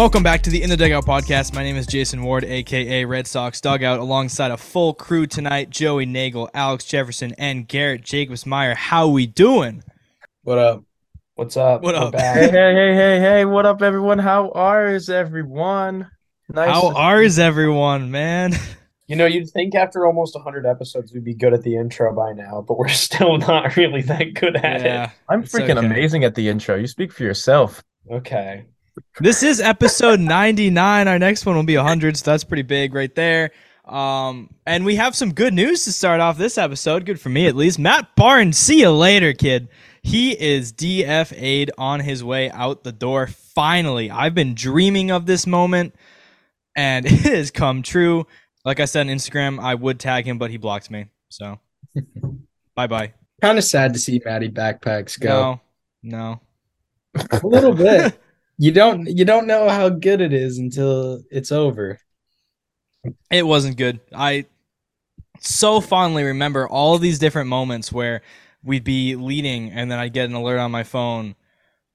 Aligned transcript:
Welcome 0.00 0.22
back 0.22 0.40
to 0.44 0.50
the 0.50 0.62
In 0.62 0.70
the 0.70 0.78
Dugout 0.78 1.04
podcast. 1.04 1.52
My 1.52 1.62
name 1.62 1.76
is 1.76 1.86
Jason 1.86 2.22
Ward, 2.22 2.42
aka 2.42 3.04
Red 3.04 3.26
Sox 3.26 3.60
Dugout, 3.60 3.98
alongside 3.98 4.50
a 4.50 4.56
full 4.56 4.94
crew 4.94 5.26
tonight: 5.26 5.68
Joey 5.68 6.06
Nagel, 6.06 6.48
Alex 6.54 6.86
Jefferson, 6.86 7.34
and 7.36 7.68
Garrett 7.68 8.00
Jacobs 8.02 8.46
Meyer. 8.46 8.74
How 8.74 9.08
we 9.08 9.26
doing? 9.26 9.84
What 10.42 10.56
up? 10.56 10.84
What's 11.34 11.54
up? 11.58 11.82
What 11.82 11.96
up? 11.96 12.14
Hey, 12.14 12.48
hey, 12.48 12.50
hey, 12.50 12.94
hey, 12.94 13.20
hey, 13.20 13.44
what 13.44 13.66
up, 13.66 13.82
everyone? 13.82 14.18
How 14.18 14.50
are 14.52 14.86
everyone? 15.10 16.10
Nice. 16.48 16.70
How 16.70 16.92
to- 16.92 16.96
ours 16.96 17.38
everyone, 17.38 18.10
man? 18.10 18.54
You 19.06 19.16
know, 19.16 19.26
you'd 19.26 19.50
think 19.50 19.74
after 19.74 20.06
almost 20.06 20.36
100 20.36 20.64
episodes 20.66 21.12
we'd 21.12 21.24
be 21.24 21.34
good 21.34 21.52
at 21.52 21.64
the 21.64 21.74
intro 21.74 22.14
by 22.14 22.32
now, 22.32 22.64
but 22.66 22.78
we're 22.78 22.88
still 22.88 23.38
not 23.38 23.74
really 23.74 24.02
that 24.02 24.34
good 24.34 24.54
at 24.54 24.82
yeah, 24.82 25.10
I'm 25.28 25.42
freaking 25.42 25.76
okay. 25.76 25.84
amazing 25.84 26.22
at 26.22 26.36
the 26.36 26.48
intro. 26.48 26.76
You 26.76 26.86
speak 26.86 27.12
for 27.12 27.24
yourself. 27.24 27.82
Okay. 28.08 28.66
This 29.20 29.42
is 29.42 29.60
episode 29.60 30.20
99. 30.20 31.08
Our 31.08 31.18
next 31.18 31.46
one 31.46 31.56
will 31.56 31.62
be 31.62 31.76
100, 31.76 32.16
so 32.16 32.30
that's 32.30 32.44
pretty 32.44 32.62
big 32.62 32.94
right 32.94 33.14
there. 33.14 33.50
Um, 33.84 34.54
and 34.66 34.84
we 34.84 34.96
have 34.96 35.16
some 35.16 35.32
good 35.32 35.52
news 35.52 35.84
to 35.84 35.92
start 35.92 36.20
off 36.20 36.38
this 36.38 36.58
episode. 36.58 37.04
Good 37.04 37.20
for 37.20 37.28
me, 37.28 37.46
at 37.46 37.56
least. 37.56 37.78
Matt 37.78 38.14
Barnes, 38.14 38.56
see 38.56 38.80
you 38.80 38.90
later, 38.90 39.32
kid. 39.32 39.68
He 40.02 40.30
is 40.30 40.72
DFA'd 40.72 41.72
on 41.76 42.00
his 42.00 42.22
way 42.22 42.50
out 42.50 42.84
the 42.84 42.92
door. 42.92 43.26
Finally, 43.26 44.10
I've 44.10 44.34
been 44.34 44.54
dreaming 44.54 45.10
of 45.10 45.26
this 45.26 45.46
moment, 45.46 45.94
and 46.76 47.04
it 47.06 47.12
has 47.12 47.50
come 47.50 47.82
true. 47.82 48.26
Like 48.64 48.80
I 48.80 48.84
said 48.84 49.08
on 49.08 49.14
Instagram, 49.14 49.60
I 49.60 49.74
would 49.74 49.98
tag 49.98 50.26
him, 50.26 50.38
but 50.38 50.50
he 50.50 50.56
blocked 50.56 50.90
me. 50.90 51.06
So, 51.28 51.58
bye 52.74 52.86
bye. 52.86 53.14
Kind 53.40 53.58
of 53.58 53.64
sad 53.64 53.92
to 53.94 53.98
see 53.98 54.20
Matty 54.24 54.50
backpacks 54.50 55.18
go. 55.18 55.60
No, 56.02 56.40
no. 57.14 57.20
A 57.42 57.46
little 57.46 57.74
bit. 57.74 58.20
You 58.60 58.72
don't 58.72 59.06
you 59.06 59.24
don't 59.24 59.46
know 59.46 59.70
how 59.70 59.88
good 59.88 60.20
it 60.20 60.34
is 60.34 60.58
until 60.58 61.22
it's 61.30 61.50
over. 61.50 61.98
It 63.30 63.46
wasn't 63.46 63.78
good. 63.78 64.00
I 64.14 64.44
so 65.40 65.80
fondly 65.80 66.24
remember 66.24 66.68
all 66.68 66.98
these 66.98 67.18
different 67.18 67.48
moments 67.48 67.90
where 67.90 68.20
we'd 68.62 68.84
be 68.84 69.16
leading 69.16 69.70
and 69.70 69.90
then 69.90 69.98
I'd 69.98 70.12
get 70.12 70.28
an 70.28 70.34
alert 70.34 70.58
on 70.58 70.70
my 70.70 70.82
phone. 70.82 71.36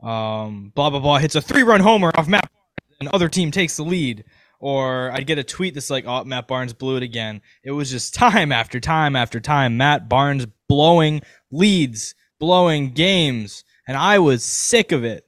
Um, 0.01 0.71
blah 0.73 0.89
blah 0.89 1.01
blah 1.01 1.19
hits 1.19 1.35
a 1.35 1.41
three 1.41 1.61
run 1.61 1.81
homer 1.81 2.11
off 2.15 2.27
Matt 2.27 2.49
Barnes 2.49 2.97
and 2.99 3.09
other 3.09 3.29
team 3.29 3.51
takes 3.51 3.77
the 3.77 3.83
lead. 3.83 4.23
Or 4.59 5.11
I'd 5.11 5.27
get 5.27 5.37
a 5.37 5.43
tweet 5.43 5.75
that's 5.75 5.91
like, 5.91 6.05
"Oh, 6.07 6.23
Matt 6.23 6.47
Barnes 6.47 6.73
blew 6.73 6.97
it 6.97 7.03
again." 7.03 7.43
It 7.63 7.73
was 7.73 7.91
just 7.91 8.15
time 8.15 8.51
after 8.51 8.79
time 8.79 9.15
after 9.15 9.39
time. 9.39 9.77
Matt 9.77 10.09
Barnes 10.09 10.47
blowing 10.67 11.21
leads, 11.51 12.15
blowing 12.39 12.89
games, 12.89 13.63
and 13.87 13.95
I 13.95 14.17
was 14.17 14.43
sick 14.43 14.91
of 14.91 15.03
it. 15.03 15.27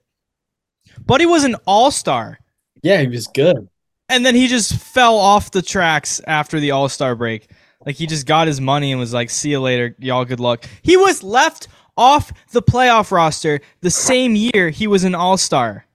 But 1.07 1.21
he 1.21 1.25
was 1.25 1.43
an 1.43 1.55
all 1.65 1.89
star. 1.89 2.37
Yeah, 2.83 3.01
he 3.01 3.07
was 3.07 3.27
good. 3.27 3.67
And 4.09 4.25
then 4.25 4.35
he 4.35 4.47
just 4.47 4.75
fell 4.75 5.17
off 5.17 5.51
the 5.51 5.61
tracks 5.61 6.21
after 6.27 6.59
the 6.59 6.71
All 6.71 6.87
Star 6.89 7.15
break. 7.15 7.49
Like 7.85 7.95
he 7.95 8.07
just 8.07 8.25
got 8.25 8.47
his 8.47 8.61
money 8.61 8.91
and 8.91 8.99
was 8.99 9.13
like, 9.13 9.29
"See 9.29 9.51
you 9.51 9.59
later, 9.59 9.95
y'all. 9.99 10.25
Good 10.25 10.39
luck." 10.39 10.65
He 10.81 10.97
was 10.97 11.23
left 11.23 11.67
off 11.97 12.31
the 12.51 12.61
playoff 12.61 13.11
roster 13.11 13.59
the 13.81 13.89
same 13.89 14.35
year 14.35 14.69
he 14.69 14.87
was 14.87 15.03
an 15.03 15.15
All 15.15 15.37
Star. 15.37 15.85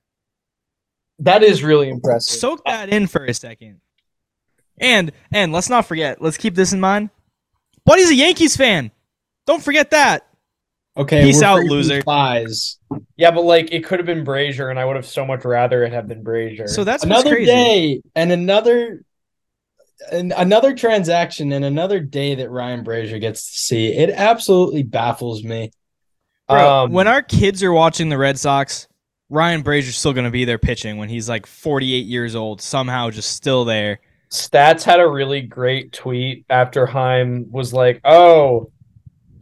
That 1.19 1.43
is 1.43 1.63
really 1.63 1.89
impressive. 1.89 2.39
Soak 2.39 2.65
that 2.65 2.89
in 2.89 3.07
for 3.07 3.25
a 3.25 3.35
second. 3.35 3.81
And 4.79 5.13
and 5.33 5.53
let's 5.53 5.71
not 5.71 5.87
forget. 5.87 6.21
Let's 6.21 6.37
keep 6.37 6.55
this 6.55 6.73
in 6.73 6.81
mind. 6.81 7.11
Buddy's 7.85 8.11
a 8.11 8.15
Yankees 8.15 8.57
fan. 8.57 8.91
Don't 9.47 9.63
forget 9.63 9.91
that. 9.91 10.27
Okay, 10.97 11.23
Peace 11.25 11.41
out, 11.43 11.65
loser. 11.65 12.01
Spies. 12.03 12.79
yeah, 13.17 13.31
but 13.31 13.45
like 13.45 13.73
it 13.73 13.85
could 13.85 13.99
have 13.99 14.07
been 14.07 14.25
Brasier, 14.27 14.69
and 14.71 14.79
I 14.79 14.85
would 14.85 14.97
have 14.97 15.07
so 15.07 15.25
much 15.25 15.45
rather 15.45 15.83
it 15.85 15.93
have 15.93 16.07
been 16.07 16.23
Brasier. 16.23 16.69
So 16.69 16.85
that's 16.85 17.05
Another 17.05 17.31
crazy. 17.31 17.47
day 17.47 18.03
and 18.15 18.31
another 18.31 19.03
and 20.11 20.33
another 20.37 20.75
transaction 20.75 21.53
and 21.53 21.65
another 21.65 22.01
day 22.01 22.35
that 22.35 22.51
Ryan 22.51 22.85
Brasier 22.85 23.21
gets 23.21 23.47
to 23.53 23.57
see. 23.59 23.87
It 23.93 24.11
absolutely 24.11 24.83
baffles 24.83 25.43
me. 25.45 25.71
Bro, 26.49 26.69
Um, 26.85 26.93
when 26.93 27.07
our 27.09 27.23
kids 27.23 27.63
are 27.63 27.73
watching 27.73 28.09
the 28.09 28.19
Red 28.19 28.39
Sox, 28.39 28.89
Ryan 29.31 29.63
Brasier's 29.63 29.97
still 29.97 30.13
going 30.13 30.25
to 30.27 30.31
be 30.31 30.45
there 30.45 30.59
pitching 30.59 30.99
when 30.99 31.09
he's 31.09 31.29
like 31.29 31.47
48 31.47 32.05
years 32.05 32.35
old, 32.35 32.61
somehow 32.61 33.11
just 33.11 33.31
still 33.31 33.65
there. 33.65 34.01
Stats 34.31 34.83
had 34.83 34.99
a 34.99 35.09
really 35.09 35.41
great 35.41 35.93
tweet 35.93 36.45
after 36.51 36.85
Chaim 36.85 37.47
was 37.53 37.73
like, 37.73 38.01
"Oh, 38.05 38.72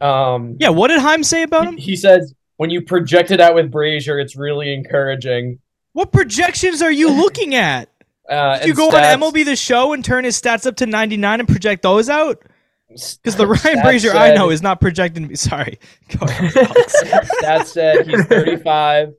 um, 0.01 0.57
Yeah, 0.59 0.69
what 0.69 0.87
did 0.89 0.99
Chaim 0.99 1.23
say 1.23 1.43
about 1.43 1.67
him? 1.67 1.77
he, 1.77 1.91
he 1.91 1.95
says 1.95 2.33
when 2.57 2.69
you 2.69 2.81
project 2.81 3.31
it 3.31 3.39
out 3.39 3.55
with 3.55 3.71
Brasier, 3.71 4.21
it's 4.21 4.35
really 4.35 4.73
encouraging." 4.73 5.59
What 5.93 6.11
projections 6.11 6.81
are 6.81 6.91
you 6.91 7.09
looking 7.09 7.55
at? 7.55 7.89
Uh, 8.29 8.59
you 8.63 8.73
go 8.73 8.89
Stats- 8.89 9.13
on 9.15 9.19
MLB 9.19 9.43
the 9.43 9.57
show 9.57 9.91
and 9.91 10.05
turn 10.05 10.23
his 10.23 10.39
stats 10.39 10.65
up 10.65 10.77
to 10.77 10.85
99 10.85 11.41
and 11.41 11.49
project 11.49 11.81
those 11.81 12.07
out? 12.09 12.41
Because 12.87 13.35
the 13.35 13.45
Ryan 13.65 13.79
Brasier 13.79 14.15
I 14.15 14.33
know 14.33 14.49
is 14.51 14.61
not 14.61 14.79
projecting 14.79 15.27
me. 15.27 15.35
Sorry. 15.35 15.77
Go 16.17 16.25
ahead, 16.25 16.53
Stats 16.53 17.65
said 17.65 18.07
he's 18.07 18.23
35, 18.27 19.09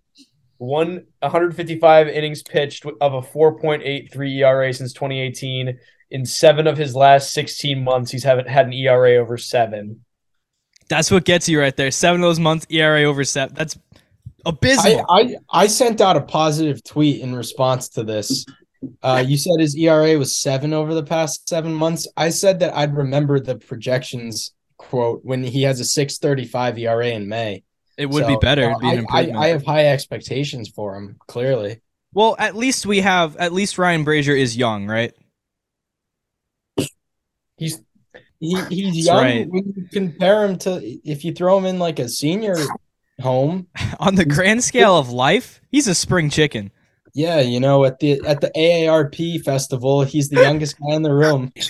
one 0.56 1.04
155 1.18 2.08
innings 2.08 2.42
pitched 2.42 2.86
of 3.02 3.12
a 3.12 3.20
4.83 3.20 4.38
ERA 4.38 4.72
since 4.72 4.94
2018. 4.94 5.78
In 6.10 6.24
seven 6.24 6.66
of 6.66 6.78
his 6.78 6.94
last 6.94 7.32
16 7.34 7.84
months, 7.84 8.12
he's 8.12 8.24
haven't 8.24 8.48
had 8.48 8.66
an 8.66 8.72
ERA 8.72 9.16
over 9.16 9.36
seven. 9.36 10.04
That's 10.92 11.10
what 11.10 11.24
gets 11.24 11.48
you 11.48 11.58
right 11.58 11.74
there. 11.74 11.90
Seven 11.90 12.20
of 12.20 12.26
those 12.28 12.38
months, 12.38 12.66
ERA 12.68 13.04
over 13.04 13.24
seven. 13.24 13.54
That's 13.54 13.78
I, 13.96 14.50
abysmal. 14.50 15.06
I 15.08 15.36
I 15.50 15.66
sent 15.66 16.02
out 16.02 16.18
a 16.18 16.20
positive 16.20 16.84
tweet 16.84 17.22
in 17.22 17.34
response 17.34 17.88
to 17.90 18.04
this. 18.04 18.44
Uh, 19.02 19.24
you 19.26 19.38
said 19.38 19.54
his 19.58 19.74
ERA 19.74 20.18
was 20.18 20.36
seven 20.36 20.74
over 20.74 20.92
the 20.92 21.02
past 21.02 21.48
seven 21.48 21.72
months. 21.72 22.06
I 22.16 22.28
said 22.28 22.60
that 22.60 22.76
I'd 22.76 22.94
remember 22.94 23.40
the 23.40 23.56
projections 23.56 24.52
quote 24.76 25.20
when 25.24 25.42
he 25.42 25.62
has 25.62 25.80
a 25.80 25.84
six 25.86 26.18
thirty 26.18 26.44
five 26.44 26.76
ERA 26.76 27.06
in 27.08 27.26
May. 27.26 27.62
it 27.96 28.06
would 28.10 28.24
So, 28.24 28.28
be 28.28 28.36
better. 28.36 28.64
It'd 28.64 28.80
be 28.80 28.90
an 28.90 29.06
I, 29.10 29.30
I. 29.30 29.44
I 29.44 29.48
have 29.48 29.64
high 29.64 29.86
expectations 29.86 30.68
for 30.68 30.94
him. 30.94 31.16
Clearly, 31.26 31.80
well, 32.12 32.36
at 32.38 32.54
least 32.54 32.84
we 32.84 33.00
have. 33.00 33.34
At 33.38 33.54
least 33.54 33.78
Ryan 33.78 34.04
Brasier 34.04 34.38
is 34.38 34.58
young, 34.58 34.86
right? 34.86 35.14
He's 37.56 37.80
he, 38.42 38.90
he's 38.90 39.06
young. 39.06 39.16
right. 39.16 39.48
When 39.48 39.72
you 39.76 39.86
compare 39.92 40.44
him 40.44 40.58
to 40.58 40.80
if 41.08 41.24
you 41.24 41.32
throw 41.32 41.56
him 41.58 41.64
in 41.66 41.78
like 41.78 41.98
a 41.98 42.08
senior 42.08 42.56
home, 43.20 43.68
On 44.00 44.14
the 44.16 44.24
grand 44.24 44.62
scale 44.64 44.96
of 44.98 45.08
life, 45.10 45.60
he's 45.70 45.86
a 45.88 45.94
spring 45.94 46.28
chicken. 46.28 46.70
yeah, 47.14 47.40
you 47.40 47.60
know 47.60 47.84
at 47.84 48.00
the 48.00 48.20
at 48.26 48.40
the 48.40 48.50
AARP 48.56 49.42
festival, 49.44 50.02
he's 50.02 50.28
the 50.30 50.40
youngest 50.42 50.78
guy 50.80 50.94
in 50.94 51.02
the 51.02 51.14
room. 51.14 51.52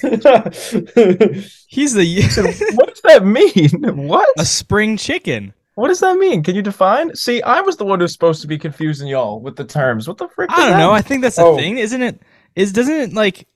He's 1.69 1.95
the 1.95 2.73
what 2.75 2.89
does 2.89 3.01
that 3.03 3.25
mean? 3.25 4.07
What? 4.09 4.29
a 4.39 4.45
spring 4.45 4.97
chicken. 4.97 5.53
What 5.75 5.89
does 5.89 6.01
that 6.01 6.19
mean? 6.19 6.43
Can 6.43 6.55
you 6.55 6.61
define? 6.63 7.15
See, 7.17 7.41
I 7.43 7.61
was 7.63 7.77
the 7.79 7.85
one 7.87 7.99
who's 8.01 8.13
supposed 8.13 8.43
to 8.43 8.47
be 8.47 8.59
confusing 8.59 9.09
y'all 9.09 9.41
with 9.41 9.57
the 9.57 9.65
terms. 9.65 10.07
What 10.07 10.19
the 10.19 10.29
frick? 10.29 10.51
I 10.53 10.57
don't 10.59 10.71
that 10.73 10.79
know. 10.79 10.89
mean? 10.89 10.97
I 10.97 11.03
think 11.03 11.23
that's 11.23 11.37
the 11.37 11.45
Oh. 11.45 11.57
thing, 11.57 11.79
isn't 11.79 12.03
it? 12.03 12.21
Is 12.55 12.73
doesn't 12.73 12.95
it 12.95 13.13
like 13.15 13.47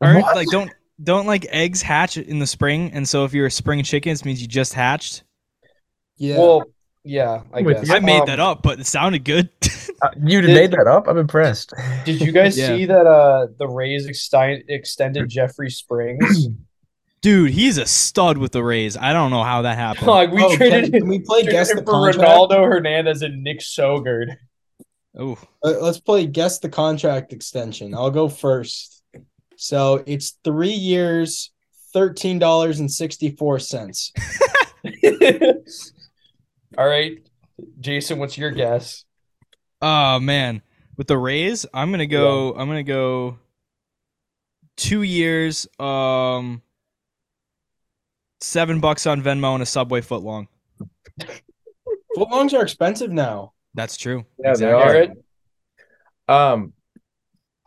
aren't 0.00 0.24
like 0.24 0.46
don't 0.50 0.70
don't 1.02 1.26
like 1.26 1.46
eggs 1.50 1.82
hatch 1.82 2.16
in 2.16 2.38
the 2.38 2.46
spring, 2.46 2.90
and 2.92 3.08
so 3.08 3.24
if 3.24 3.32
you're 3.34 3.46
a 3.46 3.50
spring 3.50 3.82
chicken, 3.82 4.12
it 4.12 4.24
means 4.24 4.40
you 4.42 4.48
just 4.48 4.74
hatched. 4.74 5.22
Yeah, 6.16 6.38
well, 6.38 6.64
yeah, 7.04 7.42
I 7.52 7.62
With 7.62 7.76
guess. 7.78 7.90
I 7.90 8.00
made 8.00 8.20
Um, 8.20 8.26
that 8.26 8.40
up, 8.40 8.62
but 8.62 8.80
it 8.80 8.86
sounded 8.86 9.24
good. 9.24 9.48
Uh, 10.02 10.08
you 10.24 10.40
Did- 10.40 10.54
made 10.54 10.70
that 10.72 10.86
up. 10.88 11.06
I'm 11.08 11.18
impressed. 11.18 11.72
Did 12.04 12.20
you 12.20 12.32
guys 12.32 12.58
Yeah. 12.58 12.68
see 12.68 12.84
that 12.86 13.06
uh 13.06 13.46
the 13.58 13.68
Rays 13.68 14.06
exti- 14.08 14.64
extended 14.68 15.28
Jeffrey 15.28 15.70
Springs? 15.70 16.48
Dude, 17.20 17.50
he's 17.50 17.78
a 17.78 17.86
stud 17.86 18.38
with 18.38 18.52
the 18.52 18.62
Rays. 18.62 18.96
I 18.96 19.12
don't 19.12 19.30
know 19.32 19.42
how 19.42 19.62
that 19.62 19.76
happened. 19.76 20.06
like 20.06 20.30
we 20.30 20.42
Oh, 20.42 20.54
traded 20.56 20.84
can, 20.84 20.94
him 20.94 21.00
can 21.00 21.08
we 21.08 21.18
play 21.26 21.42
guess 21.42 21.68
the 21.70 21.78
for 21.78 21.82
contract? 21.82 22.18
Ronaldo 22.18 22.64
Hernandez 22.72 23.22
and 23.22 23.42
Nick 23.42 23.58
Sogard. 23.60 24.36
Oh, 25.18 25.36
Uh, 25.64 25.74
let's 25.80 25.98
play 25.98 26.26
guess 26.26 26.60
the 26.60 26.68
contract 26.68 27.32
extension. 27.32 27.92
I'll 27.94 28.10
go 28.12 28.28
first. 28.28 28.97
So 29.60 30.04
it's 30.06 30.38
three 30.44 30.70
years, 30.70 31.50
thirteen 31.92 32.38
dollars 32.38 32.78
and 32.78 32.88
sixty 32.90 33.32
four 33.32 33.58
cents. 33.58 34.12
All 36.78 36.86
right, 36.86 37.18
Jason, 37.80 38.20
what's 38.20 38.38
your 38.38 38.52
guess? 38.52 39.04
oh 39.82 40.20
man, 40.20 40.62
with 40.96 41.08
the 41.08 41.18
Rays, 41.18 41.66
I'm 41.74 41.90
gonna 41.90 42.06
go. 42.06 42.52
I'm 42.54 42.68
gonna 42.68 42.84
go. 42.84 43.36
Two 44.76 45.02
years, 45.02 45.66
um, 45.80 46.62
seven 48.40 48.78
bucks 48.78 49.08
on 49.08 49.20
Venmo 49.22 49.54
and 49.54 49.62
a 49.64 49.66
Subway 49.66 50.02
footlong. 50.02 50.46
Footlongs 52.16 52.56
are 52.56 52.62
expensive 52.62 53.10
now. 53.10 53.54
That's 53.74 53.96
true. 53.96 54.24
Yeah, 54.38 54.54
they 54.54 54.70
are. 54.70 55.08
Um, 56.28 56.74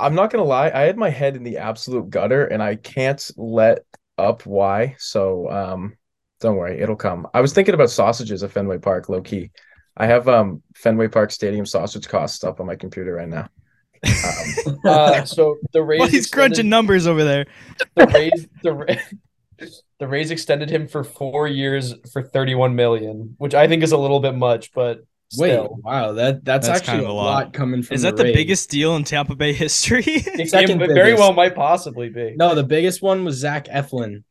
I'm 0.01 0.15
not 0.15 0.31
gonna 0.31 0.44
lie. 0.44 0.71
I 0.74 0.81
had 0.81 0.98
my 0.98 1.09
head 1.09 1.36
in 1.36 1.44
the 1.44 1.57
absolute 1.57 2.09
gutter, 2.09 2.45
and 2.45 2.62
I 2.62 2.75
can't 2.75 3.24
let 3.38 3.86
up 4.18 4.45
why. 4.45 4.95
So, 5.00 5.50
um, 5.50 5.95
don't 6.39 6.56
worry, 6.57 6.80
it'll 6.81 6.95
come. 6.95 7.27
I 7.33 7.42
was 7.42 7.53
thinking 7.53 7.74
about 7.75 7.89
sausages 7.92 8.44
at 8.44 8.51
Fenway 8.51 8.80
Park, 8.80 9.09
low 9.09 9.21
key. 9.21 9.51
I 9.98 10.07
have 10.07 10.27
um 10.27 10.62
Fenway 10.75 11.07
Park 11.09 11.31
Stadium 11.31 11.65
sausage 11.65 12.07
costs 12.07 12.44
up 12.44 12.59
on 12.59 12.65
my 12.65 12.75
computer 12.75 13.13
right 13.13 13.30
now. 13.30 13.48
Um, 14.03 14.80
Uh, 14.86 15.24
so 15.25 15.57
the 15.74 15.81
Rays 15.83 16.00
Well, 16.00 16.07
he's 16.09 16.25
extended- 16.25 16.33
crunching 16.56 16.69
numbers 16.69 17.06
over 17.07 17.24
there. 17.24 17.45
the 17.95 18.07
Rays 18.07 18.47
the 18.63 19.00
the 20.00 20.07
Rays 20.07 20.31
extended 20.31 20.69
him 20.71 20.88
for 20.88 21.04
four 21.04 21.47
years 21.47 21.94
for 22.12 22.24
31 22.24 22.75
million, 22.75 23.36
which 23.38 23.54
I 23.54 23.68
think 23.68 23.83
is 23.83 23.92
a 23.92 23.97
little 23.97 24.19
bit 24.19 24.33
much, 24.33 24.71
but 24.74 25.01
Wait, 25.38 25.50
still. 25.51 25.78
wow, 25.83 26.12
that 26.13 26.44
that's, 26.44 26.68
That's 26.68 26.80
actually 26.80 26.92
kind 26.92 27.04
of 27.04 27.10
a 27.10 27.12
a 27.12 27.13
lot. 27.13 27.24
lot. 27.45 27.54
coming 27.54 27.83
from 27.83 27.95
Is 27.95 28.01
that 28.01 28.18
the 28.18 28.24
Rays. 28.25 28.36
biggest 28.36 28.69
deal 28.69 28.95
in 28.98 29.04
Tampa 29.04 29.36
Bay 29.36 29.54
history? 29.54 30.04
It, 30.07 30.50
Second 30.50 30.81
it 30.81 30.88
very 30.94 31.13
well 31.13 31.31
might 31.33 31.56
possibly 31.56 32.10
be. 32.10 32.33
No, 32.36 32.54
the 32.56 32.63
biggest 32.63 33.01
one 33.01 33.24
was 33.24 33.36
Zach 33.38 33.66
Eflin. 33.68 34.24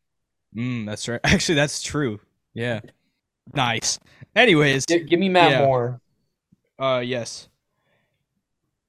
mm, 0.55 0.87
that's 0.87 1.09
right. 1.09 1.21
Actually, 1.25 1.55
that's 1.57 1.83
true. 1.83 2.21
Yeah. 2.55 2.81
Nice. 3.55 3.99
Anyways, 4.37 4.87
Gi- 4.87 5.05
give 5.05 5.19
me 5.21 5.29
Matt 5.29 5.53
Yeah. 5.53 5.65
Moore. 5.65 6.01
Uh, 6.79 7.03
yes. 7.05 7.49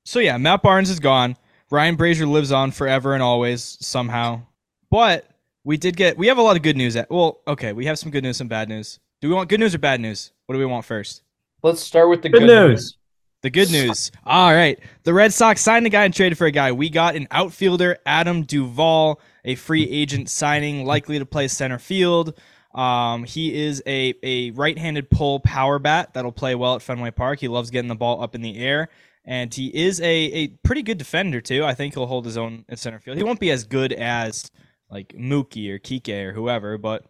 So 0.06 0.20
yeah, 0.20 0.38
Matt 0.38 0.62
Barnes 0.64 0.90
is 0.90 1.00
gone. 1.00 1.38
Ryan 1.70 1.96
Brasier 1.96 2.28
lives 2.30 2.52
on 2.52 2.72
forever 2.72 3.14
and 3.14 3.24
always 3.24 3.78
somehow. 3.80 4.42
But 4.90 5.26
we 5.64 5.78
did 5.78 5.96
get 5.96 6.18
we 6.18 6.28
have 6.28 6.38
a 6.38 6.42
lot 6.42 6.58
of 6.58 6.62
good 6.64 6.76
news. 6.76 6.96
At, 6.96 7.10
well, 7.10 7.40
okay, 7.48 7.72
we 7.72 7.86
have 7.86 7.98
some 7.98 8.12
good 8.12 8.24
news, 8.24 8.38
some 8.38 8.48
bad 8.50 8.68
news. 8.68 9.00
Do 9.22 9.30
we 9.30 9.36
want 9.36 9.48
good 9.50 9.60
news 9.60 9.74
or 9.76 9.78
bad 9.78 10.02
news? 10.02 10.32
What 10.48 10.54
do 10.56 10.60
we 10.60 10.66
want 10.66 10.84
first? 10.86 11.22
Let's 11.64 11.82
start 11.82 12.10
with 12.10 12.22
the 12.22 12.30
Good 12.30 12.40
good, 12.40 12.70
news. 12.70 12.98
The 13.42 13.50
good 13.50 13.72
news. 13.72 14.12
All 14.26 14.54
right. 14.54 14.80
The 15.04 15.14
Red 15.14 15.34
Sox 15.34 15.62
signed 15.62 15.86
a 15.86 15.90
guy 15.90 16.06
and 16.06 16.14
traded 16.14 16.38
for 16.38 16.48
a 16.48 16.52
guy. 16.52 16.72
We 16.72 16.90
got 16.90 17.16
an 17.16 17.28
outfielder, 17.32 17.98
Adam 18.06 18.44
Duvall, 18.44 19.20
a 19.46 19.56
free 19.56 19.88
agent 19.90 20.30
signing, 20.30 20.86
likely 20.86 21.20
to 21.20 21.26
play 21.26 21.48
center 21.48 21.80
field. 21.80 22.40
Um, 22.74 23.24
he 23.24 23.54
is 23.64 23.84
a, 23.86 24.14
a 24.24 24.52
right 24.52 24.78
handed 24.78 25.10
pull 25.10 25.40
power 25.40 25.78
bat 25.80 26.14
that'll 26.14 26.32
play 26.32 26.56
well 26.56 26.76
at 26.76 26.82
Fenway 26.82 27.12
Park. 27.12 27.40
He 27.40 27.48
loves 27.48 27.70
getting 27.70 27.90
the 27.90 27.96
ball 27.96 28.24
up 28.24 28.36
in 28.36 28.42
the 28.42 28.58
air. 28.58 28.90
And 29.26 29.54
he 29.54 29.68
is 29.68 30.00
a, 30.02 30.06
a 30.06 30.48
pretty 30.64 30.82
good 30.82 30.98
defender, 30.98 31.42
too. 31.42 31.64
I 31.64 31.74
think 31.76 31.94
he'll 31.94 32.08
hold 32.08 32.26
his 32.26 32.38
own 32.38 32.66
at 32.70 32.80
center 32.80 33.00
field. 33.00 33.18
He 33.18 33.24
won't 33.24 33.40
be 33.40 33.52
as 33.52 33.66
good 33.66 33.94
as 33.94 34.50
like 34.90 35.10
Mookie 35.10 35.70
or 35.70 35.80
Kike 35.80 36.26
or 36.26 36.34
whoever, 36.34 36.78
but 36.78 37.06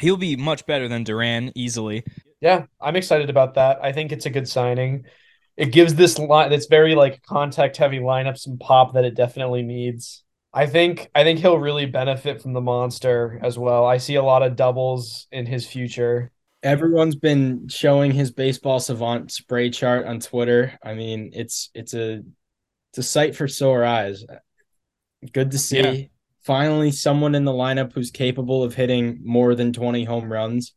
he'll 0.00 0.16
be 0.16 0.36
much 0.36 0.66
better 0.66 0.88
than 0.88 1.04
Duran 1.04 1.52
easily. 1.54 2.04
Yeah, 2.42 2.66
I'm 2.80 2.96
excited 2.96 3.30
about 3.30 3.54
that. 3.54 3.78
I 3.82 3.92
think 3.92 4.10
it's 4.10 4.26
a 4.26 4.30
good 4.30 4.48
signing. 4.48 5.04
It 5.56 5.66
gives 5.66 5.94
this 5.94 6.18
line 6.18 6.50
that's 6.50 6.66
very 6.66 6.96
like 6.96 7.22
contact 7.22 7.76
heavy 7.76 8.00
lineup 8.00 8.36
some 8.36 8.58
pop 8.58 8.94
that 8.94 9.04
it 9.04 9.14
definitely 9.14 9.62
needs. 9.62 10.24
I 10.52 10.66
think 10.66 11.08
I 11.14 11.22
think 11.22 11.38
he'll 11.38 11.58
really 11.58 11.86
benefit 11.86 12.42
from 12.42 12.52
the 12.52 12.60
monster 12.60 13.38
as 13.44 13.56
well. 13.56 13.86
I 13.86 13.98
see 13.98 14.16
a 14.16 14.24
lot 14.24 14.42
of 14.42 14.56
doubles 14.56 15.28
in 15.30 15.46
his 15.46 15.66
future. 15.66 16.32
Everyone's 16.64 17.14
been 17.14 17.68
showing 17.68 18.10
his 18.10 18.32
baseball 18.32 18.80
savant 18.80 19.30
spray 19.30 19.70
chart 19.70 20.06
on 20.06 20.18
Twitter. 20.18 20.76
I 20.82 20.94
mean, 20.94 21.30
it's 21.32 21.70
it's 21.74 21.94
a 21.94 22.22
it's 22.90 22.98
a 22.98 23.02
sight 23.04 23.36
for 23.36 23.46
sore 23.46 23.84
eyes. 23.84 24.24
Good 25.32 25.52
to 25.52 25.58
see. 25.58 25.80
Yeah. 25.80 26.06
Finally, 26.42 26.90
someone 26.90 27.36
in 27.36 27.44
the 27.44 27.52
lineup 27.52 27.92
who's 27.92 28.10
capable 28.10 28.64
of 28.64 28.74
hitting 28.74 29.20
more 29.22 29.54
than 29.54 29.72
20 29.72 30.04
home 30.04 30.30
runs. 30.30 30.74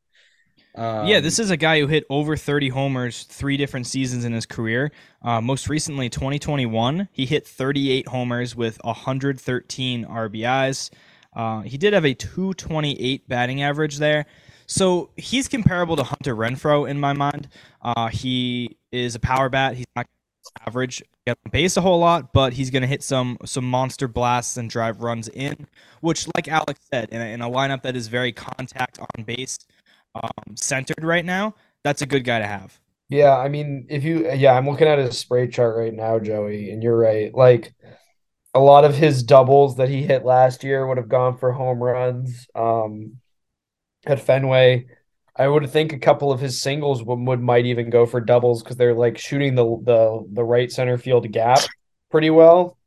Um, 0.75 1.07
yeah, 1.07 1.21
this 1.21 1.39
is 1.39 1.51
a 1.51 1.57
guy 1.57 1.79
who 1.79 1.87
hit 1.87 2.03
over 2.09 2.35
30 2.35 2.69
homers 2.69 3.23
three 3.23 3.55
different 3.55 3.87
seasons 3.87 4.25
in 4.25 4.33
his 4.33 4.45
career. 4.45 4.91
Uh, 5.21 5.39
most 5.39 5.69
recently, 5.69 6.09
2021, 6.09 7.07
he 7.11 7.25
hit 7.25 7.47
38 7.47 8.07
homers 8.09 8.55
with 8.55 8.77
113 8.83 10.05
RBIs. 10.05 10.89
Uh, 11.33 11.61
he 11.61 11.77
did 11.77 11.93
have 11.93 12.05
a 12.05 12.13
228 12.13 13.27
batting 13.27 13.61
average 13.61 13.97
there. 13.97 14.25
So 14.67 15.11
he's 15.15 15.47
comparable 15.47 15.95
to 15.95 16.03
Hunter 16.03 16.35
Renfroe 16.35 16.89
in 16.89 16.99
my 16.99 17.13
mind. 17.13 17.47
Uh, 17.81 18.07
he 18.07 18.77
is 18.91 19.15
a 19.15 19.19
power 19.19 19.47
bat. 19.47 19.75
He's 19.75 19.85
not 19.95 20.07
average 20.67 21.03
get 21.25 21.37
on 21.45 21.51
base 21.51 21.75
a 21.77 21.81
whole 21.81 21.99
lot, 21.99 22.33
but 22.33 22.53
he's 22.53 22.69
going 22.69 22.81
to 22.81 22.87
hit 22.87 23.03
some 23.03 23.37
some 23.45 23.65
monster 23.65 24.07
blasts 24.07 24.57
and 24.57 24.69
drive 24.69 25.01
runs 25.01 25.27
in, 25.29 25.67
which, 26.01 26.27
like 26.35 26.47
Alex 26.47 26.79
said, 26.91 27.09
in 27.09 27.21
a, 27.21 27.25
in 27.25 27.41
a 27.41 27.49
lineup 27.49 27.81
that 27.83 27.95
is 27.95 28.07
very 28.07 28.31
contact 28.31 28.99
on 28.99 29.23
base 29.23 29.57
um, 30.15 30.55
centered 30.55 31.03
right 31.03 31.25
now, 31.25 31.55
that's 31.83 32.01
a 32.01 32.05
good 32.05 32.23
guy 32.23 32.39
to 32.39 32.47
have. 32.47 32.79
Yeah, 33.09 33.37
I 33.37 33.49
mean, 33.49 33.85
if 33.89 34.03
you 34.03 34.31
yeah, 34.31 34.53
I'm 34.53 34.67
looking 34.67 34.87
at 34.87 34.97
his 34.97 35.17
spray 35.17 35.47
chart 35.47 35.77
right 35.77 35.93
now, 35.93 36.19
Joey, 36.19 36.71
and 36.71 36.81
you're 36.81 36.97
right. 36.97 37.33
Like 37.33 37.73
a 38.53 38.59
lot 38.59 38.85
of 38.85 38.95
his 38.95 39.21
doubles 39.21 39.77
that 39.77 39.89
he 39.89 40.01
hit 40.01 40.25
last 40.25 40.63
year 40.63 40.87
would 40.87 40.97
have 40.97 41.09
gone 41.09 41.37
for 41.37 41.51
home 41.51 41.83
runs. 41.83 42.47
Um, 42.55 43.17
at 44.05 44.21
Fenway, 44.21 44.85
I 45.35 45.47
would 45.47 45.69
think 45.69 45.91
a 45.93 45.99
couple 45.99 46.31
of 46.31 46.39
his 46.39 46.61
singles 46.61 47.03
would, 47.03 47.19
would 47.19 47.41
might 47.41 47.65
even 47.65 47.89
go 47.89 48.05
for 48.05 48.21
doubles 48.21 48.63
because 48.63 48.77
they're 48.77 48.93
like 48.93 49.17
shooting 49.17 49.55
the 49.55 49.65
the 49.83 50.25
the 50.31 50.43
right 50.43 50.71
center 50.71 50.97
field 50.97 51.31
gap 51.31 51.59
pretty 52.09 52.29
well. 52.29 52.77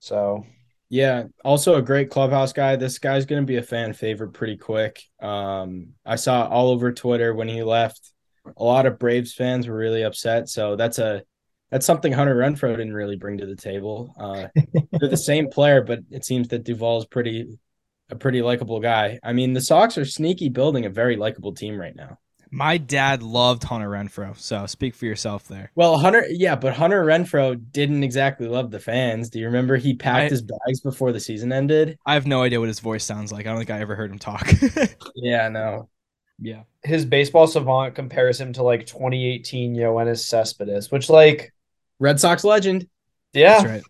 So 0.00 0.44
Yeah, 0.88 1.24
also 1.44 1.74
a 1.74 1.82
great 1.82 2.10
clubhouse 2.10 2.52
guy. 2.52 2.76
This 2.76 2.98
guy's 2.98 3.26
going 3.26 3.42
to 3.42 3.46
be 3.46 3.56
a 3.56 3.62
fan 3.62 3.92
favorite 3.92 4.32
pretty 4.32 4.56
quick. 4.56 5.02
Um, 5.20 5.94
I 6.04 6.16
saw 6.16 6.46
all 6.46 6.70
over 6.70 6.92
Twitter 6.92 7.34
when 7.34 7.48
he 7.48 7.62
left. 7.62 8.12
A 8.56 8.62
lot 8.62 8.86
of 8.86 8.98
Braves 8.98 9.34
fans 9.34 9.66
were 9.66 9.76
really 9.76 10.02
upset. 10.02 10.48
So 10.48 10.76
that's 10.76 10.98
a 11.00 11.24
that's 11.72 11.86
something 11.86 12.12
Hunter 12.12 12.36
Renfroe 12.36 12.76
didn't 12.76 12.94
really 12.94 13.16
bring 13.16 13.38
to 13.38 13.46
the 13.46 13.56
table. 13.56 14.14
Uh, 14.18 14.46
they're 14.92 15.08
the 15.08 15.16
same 15.16 15.48
player, 15.48 15.82
but 15.82 16.00
it 16.10 16.24
seems 16.24 16.46
that 16.48 16.62
Duvall 16.62 16.98
is 16.98 17.06
pretty 17.06 17.58
a 18.08 18.14
pretty 18.14 18.40
likable 18.40 18.78
guy. 18.78 19.18
I 19.24 19.32
mean, 19.32 19.52
the 19.52 19.60
Sox 19.60 19.98
are 19.98 20.04
sneaky 20.04 20.48
building 20.48 20.86
a 20.86 20.90
very 20.90 21.16
likable 21.16 21.52
team 21.52 21.76
right 21.76 21.96
now. 21.96 22.18
My 22.56 22.78
dad 22.78 23.22
loved 23.22 23.64
Hunter 23.64 23.90
Renfroe, 23.90 24.34
so 24.38 24.64
speak 24.64 24.94
for 24.94 25.04
yourself 25.04 25.46
there. 25.46 25.70
Well, 25.74 25.98
Hunter, 25.98 26.24
yeah, 26.30 26.56
but 26.56 26.72
Hunter 26.72 27.04
Renfroe 27.04 27.60
didn't 27.70 28.02
exactly 28.02 28.48
love 28.48 28.70
the 28.70 28.80
fans. 28.80 29.28
Do 29.28 29.38
you 29.38 29.44
remember 29.44 29.76
he 29.76 29.92
packed 29.92 30.26
I- 30.26 30.28
his 30.30 30.40
bags 30.40 30.80
before 30.80 31.12
the 31.12 31.20
season 31.20 31.52
ended? 31.52 31.98
I 32.06 32.14
have 32.14 32.26
no 32.26 32.42
idea 32.42 32.58
what 32.58 32.68
his 32.68 32.80
voice 32.80 33.04
sounds 33.04 33.30
like. 33.30 33.46
I 33.46 33.50
don't 33.50 33.58
think 33.58 33.68
I 33.70 33.80
ever 33.80 33.94
heard 33.94 34.10
him 34.10 34.18
talk. 34.18 34.50
Yeah, 35.14 35.48
no. 35.50 35.90
yeah. 36.40 36.62
his 36.82 37.04
baseball 37.04 37.46
savant 37.46 37.94
compares 37.94 38.40
him 38.40 38.54
to 38.54 38.62
like 38.62 38.86
2018 38.86 39.74
Yoenis 39.76 40.20
Cespedes, 40.20 40.90
which 40.90 41.10
like 41.10 41.52
Red 41.98 42.18
Sox 42.20 42.42
legend. 42.42 42.88
yeah, 43.34 43.62
That's 43.62 43.84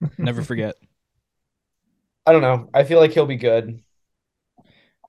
right. 0.00 0.10
Never 0.18 0.42
forget. 0.42 0.76
I 2.26 2.30
don't 2.32 2.42
know. 2.42 2.68
I 2.72 2.84
feel 2.84 3.00
like 3.00 3.10
he'll 3.10 3.26
be 3.26 3.34
good. 3.36 3.80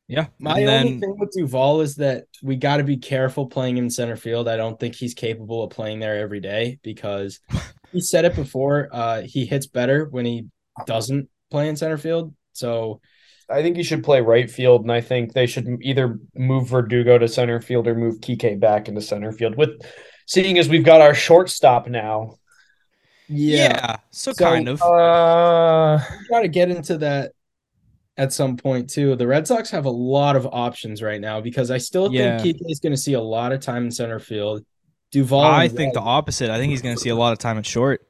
Yeah. 0.08 0.28
My 0.38 0.60
and 0.60 0.70
only 0.70 0.92
then, 0.92 1.00
thing 1.00 1.16
with 1.18 1.32
Duvall 1.32 1.82
is 1.82 1.96
that 1.96 2.26
we 2.42 2.56
got 2.56 2.78
to 2.78 2.84
be 2.84 2.98
careful 2.98 3.48
playing 3.48 3.78
in 3.78 3.90
center 3.90 4.16
field. 4.16 4.48
I 4.48 4.58
don't 4.58 4.80
think 4.80 4.96
he's 4.96 5.14
capable 5.14 5.64
of 5.64 5.70
playing 5.72 6.00
there 6.00 6.20
every 6.20 6.40
day 6.40 6.80
because 6.84 7.40
he 7.92 8.02
said 8.02 8.26
it 8.26 8.36
before. 8.36 8.90
Uh, 8.92 9.22
he 9.22 9.46
hits 9.46 9.68
better 9.68 10.06
when 10.06 10.26
he 10.26 10.48
doesn't 10.86 11.30
play 11.52 11.70
in 11.70 11.76
center 11.76 11.98
field. 11.98 12.34
So 12.52 13.02
I 13.50 13.62
think 13.62 13.78
he 13.78 13.84
should 13.84 14.04
play 14.04 14.22
right 14.22 14.50
field, 14.50 14.82
and 14.84 14.92
I 14.92 15.02
think 15.02 15.34
they 15.34 15.48
should 15.48 15.68
either 15.82 16.20
move 16.36 16.70
Verdugo 16.70 17.18
to 17.18 17.28
center 17.28 17.62
field 17.62 17.88
or 17.88 17.96
move 17.96 18.20
Kike 18.20 18.60
back 18.60 18.88
into 18.88 19.02
center 19.02 19.32
field. 19.32 19.56
With 19.56 19.82
seeing 20.28 20.58
as 20.58 20.70
we've 20.70 20.86
got 20.86 21.02
our 21.02 21.14
shortstop 21.14 21.88
now, 21.88 22.36
yeah. 23.28 23.98
So, 24.12 24.32
So, 24.34 24.46
kind 24.46 24.68
of. 24.68 24.82
Uh, 24.82 26.00
got 26.30 26.42
to 26.42 26.48
get 26.48 26.70
into 26.70 26.98
that 27.00 27.32
at 28.18 28.32
some 28.34 28.58
point 28.58 28.90
too. 28.90 29.16
The 29.16 29.28
Red 29.28 29.48
Sox 29.48 29.70
have 29.72 29.86
a 29.86 29.90
lot 29.92 30.36
of 30.36 30.46
options 30.52 31.02
right 31.02 31.20
now 31.20 31.42
because 31.42 31.72
I 31.72 31.78
still 31.78 32.12
Yeah. 32.14 32.38
think 32.38 32.58
Kike 32.58 32.72
is 32.72 32.80
going 32.80 32.94
to 32.94 32.98
see 32.98 33.14
a 33.14 33.22
lot 33.22 33.52
of 33.52 33.60
time 33.60 33.86
in 33.86 33.92
center 33.92 34.20
field. 34.20 34.64
Duvall, 35.12 35.42
I 35.44 35.66
and 35.66 35.76
think 35.76 35.94
the 35.94 36.00
opposite. 36.02 36.50
I 36.50 36.58
think 36.58 36.72
he's 36.72 36.82
going 36.82 36.96
to 36.96 37.02
see 37.02 37.10
a 37.10 37.16
lot 37.16 37.34
of 37.34 37.40
time 37.40 37.58
at 37.58 37.66
short. 37.66 38.06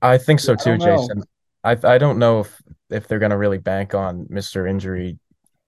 I 0.00 0.18
think 0.18 0.40
so 0.40 0.54
too, 0.56 0.76
don't. 0.78 0.98
Jason. 0.98 1.22
I 1.62 1.76
I 1.84 1.98
don't 1.98 2.18
know 2.18 2.40
if 2.40 2.60
if 2.90 3.06
they're 3.06 3.20
gonna 3.20 3.38
really 3.38 3.58
bank 3.58 3.94
on 3.94 4.26
Mr. 4.26 4.68
Injury, 4.68 5.18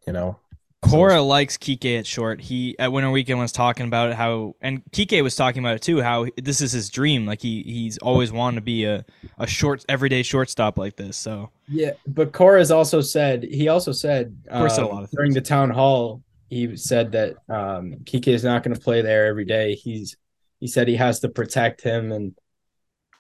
you 0.07 0.13
know. 0.13 0.39
Cora 0.85 1.23
likes 1.23 1.57
Kike 1.57 1.99
at 1.99 2.07
short. 2.07 2.41
He 2.41 2.79
at 2.79 2.93
Winter 2.93 3.11
Weekend 3.11 3.39
was 3.39 3.53
talking 3.53 3.87
about 3.87 4.11
it 4.11 4.17
how, 4.17 4.55
and 4.61 4.83
Kike 4.93 5.23
was 5.23 5.35
talking 5.35 5.61
about 5.61 5.77
it 5.77 5.83
too. 5.83 6.03
How 6.03 6.27
this 6.37 6.61
is 6.61 6.73
his 6.73 6.91
dream. 6.91 7.27
Like 7.27 7.41
he 7.41 7.63
he's 7.63 7.99
always 7.99 8.33
wanted 8.33 8.57
to 8.57 8.61
be 8.63 8.85
a 8.85 9.05
a 9.39 9.47
short 9.47 9.85
everyday 9.89 10.23
shortstop 10.23 10.79
like 10.79 10.97
this. 10.97 11.17
So 11.17 11.51
Yeah, 11.69 11.93
but 12.07 12.33
Cora's 12.33 12.71
also 12.71 13.01
said 13.01 13.43
he 13.45 13.69
also 13.69 13.93
said 13.93 14.37
Cora 14.51 14.71
said 14.71 14.85
a 14.85 14.89
um, 14.89 14.95
lot 14.95 15.05
of 15.05 15.11
during 15.11 15.33
the 15.33 15.41
town 15.41 15.71
hall. 15.71 16.23
He 16.51 16.77
said 16.77 17.13
that 17.13 17.37
um, 17.49 17.97
Kike 18.05 18.29
is 18.29 18.45
not 18.45 18.63
going 18.63 18.75
to 18.75 18.81
play 18.81 19.01
there 19.03 19.27
every 19.27 19.45
day. 19.45 19.75
He's 19.75 20.17
he 20.61 20.67
said 20.67 20.89
he 20.89 20.97
has 20.97 21.21
to 21.21 21.29
protect 21.29 21.83
him, 21.83 22.13
and 22.13 22.35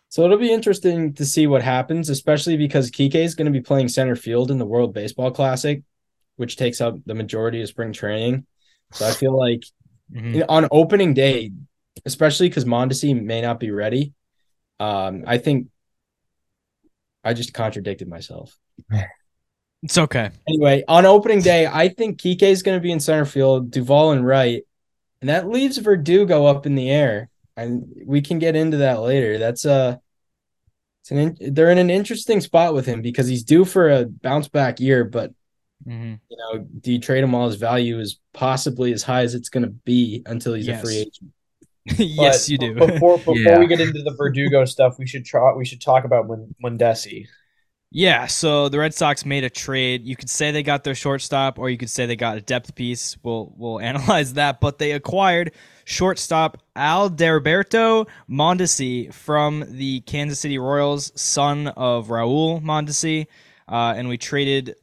so 0.09 0.25
it'll 0.25 0.39
be 0.39 0.53
interesting 0.53 1.15
to 1.15 1.25
see 1.25 1.47
what 1.47 1.63
happens, 1.63 2.09
especially 2.09 2.57
because 2.57 2.91
Kike 2.91 3.17
is 3.17 3.35
going 3.35 3.47
to 3.47 3.59
be 3.59 3.61
playing 3.61 3.89
center 3.89 4.15
field 4.15 4.51
in 4.51 4.59
the 4.59 4.67
World 4.67 4.95
Baseball 4.95 5.33
Classic, 5.33 5.83
which 6.37 6.57
takes 6.57 6.81
up 6.81 6.97
the 7.07 7.15
majority 7.15 7.63
of 7.63 7.69
spring 7.69 7.93
training. 7.93 8.47
So 8.93 9.07
I 9.07 9.13
feel 9.13 9.37
like 9.37 9.65
mhm. 10.13 10.45
on 10.49 10.69
opening 10.71 11.15
day, 11.15 11.53
especially 12.05 12.49
because 12.49 12.65
Mondesi 12.65 13.21
may 13.21 13.41
not 13.41 13.61
be 13.61 13.71
ready. 13.71 14.13
Um, 14.81 15.25
I 15.27 15.39
think 15.39 15.69
I 17.23 17.35
just 17.35 17.55
contradicted 17.55 18.09
myself. 18.09 18.57
it's 19.83 19.99
okay. 19.99 20.31
Anyway, 20.49 20.85
on 20.89 21.07
opening 21.07 21.41
day, 21.41 21.67
I 21.67 21.89
think 21.89 22.21
Kike 22.21 22.43
is 22.43 22.63
going 22.63 22.77
to 22.77 22.83
be 22.83 22.93
in 22.93 23.01
center 23.01 23.25
field, 23.25 23.71
Duvall 23.71 24.13
and 24.13 24.27
right, 24.27 24.63
and 25.21 25.29
that 25.29 25.49
leaves 25.49 25.79
Verdugo 25.79 26.47
up 26.47 26.67
in 26.67 26.75
the 26.75 26.91
air. 26.91 27.31
And 27.57 27.87
we 28.05 28.21
can 28.21 28.41
get 28.41 28.57
into 28.57 28.79
that 28.79 29.01
later. 29.01 29.39
That's 29.39 29.65
a 29.65 30.01
It's 31.03 31.13
an 31.13 31.19
in, 31.19 31.55
they're 31.55 31.71
in 31.71 31.79
an 31.79 31.91
interesting 31.91 32.41
spot 32.41 32.75
with 32.75 32.85
him 32.85 33.01
because 33.01 33.29
he's 33.29 33.45
due 33.45 33.65
for 33.65 33.91
a 33.91 34.07
bounce 34.07 34.49
back 34.49 34.81
year, 34.81 35.05
but 35.05 35.33
Mhm. 35.87 36.19
you 36.31 36.37
know, 36.37 36.67
do 36.81 36.93
you 36.93 36.99
trade 36.99 37.23
him 37.25 37.33
while 37.33 37.47
his 37.47 37.57
value 37.57 37.99
is 38.01 38.19
possibly 38.33 38.93
as 38.93 39.03
high 39.03 39.23
as 39.23 39.35
it's 39.35 39.49
going 39.49 39.65
to 39.65 39.71
be 39.71 40.23
until 40.27 40.55
he's 40.55 40.67
Yes. 40.67 40.83
a 40.83 40.87
free 40.87 40.97
agent? 40.99 41.33
yes, 41.99 42.49
you 42.49 42.57
do. 42.59 42.75
Before 42.75 43.19
before 43.19 43.37
Yeah. 43.39 43.59
we 43.59 43.67
get 43.67 43.81
into 43.81 44.03
the 44.03 44.15
Verdugo 44.17 44.65
stuff, 44.75 44.99
we 44.99 45.07
should 45.07 45.25
try. 45.25 45.53
We 45.55 45.65
should 45.67 45.81
talk 45.83 46.05
about 46.05 46.27
Mun- 46.27 46.55
Mundesi. 46.63 47.27
Yeah, 47.97 48.27
so 48.27 48.69
the 48.69 48.79
Red 48.81 48.93
Sox 48.93 49.25
made 49.25 49.45
a 49.45 49.51
trade. 49.51 50.05
You 50.05 50.17
could 50.17 50.29
say 50.29 50.51
they 50.51 50.65
got 50.65 50.83
their 50.83 50.97
shortstop, 50.97 51.61
or 51.61 51.71
you 51.71 51.79
could 51.79 51.91
say 51.91 52.07
they 52.07 52.17
got 52.17 52.37
a 52.37 52.41
depth 52.41 52.75
piece. 52.75 53.17
We'll 53.23 53.55
we'll 53.57 53.79
analyze 53.81 54.33
that. 54.35 54.61
But 54.61 54.79
they 54.79 54.93
acquired 54.93 55.53
shortstop 55.85 56.59
Adalberto 56.75 58.09
Mondesi 58.29 59.13
from 59.13 59.65
the 59.69 60.01
Kansas 60.01 60.41
City 60.41 60.59
Royals, 60.59 61.13
son 61.21 61.69
of 61.69 62.09
Raul 62.09 62.63
Mondesi, 62.63 63.27
uh, 63.69 63.95
and 63.97 64.09
we 64.09 64.19
traded 64.19 64.75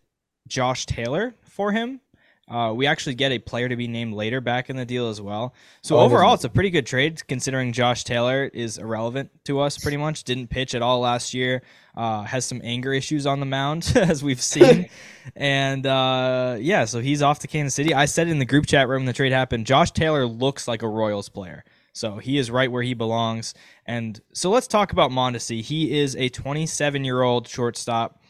Josh 0.52 0.86
Taylor 0.86 1.34
for 1.44 1.72
him. 1.72 2.02
Uh, 2.46 2.74
we 2.74 2.86
actually 2.86 3.16
get 3.16 3.32
a 3.32 3.40
player 3.40 3.70
to 3.70 3.78
be 3.78 3.88
named 3.88 4.14
later 4.14 4.42
back 4.42 4.70
in 4.70 4.76
the 4.76 4.84
deal 4.84 5.08
as 5.08 5.22
well. 5.22 5.54
So 5.82 5.96
Oh, 5.96 6.02
overall, 6.02 6.34
it's 6.34 6.44
a 6.44 6.50
pretty 6.50 6.70
good 6.70 6.86
trade 6.86 7.26
considering 7.26 7.72
Josh 7.72 8.04
Taylor 8.04 8.44
is 8.54 8.78
irrelevant 8.78 9.32
to 9.46 9.62
us 9.62 9.78
pretty 9.78 9.96
much. 9.96 10.26
Didn't 10.26 10.48
pitch 10.50 10.76
at 10.76 10.82
all 10.82 11.00
last 11.00 11.34
year. 11.34 11.62
Uh, 11.96 12.24
has 12.24 12.44
some 12.44 12.60
anger 12.66 12.92
issues 12.92 13.26
on 13.26 13.40
the 13.40 13.46
mound 13.46 13.94
as 13.96 14.22
we've 14.22 14.42
seen, 14.42 14.90
and 15.38 15.86
uh, 15.86 16.58
yeah, 16.60 16.84
so 16.84 17.00
he's 17.00 17.22
off 17.22 17.40
to 17.40 17.48
Kansas 17.48 17.74
City. 17.74 17.94
I 17.94 18.04
said 18.04 18.28
in 18.28 18.40
the 18.40 18.46
group 18.46 18.66
chat 18.66 18.90
room 18.90 19.06
the 19.06 19.14
trade 19.14 19.32
happened. 19.32 19.66
Josh 19.66 19.92
Taylor 19.92 20.26
looks 20.26 20.68
like 20.68 20.82
a 20.84 20.88
Royals 20.90 21.30
player, 21.30 21.64
so 21.94 22.18
he 22.18 22.38
is 22.38 22.52
right 22.52 22.70
where 22.72 22.84
he 22.84 22.94
belongs. 22.94 23.54
And 23.86 24.20
so 24.34 24.50
let's 24.50 24.68
talk 24.68 24.92
about 24.92 25.12
Mondesi. 25.12 25.62
He 25.62 25.98
is 25.98 26.18
a 26.18 26.28
27 26.28 27.06
year 27.06 27.22
old 27.22 27.48
shortstop. 27.48 28.21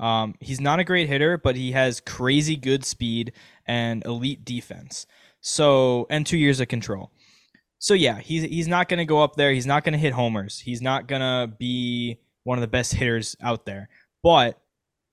Um, 0.00 0.34
he's 0.40 0.60
not 0.60 0.80
a 0.80 0.84
great 0.84 1.08
hitter, 1.08 1.36
but 1.38 1.54
he 1.54 1.72
has 1.72 2.00
crazy 2.00 2.56
good 2.56 2.84
speed 2.84 3.32
and 3.66 4.04
elite 4.04 4.44
defense. 4.44 5.06
So 5.42 6.06
and 6.10 6.26
two 6.26 6.38
years 6.38 6.58
of 6.58 6.68
control. 6.68 7.12
So 7.78 7.94
yeah, 7.94 8.18
he's 8.18 8.42
he's 8.42 8.68
not 8.68 8.88
going 8.88 8.98
to 8.98 9.04
go 9.04 9.22
up 9.22 9.36
there. 9.36 9.52
He's 9.52 9.66
not 9.66 9.84
going 9.84 9.92
to 9.92 9.98
hit 9.98 10.12
homers. 10.12 10.58
He's 10.58 10.82
not 10.82 11.06
going 11.06 11.20
to 11.20 11.52
be 11.58 12.18
one 12.44 12.58
of 12.58 12.62
the 12.62 12.68
best 12.68 12.94
hitters 12.94 13.36
out 13.42 13.66
there. 13.66 13.88
But 14.22 14.60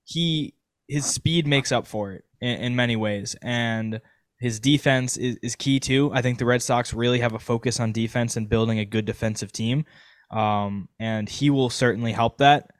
he 0.04 0.54
his 0.88 1.04
speed 1.04 1.46
makes 1.46 1.70
up 1.70 1.86
for 1.86 2.12
it 2.12 2.24
in, 2.40 2.56
in 2.56 2.76
many 2.76 2.96
ways, 2.96 3.36
and 3.42 4.00
his 4.40 4.60
defense 4.60 5.16
is, 5.16 5.36
is 5.42 5.56
key 5.56 5.80
too. 5.80 6.10
I 6.14 6.22
think 6.22 6.38
the 6.38 6.46
Red 6.46 6.62
Sox 6.62 6.94
really 6.94 7.20
have 7.20 7.34
a 7.34 7.38
focus 7.38 7.80
on 7.80 7.92
defense 7.92 8.36
and 8.36 8.48
building 8.48 8.78
a 8.78 8.84
good 8.84 9.04
defensive 9.04 9.52
team, 9.52 9.84
um, 10.30 10.88
and 10.98 11.28
he 11.28 11.50
will 11.50 11.70
certainly 11.70 12.12
help 12.12 12.38
that. 12.38 12.70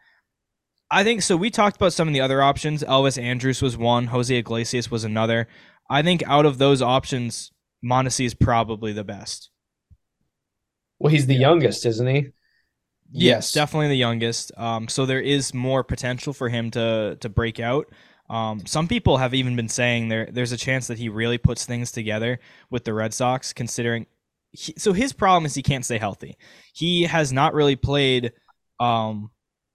I 0.91 1.05
think 1.05 1.23
so. 1.23 1.37
We 1.37 1.51
talked 1.51 1.77
about 1.77 1.93
some 1.93 2.09
of 2.09 2.15
the 2.15 2.21
other 2.21 2.41
options. 2.43 2.83
Elvis 2.83 3.21
Andrus 3.23 3.61
was 3.61 3.77
one. 3.77 4.07
Jose 4.07 4.35
Iglesias 4.35 4.91
was 4.91 5.05
another. 5.05 5.47
I 5.91 6.03
think 6.03 6.23
out 6.27 6.47
of 6.47 6.59
those 6.59 6.81
options, 6.83 7.53
Mondesi 7.85 8.25
is 8.25 8.35
probably 8.35 8.93
the 8.93 9.05
best. 9.05 9.51
Well, 10.99 11.13
he's 11.13 11.27
the 11.27 11.35
youngest, 11.35 11.87
isn't 11.87 12.07
he? 12.07 12.15
Yes, 12.21 12.33
Yes. 13.13 13.53
definitely 13.53 13.89
the 13.89 13.97
youngest. 13.97 14.53
Um, 14.57 14.89
so 14.89 15.07
there 15.07 15.21
is 15.21 15.55
more 15.55 15.85
potential 15.85 16.33
for 16.33 16.49
him 16.49 16.71
to 16.73 17.17
to 17.21 17.29
break 17.29 17.61
out. 17.61 17.87
Um, 18.29 18.67
some 18.67 18.89
people 18.89 19.17
have 19.17 19.33
even 19.33 19.57
been 19.57 19.69
saying 19.69 20.09
there 20.09 20.29
there's 20.31 20.53
a 20.53 20.57
chance 20.59 20.87
that 20.89 20.99
he 20.99 21.09
really 21.09 21.39
puts 21.39 21.65
things 21.65 21.91
together 21.93 22.41
with 22.71 22.85
the 22.85 22.93
Red 22.95 23.15
Sox, 23.15 23.53
considering. 23.53 24.07
He, 24.53 24.75
so 24.79 24.93
his 24.93 25.13
problem 25.13 25.45
is 25.47 25.55
he 25.55 25.63
can't 25.63 25.85
stay 25.85 25.99
healthy. 25.99 26.37
He 26.75 27.05
has 27.05 27.33
not 27.33 27.55
really 27.55 27.77
played 27.77 28.33
um, 28.81 29.31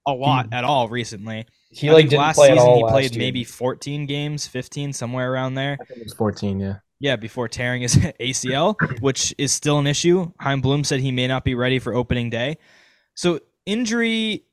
a 0.05 0.11
lot 0.11 0.49
at 0.51 0.63
all 0.63 0.89
recently. 0.89 1.45
He 1.69 1.89
I 1.89 1.93
like 1.93 2.09
didn't 2.09 2.19
last 2.19 2.35
play 2.35 2.47
season 2.49 2.59
at 2.59 2.61
all 2.61 2.77
he 2.77 2.83
last 2.83 2.91
played 2.91 3.15
year. 3.15 3.19
maybe 3.19 3.43
14 3.43 4.05
games, 4.05 4.47
15 4.47 4.93
somewhere 4.93 5.31
around 5.31 5.55
there. 5.55 5.77
I 5.81 5.85
think 5.85 6.01
it's 6.01 6.13
14, 6.13 6.59
yeah. 6.59 6.75
Yeah, 6.99 7.15
before 7.15 7.47
tearing 7.47 7.81
his 7.81 7.95
ACL, 8.19 8.75
which 9.01 9.33
is 9.37 9.51
still 9.51 9.79
an 9.79 9.87
issue. 9.87 10.31
Chaim 10.39 10.61
Bloom 10.61 10.83
said 10.83 10.99
he 10.99 11.11
may 11.11 11.27
not 11.27 11.43
be 11.43 11.55
ready 11.55 11.79
for 11.79 11.93
opening 11.93 12.29
day. 12.29 12.57
So 13.15 13.39
injury 13.65 14.45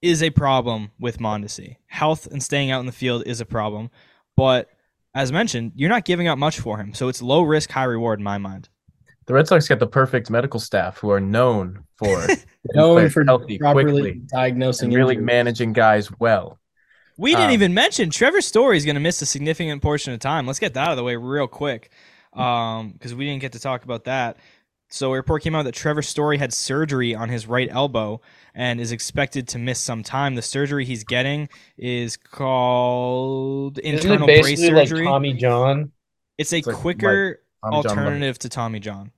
is 0.00 0.22
a 0.22 0.30
problem 0.30 0.90
with 0.98 1.18
Mondesi. 1.18 1.76
Health 1.86 2.26
and 2.26 2.42
staying 2.42 2.70
out 2.70 2.80
in 2.80 2.86
the 2.86 2.92
field 2.92 3.24
is 3.26 3.40
a 3.40 3.46
problem. 3.46 3.90
But 4.36 4.70
as 5.14 5.32
mentioned, 5.32 5.72
you're 5.74 5.88
not 5.88 6.04
giving 6.04 6.28
up 6.28 6.38
much 6.38 6.60
for 6.60 6.78
him. 6.78 6.94
So 6.94 7.08
it's 7.08 7.20
low 7.20 7.42
risk, 7.42 7.70
high 7.72 7.84
reward 7.84 8.20
in 8.20 8.24
my 8.24 8.38
mind. 8.38 8.68
The 9.28 9.34
Red 9.34 9.46
Sox 9.46 9.68
got 9.68 9.78
the 9.78 9.86
perfect 9.86 10.30
medical 10.30 10.58
staff 10.58 10.98
who 10.98 11.10
are 11.10 11.20
known 11.20 11.84
for 11.96 12.26
Known 12.74 13.10
for 13.10 13.24
healthy 13.24 13.58
properly 13.58 14.02
quickly 14.02 14.22
diagnosing 14.26 14.88
and 14.88 14.94
really 14.94 15.16
injuries. 15.16 15.26
managing 15.26 15.72
guys 15.74 16.10
well. 16.18 16.58
We 17.18 17.32
didn't 17.32 17.46
Um, 17.46 17.52
even 17.52 17.74
mention 17.74 18.10
Trevor 18.10 18.40
Story 18.40 18.76
is 18.78 18.84
going 18.86 18.94
to 18.96 19.00
miss 19.00 19.22
a 19.22 19.26
significant 19.26 19.82
portion 19.82 20.12
of 20.14 20.20
time. 20.20 20.46
Let's 20.46 20.58
get 20.58 20.74
that 20.74 20.86
out 20.86 20.90
of 20.92 20.96
the 20.96 21.04
way 21.04 21.16
real 21.16 21.46
quick, 21.48 21.90
because 22.32 23.14
we 23.14 23.26
didn't 23.26 23.42
get 23.42 23.52
to 23.52 23.60
talk 23.60 23.84
about 23.84 24.04
that. 24.04 24.38
So 24.90 25.12
a 25.12 25.16
report 25.16 25.42
came 25.42 25.54
out 25.54 25.64
that 25.64 25.74
Trevor 25.74 26.02
Story 26.02 26.38
had 26.38 26.52
surgery 26.52 27.14
on 27.14 27.28
his 27.28 27.46
right 27.46 27.68
elbow 27.70 28.22
and 28.54 28.80
is 28.80 28.92
expected 28.92 29.48
to 29.48 29.58
miss 29.58 29.78
some 29.80 30.02
time. 30.02 30.36
The 30.36 30.42
surgery 30.42 30.86
he's 30.86 31.04
getting 31.04 31.50
is 31.76 32.16
called 32.16 33.78
Isn't 33.78 34.10
internal 34.10 34.28
it 34.30 34.40
brace 34.42 34.46
basically 34.60 34.70
like 34.74 34.88
surgery. 34.88 35.04
Tommy 35.04 35.32
John? 35.34 35.92
it's 36.38 36.52
a 36.52 36.58
It's 36.58 36.66
like 36.66 36.76
quicker 36.76 37.42
Tommy 37.62 37.82
John 37.82 37.98
alternative 37.98 38.38
to 38.38 38.48
Tommy 38.48 38.80
John. 38.80 39.12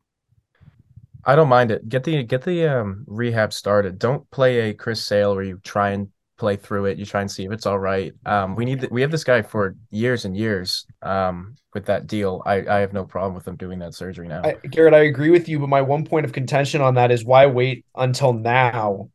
I 1.24 1.36
don't 1.36 1.48
mind 1.48 1.70
it. 1.70 1.88
Get 1.88 2.04
the 2.04 2.22
get 2.22 2.42
the 2.42 2.66
um 2.66 3.04
rehab 3.06 3.52
started. 3.52 3.98
Don't 3.98 4.28
play 4.30 4.70
a 4.70 4.74
Chris 4.74 5.04
Sale 5.04 5.34
where 5.34 5.44
you 5.44 5.60
try 5.62 5.90
and 5.90 6.08
play 6.38 6.56
through 6.56 6.86
it. 6.86 6.98
You 6.98 7.04
try 7.04 7.20
and 7.20 7.30
see 7.30 7.44
if 7.44 7.52
it's 7.52 7.66
all 7.66 7.78
right. 7.78 8.12
Um, 8.26 8.56
we 8.56 8.64
need 8.64 8.80
th- 8.80 8.90
we 8.90 9.02
have 9.02 9.10
this 9.10 9.24
guy 9.24 9.42
for 9.42 9.76
years 9.90 10.24
and 10.24 10.36
years. 10.36 10.86
Um, 11.02 11.56
with 11.74 11.86
that 11.86 12.06
deal, 12.06 12.42
I 12.46 12.66
I 12.66 12.80
have 12.80 12.92
no 12.92 13.04
problem 13.04 13.34
with 13.34 13.46
him 13.46 13.56
doing 13.56 13.78
that 13.80 13.94
surgery 13.94 14.26
now. 14.26 14.42
I, 14.42 14.56
Garrett, 14.68 14.94
I 14.94 15.04
agree 15.04 15.30
with 15.30 15.48
you, 15.48 15.58
but 15.60 15.68
my 15.68 15.82
one 15.82 16.04
point 16.04 16.24
of 16.24 16.32
contention 16.32 16.80
on 16.80 16.94
that 16.94 17.10
is 17.10 17.24
why 17.24 17.46
wait 17.46 17.84
until 17.94 18.32
now 18.32 19.10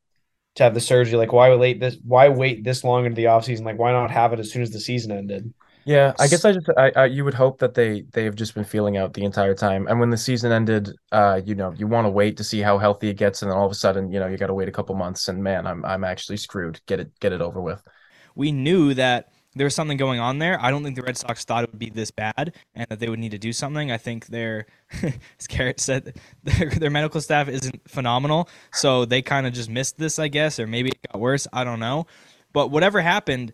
to 0.56 0.64
have 0.64 0.74
the 0.74 0.80
surgery? 0.82 1.18
Like, 1.18 1.34
why 1.34 1.54
wait 1.56 1.80
this? 1.80 1.98
Why 2.04 2.30
wait 2.30 2.64
this 2.64 2.84
long 2.84 3.06
into 3.06 3.16
the 3.16 3.26
offseason? 3.26 3.66
Like, 3.66 3.80
why 3.80 3.92
not 3.92 4.12
have 4.12 4.32
it 4.32 4.40
as 4.40 4.52
soon 4.52 4.62
as 4.62 4.72
the 4.72 4.80
season 4.80 5.12
ended? 5.12 5.54
Yeah, 5.88 6.14
I 6.18 6.28
guess 6.28 6.44
I 6.46 6.52
just 6.52 6.68
I, 6.78 6.92
I 6.96 7.06
you 7.06 7.24
would 7.26 7.36
hope 7.36 7.60
that 7.60 7.76
they 7.76 8.02
they 8.12 8.24
have 8.24 8.36
just 8.36 8.56
been 8.56 8.64
feeling 8.64 8.98
out 8.98 9.14
the 9.14 9.24
entire 9.24 9.54
time, 9.54 9.86
and 9.88 10.00
when 10.00 10.10
the 10.10 10.18
season 10.18 10.52
ended, 10.52 10.90
uh, 11.12 11.40
you 11.46 11.54
know, 11.54 11.74
you 11.74 11.86
want 11.86 12.06
to 12.06 12.10
wait 12.10 12.38
to 12.38 12.44
see 12.44 12.60
how 12.62 12.80
healthy 12.80 13.10
it 13.10 13.18
gets, 13.18 13.44
and 13.44 13.52
then 13.52 13.58
all 13.58 13.68
of 13.68 13.72
a 13.72 13.76
sudden, 13.76 14.12
you 14.12 14.20
know, 14.20 14.26
you 14.28 14.36
got 14.38 14.48
to 14.48 14.56
wait 14.56 14.68
a 14.68 14.72
couple 14.72 14.96
months, 14.96 15.28
and 15.28 15.44
man, 15.44 15.68
I'm 15.68 15.86
I'm 15.86 16.04
actually 16.04 16.38
screwed. 16.38 16.82
Get 16.88 17.00
it 17.00 17.12
get 17.20 17.34
it 17.34 17.42
over 17.42 17.62
with. 17.62 17.84
we 18.36 18.52
knew 18.52 18.94
that 18.96 19.32
there 19.56 19.66
was 19.66 19.76
something 19.76 19.98
going 19.98 20.20
on 20.20 20.40
there. 20.40 20.62
I 20.62 20.72
don't 20.72 20.84
think 20.84 20.96
the 20.98 21.04
Red 21.04 21.18
Sox 21.18 21.46
thought 21.46 21.64
it 21.64 21.72
would 21.72 21.80
be 21.80 21.90
this 21.90 22.12
bad 22.12 22.56
and 22.76 22.88
that 22.90 23.00
they 23.00 23.10
would 23.10 23.20
need 23.20 23.32
to 23.32 23.40
do 23.40 23.54
something. 23.54 23.92
I 23.92 23.98
think 23.98 24.28
their, 24.28 24.68
as 25.04 25.48
Garrett 25.48 25.80
said, 25.80 26.18
their, 26.44 26.70
their 26.72 26.90
medical 26.92 27.22
staff 27.22 27.50
isn't 27.50 27.90
phenomenal. 27.90 28.50
So 28.72 29.06
they 29.06 29.22
kind 29.22 29.48
of 29.48 29.54
just 29.54 29.70
missed 29.70 29.98
this, 29.98 30.20
I 30.20 30.28
guess, 30.28 30.60
or 30.60 30.68
maybe 30.68 30.90
it 30.90 31.00
got 31.12 31.22
worse. 31.22 31.48
I 31.54 31.64
don't 31.64 31.80
know. 31.80 32.06
But 32.54 32.70
whatever 32.72 33.02
happened, 33.02 33.54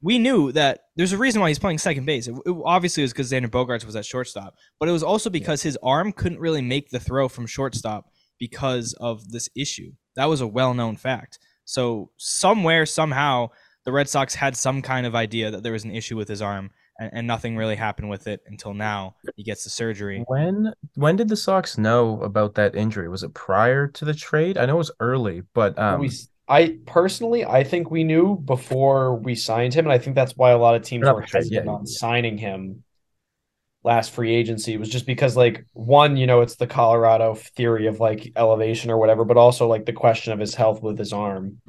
we 0.00 0.18
knew 0.18 0.52
that 0.52 0.80
there's 0.96 1.12
a 1.12 1.18
reason 1.18 1.40
why 1.40 1.48
he's 1.48 1.58
playing 1.58 1.78
second 1.78 2.04
base. 2.04 2.28
It, 2.28 2.34
it 2.46 2.56
obviously 2.64 3.02
was 3.02 3.12
because 3.12 3.32
Xander 3.32 3.50
Bogaerts 3.50 3.84
was 3.84 3.96
at 3.96 4.06
shortstop, 4.06 4.54
but 4.78 4.88
it 4.88 4.92
was 4.92 5.02
also 5.02 5.30
because 5.30 5.62
his 5.62 5.78
arm 5.82 6.12
couldn't 6.12 6.40
really 6.40 6.62
make 6.62 6.90
the 6.90 7.00
throw 7.00 7.28
from 7.28 7.46
shortstop 7.46 8.10
because 8.38 8.94
of 8.94 9.30
this 9.30 9.48
issue. 9.56 9.92
That 10.16 10.26
was 10.26 10.40
a 10.40 10.46
well 10.46 10.74
known 10.74 10.96
fact. 10.96 11.38
So 11.64 12.10
somewhere, 12.16 12.86
somehow, 12.86 13.50
the 13.84 13.92
Red 13.92 14.08
Sox 14.08 14.34
had 14.34 14.56
some 14.56 14.82
kind 14.82 15.06
of 15.06 15.14
idea 15.14 15.50
that 15.50 15.62
there 15.62 15.72
was 15.72 15.84
an 15.84 15.94
issue 15.94 16.16
with 16.16 16.28
his 16.28 16.42
arm, 16.42 16.70
and, 16.98 17.10
and 17.12 17.26
nothing 17.26 17.56
really 17.56 17.76
happened 17.76 18.08
with 18.08 18.26
it 18.26 18.40
until 18.46 18.74
now. 18.74 19.16
He 19.36 19.42
gets 19.42 19.64
the 19.64 19.70
surgery. 19.70 20.24
When 20.26 20.72
when 20.94 21.16
did 21.16 21.28
the 21.28 21.36
Sox 21.36 21.76
know 21.76 22.20
about 22.22 22.54
that 22.54 22.74
injury? 22.74 23.08
Was 23.08 23.22
it 23.22 23.34
prior 23.34 23.88
to 23.88 24.04
the 24.04 24.14
trade? 24.14 24.56
I 24.56 24.66
know 24.66 24.74
it 24.74 24.78
was 24.78 24.90
early, 25.00 25.42
but 25.54 25.78
um, 25.78 26.00
we, 26.00 26.10
I 26.48 26.78
personally, 26.86 27.44
I 27.44 27.62
think 27.62 27.90
we 27.90 28.04
knew 28.04 28.36
before 28.36 29.16
we 29.16 29.34
signed 29.34 29.74
him, 29.74 29.84
and 29.84 29.92
I 29.92 29.98
think 29.98 30.16
that's 30.16 30.36
why 30.36 30.50
a 30.52 30.58
lot 30.58 30.74
of 30.74 30.82
teams 30.82 31.06
were 31.06 31.20
hesitant 31.20 31.66
yeah, 31.66 31.70
on 31.70 31.80
yeah. 31.80 31.84
signing 31.98 32.38
him 32.38 32.84
last 33.84 34.12
free 34.12 34.34
agency. 34.34 34.72
It 34.72 34.80
was 34.80 34.88
just 34.88 35.06
because, 35.06 35.36
like, 35.36 35.66
one, 35.74 36.16
you 36.16 36.26
know, 36.26 36.40
it's 36.40 36.56
the 36.56 36.66
Colorado 36.66 37.34
theory 37.34 37.86
of 37.86 38.00
like 38.00 38.32
elevation 38.34 38.90
or 38.90 38.96
whatever, 38.96 39.24
but 39.24 39.36
also 39.36 39.66
like 39.66 39.84
the 39.84 39.92
question 39.92 40.32
of 40.32 40.38
his 40.38 40.54
health 40.54 40.82
with 40.82 40.98
his 40.98 41.12
arm. 41.12 41.60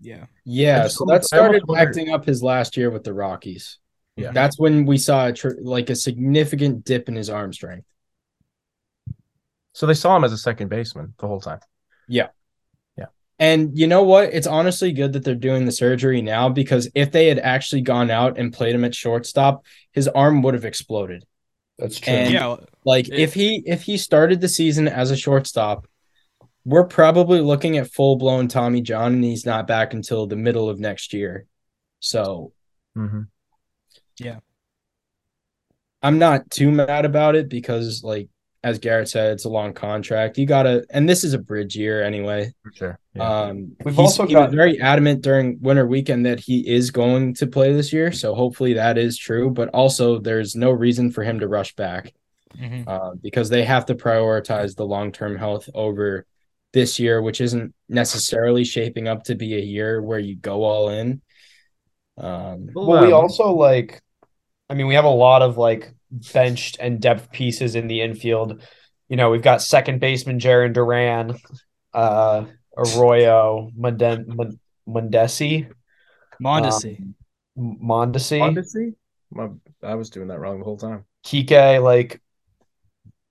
Yeah. 0.00 0.26
Yeah, 0.44 0.84
just 0.84 0.98
so 0.98 1.04
that 1.06 1.24
started 1.24 1.62
acting 1.76 2.10
up 2.10 2.24
his 2.24 2.42
last 2.42 2.76
year 2.76 2.90
with 2.90 3.04
the 3.04 3.14
Rockies. 3.14 3.78
Yeah. 4.16 4.32
That's 4.32 4.58
when 4.58 4.86
we 4.86 4.98
saw 4.98 5.28
a 5.28 5.32
tr- 5.32 5.60
like 5.60 5.90
a 5.90 5.96
significant 5.96 6.84
dip 6.84 7.08
in 7.08 7.16
his 7.16 7.28
arm 7.28 7.52
strength. 7.52 7.86
so 9.72 9.86
they 9.86 9.94
saw 9.94 10.16
him 10.16 10.24
as 10.24 10.32
a 10.32 10.38
second 10.38 10.68
baseman 10.68 11.14
the 11.18 11.26
whole 11.26 11.40
time. 11.40 11.60
And 13.38 13.76
you 13.76 13.86
know 13.86 14.02
what? 14.04 14.32
It's 14.32 14.46
honestly 14.46 14.92
good 14.92 15.12
that 15.14 15.24
they're 15.24 15.34
doing 15.34 15.64
the 15.64 15.72
surgery 15.72 16.22
now 16.22 16.48
because 16.48 16.88
if 16.94 17.10
they 17.10 17.26
had 17.26 17.38
actually 17.40 17.82
gone 17.82 18.10
out 18.10 18.38
and 18.38 18.52
played 18.52 18.74
him 18.74 18.84
at 18.84 18.94
shortstop, 18.94 19.64
his 19.92 20.06
arm 20.08 20.42
would 20.42 20.54
have 20.54 20.64
exploded. 20.64 21.24
That's 21.78 21.98
true. 21.98 22.14
And- 22.14 22.32
yeah. 22.32 22.56
Like 22.84 23.08
It- 23.08 23.18
if 23.18 23.34
he 23.34 23.62
if 23.66 23.82
he 23.82 23.96
started 23.96 24.40
the 24.40 24.48
season 24.48 24.86
as 24.88 25.10
a 25.10 25.16
shortstop, 25.16 25.86
we're 26.64 26.84
probably 26.84 27.40
looking 27.40 27.76
at 27.78 27.90
full 27.90 28.16
blown 28.16 28.46
Tommy 28.48 28.82
John, 28.82 29.14
and 29.14 29.24
he's 29.24 29.46
not 29.46 29.66
back 29.66 29.94
until 29.94 30.26
the 30.26 30.36
middle 30.36 30.68
of 30.68 30.78
next 30.78 31.12
year. 31.12 31.46
So 32.00 32.52
hmm 32.94 33.22
I'm 36.02 36.18
not 36.18 36.50
too 36.50 36.70
mad 36.70 37.06
about 37.06 37.34
it 37.34 37.48
because, 37.48 38.04
like 38.04 38.28
as 38.64 38.78
Garrett 38.78 39.08
said, 39.08 39.32
it's 39.32 39.44
a 39.44 39.48
long 39.48 39.74
contract. 39.74 40.38
You 40.38 40.46
gotta, 40.46 40.84
and 40.90 41.08
this 41.08 41.22
is 41.22 41.34
a 41.34 41.38
bridge 41.38 41.76
year 41.76 42.02
anyway. 42.02 42.52
For 42.64 42.72
sure. 42.72 42.98
Yeah. 43.14 43.22
Um, 43.42 43.76
We've 43.84 43.94
he's- 43.94 43.98
also 43.98 44.26
he 44.26 44.34
was 44.34 44.46
got- 44.46 44.50
very 44.56 44.80
adamant 44.80 45.22
during 45.22 45.58
winter 45.60 45.86
weekend 45.86 46.24
that 46.26 46.40
he 46.40 46.66
is 46.66 46.90
going 46.90 47.34
to 47.34 47.46
play 47.46 47.72
this 47.72 47.92
year. 47.92 48.10
So 48.10 48.34
hopefully 48.34 48.72
that 48.74 48.98
is 48.98 49.16
true. 49.18 49.50
But 49.50 49.68
also, 49.68 50.18
there's 50.18 50.56
no 50.56 50.70
reason 50.72 51.10
for 51.12 51.22
him 51.22 51.38
to 51.40 51.46
rush 51.46 51.76
back 51.76 52.12
Mhm. 52.58 52.88
uh, 52.88 53.12
because 53.22 53.50
they 53.50 53.64
have 53.64 53.86
to 53.86 53.94
prioritize 53.94 54.74
the 54.76 54.86
long 54.86 55.12
term 55.12 55.36
health 55.36 55.68
over 55.74 56.24
this 56.72 56.98
year, 56.98 57.22
which 57.22 57.40
isn't 57.40 57.72
necessarily 57.88 58.64
shaping 58.64 59.06
up 59.08 59.22
to 59.24 59.34
be 59.36 59.54
a 59.54 59.60
year 59.60 60.02
where 60.02 60.18
you 60.18 60.34
go 60.36 60.64
all 60.64 60.88
in. 60.88 61.20
Um, 62.16 62.68
Well, 62.74 63.02
we 63.02 63.12
Um, 63.12 63.14
also 63.14 63.52
like, 63.52 64.02
I 64.70 64.74
mean, 64.74 64.86
we 64.86 64.94
have 64.94 65.04
a 65.04 65.08
lot 65.10 65.42
of 65.42 65.56
like 65.58 65.93
benched 66.32 66.76
and 66.80 67.00
depth 67.00 67.30
pieces 67.32 67.74
in 67.74 67.86
the 67.86 68.00
infield. 68.00 68.62
You 69.08 69.16
know, 69.16 69.30
we've 69.30 69.42
got 69.42 69.62
second 69.62 70.00
baseman 70.00 70.38
Jarren 70.38 70.72
Duran, 70.72 71.36
uh, 71.92 72.44
Arroyo, 72.76 73.70
Monden- 73.78 74.56
Mondesi, 74.88 75.70
Mondesi. 76.42 77.00
um, 77.00 77.14
Mondesi, 77.56 78.40
Odyssey? 78.40 78.94
My, 79.30 79.48
I 79.82 79.94
was 79.94 80.10
doing 80.10 80.28
that 80.28 80.40
wrong 80.40 80.58
the 80.58 80.64
whole 80.64 80.76
time. 80.76 81.04
Kike. 81.24 81.82
Like, 81.82 82.20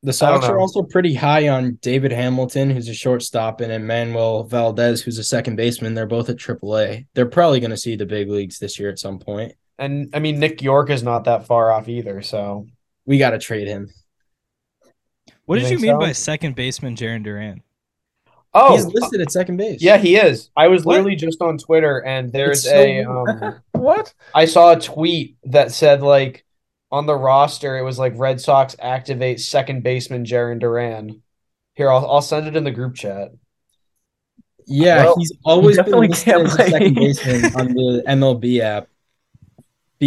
the 0.02 0.14
Sox 0.14 0.46
are 0.48 0.60
also 0.60 0.84
pretty 0.84 1.14
high 1.14 1.48
on 1.48 1.78
David 1.82 2.12
Hamilton, 2.12 2.70
who's 2.70 2.90
a 2.90 2.94
shortstop, 2.94 3.62
and 3.62 3.72
Enmanuel 3.72 4.50
Valdez, 4.50 5.02
who's 5.02 5.18
a 5.18 5.24
second 5.24 5.56
baseman. 5.56 5.94
They're 5.94 6.06
both 6.06 6.30
at 6.30 6.38
AAA. 6.38 7.08
They're 7.14 7.26
probably 7.26 7.62
going 7.62 7.72
to 7.72 7.78
see 7.78 7.96
the 7.96 8.06
big 8.06 8.30
leagues 8.30 8.60
this 8.60 8.78
year 8.78 8.90
at 8.90 9.00
some 9.00 9.20
point. 9.20 9.54
And 9.84 10.10
I 10.16 10.20
mean, 10.20 10.40
Nick 10.40 10.62
Yorke 10.62 10.90
is 10.90 11.04
not 11.04 11.26
that 11.26 11.46
far 11.46 11.72
off 11.72 11.90
either. 11.90 12.22
So, 12.22 12.68
We 13.06 13.18
got 13.18 13.32
to 13.32 13.40
trade 13.40 13.68
him. 13.68 13.90
What 15.46 15.56
You 15.60 15.62
did 15.62 15.72
you 15.72 15.80
mean 15.80 15.96
so? 15.96 16.00
by 16.00 16.12
second 16.14 16.56
baseman 16.56 16.96
Jarren 16.96 17.24
Duran? 17.24 17.62
oh, 18.54 18.76
He's 18.76 18.86
listed 18.86 19.20
at 19.22 19.32
second 19.32 19.58
base. 19.58 19.82
yeah, 19.82 19.98
he 19.98 20.16
is. 20.16 20.50
I 20.56 20.68
was 20.68 20.86
What? 20.86 20.94
literally 20.94 21.16
just 21.16 21.42
on 21.42 21.58
Twitter, 21.58 22.00
and 22.00 22.32
there's 22.32 22.64
so 22.64 22.76
a 22.76 23.04
um, 23.04 23.62
What? 23.74 24.14
I 24.34 24.46
saw 24.46 24.74
a 24.74 24.80
tweet 24.80 25.36
that 25.46 25.72
said 25.72 26.02
like 26.02 26.46
on 26.92 27.06
the 27.08 27.16
roster 27.16 27.78
it 27.78 27.82
was 27.84 28.00
like 28.00 28.14
Red 28.16 28.40
Sox 28.40 28.76
activate 28.80 29.40
second 29.42 29.84
baseman 29.84 30.24
Jarren 30.26 30.60
Duran. 30.60 31.22
Here, 31.76 31.92
I'll 31.92 32.06
I'll 32.10 32.22
send 32.22 32.48
it 32.48 32.56
in 32.56 32.64
the 32.64 32.72
group 32.72 32.96
chat. 32.96 33.32
Yeah, 34.66 35.04
Well, 35.04 35.16
he's 35.18 35.34
always 35.44 35.78
been 35.82 35.92
listed 35.92 36.34
as 36.36 36.54
a 36.54 36.70
second 36.70 36.94
baseman 36.96 37.46
on 37.56 37.68
the 37.74 38.04
MLB 38.08 38.60
app 38.62 38.88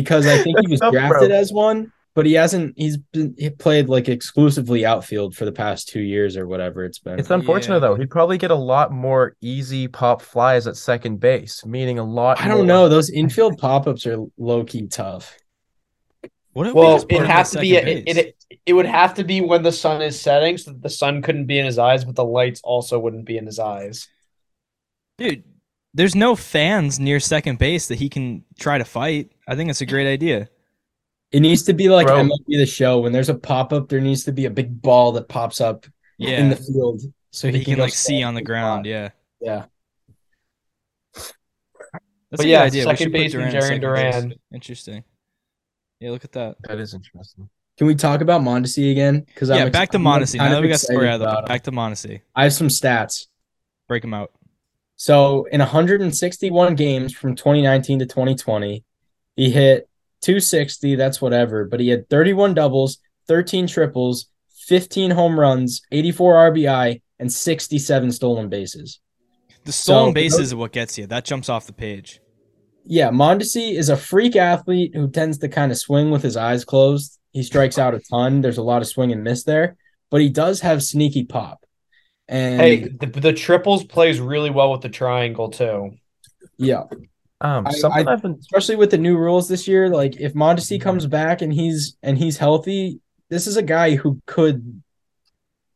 because 0.02 0.26
I 0.26 0.36
think 0.42 0.58
he 0.60 0.66
was 0.70 0.80
drafted 0.92 1.30
as 1.30 1.50
one, 1.52 1.90
but 2.14 2.26
he 2.26 2.34
hasn't. 2.34 2.74
He's 2.76 2.98
been 2.98 3.34
he 3.38 3.48
played 3.48 3.88
like 3.88 4.08
exclusively 4.10 4.84
outfield 4.84 5.34
for 5.34 5.46
the 5.46 5.52
past 5.52 5.88
two 5.88 6.00
years 6.02 6.36
or 6.36 6.46
whatever 6.46 6.84
it's 6.84 6.98
been. 6.98 7.18
It's 7.18 7.30
unfortunate 7.30 7.76
Yeah. 7.76 7.80
though. 7.88 7.94
He'd 7.94 8.10
probably 8.10 8.36
get 8.36 8.50
a 8.50 8.54
lot 8.54 8.92
more 8.92 9.36
easy 9.40 9.88
pop 9.88 10.20
flies 10.20 10.66
at 10.66 10.76
second 10.76 11.18
base, 11.20 11.64
meaning 11.64 11.98
a 11.98 12.04
lot. 12.04 12.38
I 12.40 12.48
don't 12.48 12.58
more- 12.58 12.66
know. 12.66 12.88
Those 12.90 13.08
infield 13.08 13.56
pop 13.56 13.86
ups 13.86 14.06
are 14.06 14.18
low 14.36 14.64
key 14.64 14.86
tough. 14.86 15.34
What 16.52 16.66
if 16.66 16.74
we 16.74 16.80
Well, 16.80 17.04
it 17.08 17.26
has 17.26 17.50
to 17.52 17.60
be 17.60 17.74
second 17.74 18.08
it, 18.08 18.16
it 18.18 18.36
it 18.66 18.72
would 18.74 18.86
have 18.86 19.14
to 19.14 19.24
be 19.24 19.40
when 19.40 19.62
the 19.62 19.72
sun 19.72 20.02
is 20.02 20.20
setting, 20.20 20.58
so 20.58 20.72
that 20.72 20.82
the 20.82 20.90
sun 20.90 21.22
couldn't 21.22 21.46
be 21.46 21.58
in 21.58 21.64
his 21.64 21.78
eyes, 21.78 22.04
but 22.04 22.14
the 22.16 22.24
lights 22.24 22.60
also 22.62 22.98
wouldn't 22.98 23.24
be 23.24 23.36
in 23.38 23.46
his 23.46 23.58
eyes. 23.58 24.08
Dude, 25.18 25.44
there's 25.96 26.14
no 26.14 26.36
fans 26.36 27.00
near 27.00 27.18
second 27.20 27.58
base 27.58 27.88
that 27.88 27.96
he 27.96 28.08
can 28.08 28.44
try 28.58 28.76
to 28.78 28.84
fight. 28.84 29.32
I 29.48 29.56
think 29.56 29.70
it's 29.70 29.80
a 29.80 29.86
great 29.86 30.06
idea. 30.06 30.48
It 31.32 31.40
needs 31.40 31.62
to 31.64 31.72
be 31.72 31.88
like 31.88 32.06
Bro. 32.06 32.22
MLB 32.24 32.58
the 32.58 32.66
show. 32.66 33.00
When 33.00 33.12
there's 33.12 33.28
a 33.30 33.34
pop 33.34 33.72
up, 33.72 33.88
there 33.88 34.00
needs 34.00 34.24
to 34.24 34.32
be 34.32 34.44
a 34.44 34.50
big 34.50 34.80
ball 34.80 35.12
that 35.12 35.28
pops 35.28 35.60
up 35.60 35.86
Yeah. 36.18 36.38
in 36.38 36.50
the 36.50 36.56
field 36.56 37.00
so 37.30 37.48
he, 37.50 37.58
he 37.58 37.64
can 37.64 37.76
go 37.76 37.82
like 37.84 37.92
see 37.94 38.22
on 38.22 38.34
the 38.34 38.42
ground. 38.42 38.84
spot. 38.84 38.86
Yeah. 38.86 39.08
Yeah. 39.40 39.64
That's 41.14 41.32
But 42.30 42.40
a 42.40 42.42
good 42.44 42.48
yeah, 42.50 42.62
idea. 42.62 42.82
Second 42.84 42.96
should 42.98 43.12
put 43.12 43.18
baseman 43.18 43.50
Duran 43.50 43.56
at 43.56 43.62
Jarren 43.62 43.66
second 43.68 43.80
base. 43.94 44.14
Duran. 44.14 44.34
Interesting. 44.52 45.04
Yeah, 46.00 46.10
look 46.10 46.24
at 46.24 46.32
that. 46.32 46.56
That 46.68 46.78
is 46.78 46.92
interesting. 46.94 47.48
Can 47.78 47.86
we 47.86 47.94
talk 47.94 48.20
about 48.20 48.42
Mondesi 48.42 48.90
again? 48.90 49.20
Because 49.20 49.48
yeah, 49.48 49.68
back 49.68 49.90
to 49.90 49.98
Mondesi. 49.98 50.36
Now 50.36 50.50
that 50.50 50.60
we 50.62 50.68
got 50.68 50.74
excited 50.74 50.94
story 50.94 51.08
out 51.08 51.14
of 51.14 51.20
the 51.20 51.26
about 51.26 51.36
way, 51.36 51.40
him. 51.42 51.48
back 51.48 51.62
to 51.64 51.72
Mondesi. 51.72 52.20
I 52.34 52.42
have 52.44 52.52
some 52.52 52.68
stats. 52.68 53.26
Break 53.88 54.04
him 54.04 54.12
out. 54.14 54.32
So 54.96 55.44
in 55.52 55.60
161 55.60 56.74
games 56.74 57.12
from 57.12 57.34
2019 57.34 58.00
to 58.00 58.06
2020, 58.06 58.84
he 59.36 59.50
hit 59.50 59.88
260. 60.22 60.94
That's 60.96 61.20
whatever. 61.20 61.64
But 61.66 61.80
he 61.80 61.88
had 61.88 62.08
31 62.08 62.54
doubles, 62.54 62.98
13 63.28 63.66
triples, 63.66 64.26
15 64.66 65.10
home 65.12 65.38
runs, 65.38 65.82
84 65.92 66.34
RBI, 66.52 67.02
and 67.18 67.32
67 67.32 68.10
stolen 68.12 68.48
bases. 68.48 69.00
The 69.64 69.72
stolen 69.72 70.10
So- 70.10 70.14
bases 70.14 70.40
is 70.40 70.54
what 70.54 70.72
gets 70.72 70.96
you. 70.96 71.06
That 71.06 71.24
jumps 71.24 71.48
off 71.48 71.66
the 71.66 71.72
page. 71.72 72.20
Yeah, 72.88 73.10
Mondesi 73.10 73.74
is 73.74 73.88
a 73.88 73.96
freak 73.96 74.36
athlete 74.36 74.92
who 74.94 75.10
tends 75.10 75.38
to 75.38 75.48
kind 75.48 75.72
of 75.72 75.78
swing 75.78 76.10
with 76.10 76.22
his 76.22 76.36
eyes 76.36 76.64
closed. 76.64 77.18
He 77.32 77.42
strikes 77.42 77.78
out 77.78 77.94
a 77.94 77.98
ton. 77.98 78.40
There's 78.40 78.58
a 78.58 78.62
lot 78.62 78.80
of 78.80 78.86
swing 78.88 79.10
and 79.12 79.24
miss 79.24 79.42
there, 79.42 79.76
but 80.08 80.20
he 80.20 80.28
does 80.28 80.60
have 80.60 80.82
sneaky 80.84 81.24
pop. 81.24 81.65
And 82.28 82.60
Hey, 82.60 82.88
the, 82.88 83.06
the 83.06 83.32
triples 83.32 83.84
plays 83.84 84.20
really 84.20 84.50
well 84.50 84.72
with 84.72 84.80
the 84.80 84.88
triangle 84.88 85.48
too. 85.50 85.92
yeah, 86.58 86.84
Um, 87.40 87.66
I- 87.66 87.70
something 87.72 88.06
I- 88.08 88.10
I, 88.10 88.14
have 88.14 88.22
been 88.22 88.36
especially 88.40 88.76
with 88.76 88.90
the 88.90 88.98
new 88.98 89.16
rules 89.16 89.48
this 89.48 89.68
year. 89.68 89.88
Like 89.88 90.16
if 90.20 90.34
Mondesi 90.34 90.80
comes 90.80 91.06
back 91.06 91.42
and 91.42 91.52
he's 91.52 91.96
and 92.02 92.18
he's 92.18 92.36
healthy, 92.38 93.00
this 93.28 93.46
is 93.46 93.56
a 93.56 93.62
guy 93.62 93.94
who 93.94 94.20
could 94.26 94.82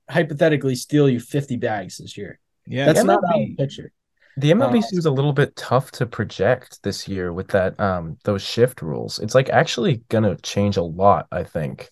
hypothetically 0.09 0.75
steal 0.75 1.09
you 1.09 1.21
50 1.21 1.57
bags 1.57 1.99
this 1.99 2.17
year. 2.17 2.39
Yeah. 2.67 2.87
That's 2.87 2.99
Yeah, 2.99 3.03
not 3.05 3.23
might 3.23 3.35
out 3.35 3.39
the 3.49 3.55
picture. 3.57 3.93
the 4.37 4.51
MLB 4.53 4.79
Uh, 4.79 4.83
seems 4.83 5.07
a 5.07 5.11
little 5.11 5.33
bit 5.33 5.55
tough 5.57 5.91
to 5.93 6.07
project 6.07 6.83
this 6.83 7.07
year 7.07 7.33
with 7.33 7.49
that 7.49 7.79
um 7.79 8.17
those 8.25 8.43
shift 8.43 8.83
rules. 8.83 9.19
It's 9.19 9.35
like 9.35 9.49
actually 9.51 10.03
gonna 10.09 10.37
change 10.37 10.77
a 10.77 10.83
lot, 10.83 11.27
I 11.31 11.45
think. 11.45 11.91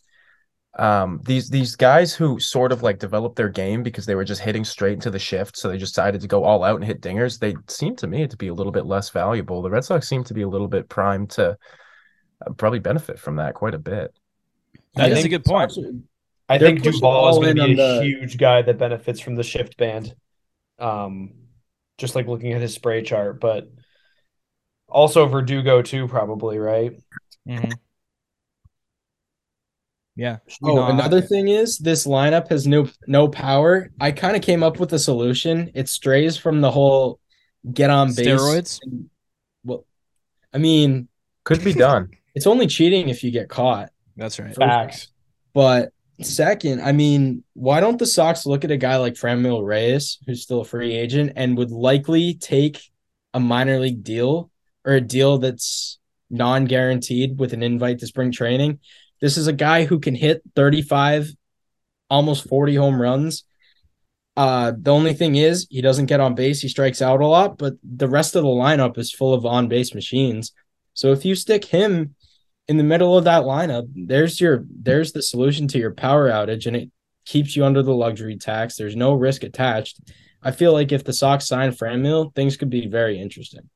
Um, 0.78 1.20
these 1.24 1.50
these 1.50 1.74
guys 1.74 2.14
who 2.14 2.38
sort 2.38 2.70
of 2.70 2.82
like 2.84 3.00
developed 3.00 3.34
their 3.34 3.48
game 3.48 3.82
because 3.82 4.06
they 4.06 4.14
were 4.14 4.24
just 4.24 4.40
hitting 4.40 4.64
straight 4.64 4.92
into 4.92 5.10
the 5.10 5.18
shift, 5.18 5.56
so 5.56 5.68
they 5.68 5.76
decided 5.76 6.20
to 6.20 6.28
go 6.28 6.44
all 6.44 6.62
out 6.62 6.76
and 6.76 6.84
hit 6.84 7.00
dingers. 7.00 7.38
They 7.40 7.56
seem 7.66 7.96
to 7.96 8.06
me 8.06 8.28
to 8.28 8.36
be 8.36 8.46
a 8.48 8.54
little 8.54 8.70
bit 8.70 8.86
less 8.86 9.10
valuable. 9.10 9.60
The 9.60 9.70
Red 9.70 9.84
Sox 9.84 10.08
seem 10.08 10.22
to 10.24 10.34
be 10.34 10.42
a 10.42 10.48
little 10.48 10.68
bit 10.68 10.88
primed 10.88 11.30
to 11.30 11.58
uh, 12.46 12.52
probably 12.56 12.78
benefit 12.78 13.18
from 13.18 13.36
that 13.36 13.54
quite 13.54 13.74
a 13.74 13.78
bit. 13.78 14.16
That 14.94 15.10
is 15.10 15.18
I 15.18 15.22
a 15.22 15.28
good 15.28 15.44
point. 15.44 15.72
I 16.48 16.58
They're 16.58 16.68
think 16.68 16.78
pushing 16.84 16.92
Duvall 16.92 17.30
is 17.30 17.38
going 17.38 17.56
to 17.56 17.64
be 17.66 17.72
a 17.72 17.76
the- 17.76 18.02
huge 18.04 18.38
guy 18.38 18.62
that 18.62 18.78
benefits 18.78 19.18
from 19.18 19.34
the 19.34 19.42
shift 19.42 19.76
band. 19.76 20.14
Um, 20.78 21.32
just 21.98 22.14
like 22.14 22.28
looking 22.28 22.52
at 22.52 22.62
his 22.62 22.72
spray 22.72 23.02
chart, 23.02 23.40
but 23.40 23.68
also 24.88 25.26
Verdugo 25.26 25.82
too, 25.82 26.06
probably 26.06 26.58
right. 26.58 26.92
Mhm. 27.48 27.72
Yeah. 30.18 30.38
Oh, 30.64 30.74
No, 30.74 30.86
another 30.88 31.20
thing 31.20 31.46
is 31.46 31.78
this 31.78 32.04
lineup 32.04 32.48
has 32.48 32.66
no 32.66 32.88
no 33.06 33.28
power. 33.28 33.92
I 34.00 34.10
kind 34.10 34.34
of 34.34 34.42
came 34.42 34.64
up 34.64 34.80
with 34.80 34.92
a 34.92 34.98
solution. 34.98 35.70
It 35.74 35.88
strays 35.88 36.36
from 36.36 36.60
the 36.60 36.72
whole 36.72 37.20
get 37.72 37.88
on 37.88 38.08
base. 38.08 38.26
Steroids? 38.26 38.80
Well, 39.62 39.86
I 40.52 40.58
mean, 40.58 41.06
Could 41.44 41.62
be 41.62 41.72
done. 41.72 42.10
it's 42.34 42.48
only 42.48 42.66
cheating 42.66 43.10
if 43.10 43.22
you 43.22 43.30
get 43.30 43.48
caught. 43.48 43.90
That's 44.16 44.40
right. 44.40 44.52
Facts. 44.52 45.06
But 45.54 45.92
second, 46.20 46.82
I 46.82 46.90
mean, 46.90 47.44
why 47.54 47.78
don't 47.78 47.96
the 47.96 48.06
Sox 48.06 48.44
look 48.44 48.64
at 48.64 48.72
a 48.72 48.76
guy 48.76 48.96
like 48.96 49.14
Franmil 49.14 49.64
Reyes, 49.64 50.18
who's 50.26 50.42
still 50.42 50.62
a 50.62 50.64
free 50.64 50.94
agent 50.94 51.34
and 51.36 51.56
would 51.58 51.70
likely 51.70 52.34
take 52.34 52.82
a 53.34 53.38
minor 53.38 53.78
league 53.78 54.02
deal 54.02 54.50
or 54.84 54.94
a 54.94 55.00
deal 55.00 55.38
that's 55.38 56.00
non-guaranteed 56.28 57.38
with 57.38 57.52
an 57.52 57.62
invite 57.62 58.00
to 58.00 58.08
spring 58.08 58.32
training? 58.32 58.80
This 59.20 59.36
is 59.36 59.46
a 59.46 59.52
guy 59.52 59.84
who 59.84 59.98
can 59.98 60.14
hit 60.14 60.42
35, 60.54 61.30
almost 62.10 62.48
40 62.48 62.76
home 62.76 63.00
runs. 63.00 63.44
Uh, 64.36 64.72
the 64.76 64.92
only 64.92 65.14
thing 65.14 65.34
is 65.34 65.66
he 65.68 65.80
doesn't 65.80 66.06
get 66.06 66.20
on 66.20 66.36
base. 66.36 66.60
He 66.60 66.68
strikes 66.68 67.02
out 67.02 67.20
a 67.20 67.26
lot, 67.26 67.58
but 67.58 67.74
the 67.82 68.08
rest 68.08 68.36
of 68.36 68.44
the 68.44 68.48
lineup 68.48 68.96
is 68.96 69.12
full 69.12 69.34
of 69.34 69.44
on 69.44 69.66
base 69.66 69.94
machines. 69.94 70.52
So 70.94 71.10
if 71.12 71.24
you 71.24 71.34
stick 71.34 71.64
him 71.64 72.14
in 72.68 72.76
the 72.76 72.84
middle 72.84 73.18
of 73.18 73.24
that 73.24 73.42
lineup, 73.42 73.88
there's 73.94 74.40
your 74.40 74.64
there's 74.70 75.12
the 75.12 75.22
solution 75.22 75.66
to 75.68 75.78
your 75.78 75.92
power 75.92 76.28
outage, 76.28 76.66
and 76.66 76.76
it 76.76 76.90
keeps 77.24 77.56
you 77.56 77.64
under 77.64 77.82
the 77.82 77.94
luxury 77.94 78.36
tax. 78.36 78.76
There's 78.76 78.94
no 78.94 79.14
risk 79.14 79.42
attached. 79.42 80.00
I 80.40 80.52
feel 80.52 80.72
like 80.72 80.92
if 80.92 81.02
the 81.02 81.12
Sox 81.12 81.48
sign 81.48 81.72
Franmil, 81.72 82.32
things 82.34 82.56
could 82.56 82.70
be 82.70 82.86
very 82.86 83.20
interesting. 83.20 83.68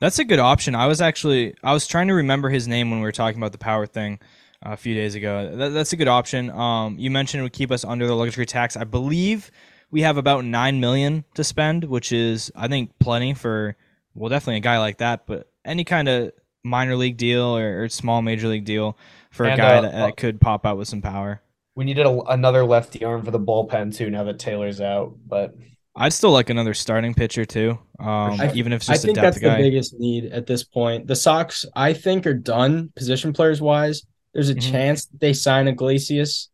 That's 0.00 0.18
a 0.18 0.24
good 0.24 0.40
option. 0.40 0.74
I 0.74 0.86
was 0.86 1.00
actually 1.00 1.54
I 1.62 1.72
was 1.72 1.86
trying 1.86 2.08
to 2.08 2.14
remember 2.14 2.50
his 2.50 2.66
name 2.66 2.90
when 2.90 2.98
we 2.98 3.04
were 3.04 3.12
talking 3.12 3.38
about 3.38 3.52
the 3.52 3.58
power 3.58 3.86
thing 3.86 4.18
a 4.64 4.76
few 4.76 4.94
days 4.94 5.14
ago. 5.14 5.54
That, 5.56 5.68
that's 5.70 5.92
a 5.92 5.96
good 5.96 6.08
option. 6.08 6.50
Um, 6.50 6.98
you 6.98 7.10
mentioned 7.10 7.40
it 7.40 7.42
would 7.44 7.52
keep 7.52 7.70
us 7.70 7.84
under 7.84 8.06
the 8.06 8.14
luxury 8.14 8.46
tax. 8.46 8.76
I 8.76 8.84
believe 8.84 9.50
we 9.90 10.02
have 10.02 10.16
about 10.16 10.44
nine 10.44 10.80
million 10.80 11.24
to 11.34 11.44
spend, 11.44 11.84
which 11.84 12.12
is 12.12 12.50
I 12.56 12.68
think 12.68 12.98
plenty 12.98 13.34
for 13.34 13.76
well, 14.14 14.30
definitely 14.30 14.56
a 14.56 14.60
guy 14.60 14.78
like 14.78 14.98
that, 14.98 15.26
but 15.26 15.50
any 15.64 15.84
kind 15.84 16.08
of 16.08 16.32
minor 16.62 16.96
league 16.96 17.16
deal 17.16 17.56
or, 17.56 17.84
or 17.84 17.88
small 17.88 18.22
major 18.22 18.48
league 18.48 18.64
deal 18.64 18.96
for 19.30 19.44
a 19.44 19.56
guy 19.56 19.76
uh, 19.76 19.80
that, 19.82 19.92
that 19.92 20.16
could 20.16 20.40
pop 20.40 20.64
out 20.64 20.78
with 20.78 20.88
some 20.88 21.02
power. 21.02 21.42
We 21.74 21.84
needed 21.84 22.06
a, 22.06 22.20
another 22.22 22.64
lefty 22.64 23.04
arm 23.04 23.24
for 23.24 23.32
the 23.32 23.40
bullpen 23.40 23.94
too. 23.94 24.08
Now 24.10 24.24
that 24.24 24.38
Taylor's 24.38 24.80
out, 24.80 25.16
but 25.26 25.54
I'd 25.96 26.12
still 26.12 26.30
like 26.30 26.50
another 26.50 26.74
starting 26.74 27.14
pitcher 27.14 27.44
too, 27.44 27.78
um, 28.00 28.40
I- 28.40 28.52
even 28.54 28.72
if 28.72 28.82
it's 28.82 28.90
I 28.90 28.94
just 28.94 29.04
a 29.04 29.06
think 29.08 29.18
that's 29.18 29.38
guy. 29.38 29.56
the 29.56 29.62
biggest 29.62 29.94
need 29.98 30.26
at 30.26 30.46
this 30.46 30.64
point. 30.64 31.06
The 31.06 31.16
Sox, 31.16 31.66
I 31.74 31.92
think, 31.92 32.26
are 32.26 32.34
done 32.34 32.92
position 32.96 33.32
players 33.32 33.60
wise. 33.60 34.04
There's 34.34 34.50
a 34.50 34.54
Mhm. 34.54 34.70
chance 34.70 35.06
they 35.06 35.32
sign 35.32 35.68
Iglesias. 35.68 36.50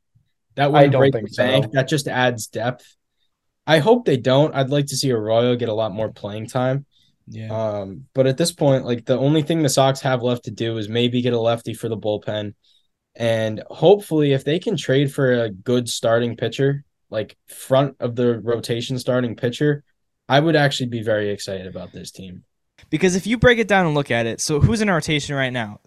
That 0.56 0.66
I 0.74 0.82
would 0.82 0.92
don't 0.92 1.00
break 1.00 1.12
think 1.14 1.28
the 1.28 1.34
so. 1.34 1.42
bank. 1.44 1.72
That 1.72 1.88
just 1.88 2.06
adds 2.06 2.46
depth. 2.46 2.96
I 3.66 3.78
hope 3.78 4.04
they 4.04 4.16
don't. 4.16 4.54
I'd 4.54 4.68
like 4.70 4.86
to 4.86 4.96
see 4.96 5.10
Arroyo 5.12 5.56
get 5.56 5.68
a 5.68 5.74
lot 5.74 5.92
more 5.92 6.12
playing 6.12 6.46
time. 6.48 6.86
yeah. 7.28 7.48
Um, 7.80 8.06
but 8.14 8.26
at 8.26 8.36
this 8.36 8.50
point, 8.50 8.84
like 8.84 9.04
the 9.04 9.16
only 9.16 9.42
thing 9.42 9.62
the 9.62 9.68
Sox 9.68 10.00
have 10.00 10.22
left 10.22 10.44
to 10.46 10.50
do 10.50 10.76
is 10.78 10.88
maybe 10.88 11.22
get 11.22 11.32
a 11.32 11.40
lefty 11.40 11.74
for 11.74 11.88
the 11.88 11.96
bullpen. 11.96 12.54
And 13.14 13.62
hopefully, 13.70 14.32
if 14.32 14.44
they 14.44 14.58
can 14.58 14.76
trade 14.76 15.12
for 15.12 15.32
a 15.44 15.50
good 15.50 15.88
starting 15.88 16.36
pitcher, 16.36 16.84
like 17.08 17.36
front 17.48 17.96
of 18.00 18.16
the 18.16 18.38
rotation 18.40 18.98
starting 18.98 19.36
pitcher, 19.36 19.84
I 20.28 20.40
would 20.40 20.56
actually 20.56 20.88
be 20.88 21.02
very 21.02 21.30
excited 21.30 21.66
about 21.66 21.92
this 21.92 22.10
team. 22.10 22.44
Because 22.88 23.14
if 23.14 23.26
you 23.26 23.38
break 23.38 23.58
it 23.58 23.68
down 23.68 23.86
and 23.86 23.94
look 23.94 24.10
at 24.10 24.26
it, 24.26 24.40
so 24.40 24.58
who's 24.60 24.80
in 24.80 24.88
our 24.88 24.96
rotation 24.96 25.34
right 25.36 25.52
now? 25.52 25.80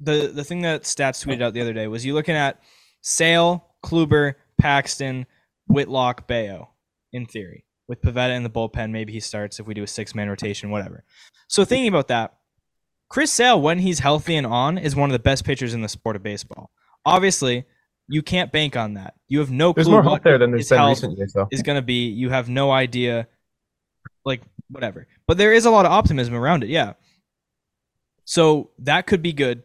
The 0.00 0.28
the 0.28 0.44
thing 0.44 0.62
that 0.62 0.82
Stats 0.82 1.24
tweeted 1.24 1.42
out 1.42 1.52
the 1.52 1.60
other 1.60 1.72
day 1.72 1.86
was 1.86 2.04
you 2.04 2.14
looking 2.14 2.34
at 2.34 2.60
Sale, 3.02 3.64
Kluber, 3.84 4.34
Paxton, 4.58 5.26
Whitlock, 5.66 6.26
Bello, 6.26 6.70
in 7.12 7.26
theory. 7.26 7.64
With 7.88 8.02
Pivetta 8.02 8.36
in 8.36 8.44
the 8.44 8.50
bullpen, 8.50 8.92
maybe 8.92 9.12
he 9.12 9.18
starts 9.18 9.58
if 9.58 9.66
we 9.66 9.74
do 9.74 9.82
a 9.82 9.86
six 9.86 10.14
man 10.14 10.28
rotation, 10.28 10.70
whatever. 10.70 11.04
So 11.48 11.64
thinking 11.64 11.88
about 11.88 12.08
that, 12.08 12.34
Chris 13.08 13.32
Sale, 13.32 13.60
when 13.60 13.80
he's 13.80 13.98
healthy 13.98 14.36
and 14.36 14.46
on, 14.46 14.78
is 14.78 14.94
one 14.94 15.10
of 15.10 15.12
the 15.12 15.18
best 15.18 15.44
pitchers 15.44 15.74
in 15.74 15.82
the 15.82 15.88
sport 15.88 16.14
of 16.14 16.22
baseball. 16.22 16.70
Obviously, 17.04 17.64
you 18.06 18.22
can't 18.22 18.52
bank 18.52 18.76
on 18.76 18.94
that. 18.94 19.14
You 19.28 19.40
have 19.40 19.50
no 19.50 19.72
There's 19.72 19.86
clue 19.86 19.94
more 19.94 20.02
what 20.02 20.10
hope 20.10 20.22
there 20.24 20.38
than 20.38 20.52
there's 20.52 20.68
been 20.68 20.78
health 20.78 20.98
recent 20.98 21.18
years, 21.18 21.32
though. 21.32 21.48
is 21.50 21.62
going 21.62 21.76
to 21.76 21.82
be. 21.82 22.08
You 22.08 22.30
have 22.30 22.48
no 22.48 22.70
idea, 22.70 23.26
like 24.24 24.42
whatever. 24.68 25.08
But 25.26 25.38
there 25.38 25.52
is 25.52 25.64
a 25.64 25.70
lot 25.70 25.86
of 25.86 25.92
optimism 25.92 26.34
around 26.34 26.62
it. 26.62 26.70
Yeah. 26.70 26.94
So 28.24 28.70
that 28.78 29.06
could 29.06 29.22
be 29.22 29.32
good. 29.32 29.64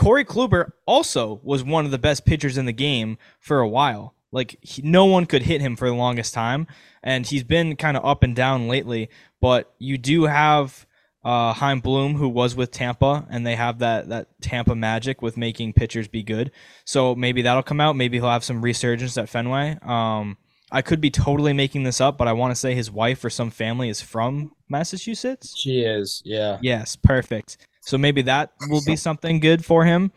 Corey 0.00 0.24
Kluber 0.24 0.72
also 0.86 1.40
was 1.42 1.62
one 1.62 1.84
of 1.84 1.90
the 1.90 1.98
best 1.98 2.24
pitchers 2.24 2.56
in 2.56 2.64
the 2.64 2.72
game 2.72 3.18
for 3.38 3.60
a 3.60 3.68
while. 3.68 4.14
Like 4.32 4.56
he, 4.62 4.80
no 4.80 5.04
one 5.04 5.26
could 5.26 5.42
hit 5.42 5.60
him 5.60 5.76
for 5.76 5.88
the 5.88 5.94
longest 5.94 6.32
time, 6.32 6.68
and 7.02 7.26
he's 7.26 7.44
been 7.44 7.76
kind 7.76 7.98
of 7.98 8.04
up 8.06 8.22
and 8.22 8.34
down 8.34 8.66
lately. 8.66 9.10
But 9.42 9.74
you 9.78 9.98
do 9.98 10.22
have 10.22 10.86
uh, 11.22 11.52
Chaim 11.52 11.80
Bloom, 11.80 12.14
who 12.14 12.30
was 12.30 12.56
with 12.56 12.70
Tampa, 12.70 13.26
and 13.28 13.46
they 13.46 13.56
have 13.56 13.80
that 13.80 14.08
that 14.08 14.28
Tampa 14.40 14.74
magic 14.74 15.20
with 15.20 15.36
making 15.36 15.74
pitchers 15.74 16.08
be 16.08 16.22
good. 16.22 16.50
So 16.86 17.14
maybe 17.14 17.42
that'll 17.42 17.62
come 17.62 17.80
out. 17.80 17.94
Maybe 17.94 18.16
he'll 18.16 18.30
have 18.30 18.42
some 18.42 18.62
resurgence 18.62 19.18
at 19.18 19.28
Fenway. 19.28 19.76
Um, 19.82 20.38
I 20.72 20.80
could 20.80 21.02
be 21.02 21.10
totally 21.10 21.52
making 21.52 21.82
this 21.82 22.00
up, 22.00 22.16
but 22.16 22.26
I 22.26 22.32
want 22.32 22.52
to 22.52 22.56
say 22.58 22.74
his 22.74 22.90
wife 22.90 23.22
or 23.22 23.28
some 23.28 23.50
family 23.50 23.90
is 23.90 24.00
from 24.00 24.52
Massachusetts. 24.66 25.54
She 25.58 25.80
is, 25.80 26.22
yeah. 26.24 26.56
Yes, 26.62 26.96
perfect. 26.96 27.58
So 27.90 27.98
maybe 27.98 28.22
that 28.22 28.52
will 28.68 28.84
be 28.84 28.96
something 28.96 29.40
good 29.40 29.64
for 29.64 29.84
him. 29.84 30.12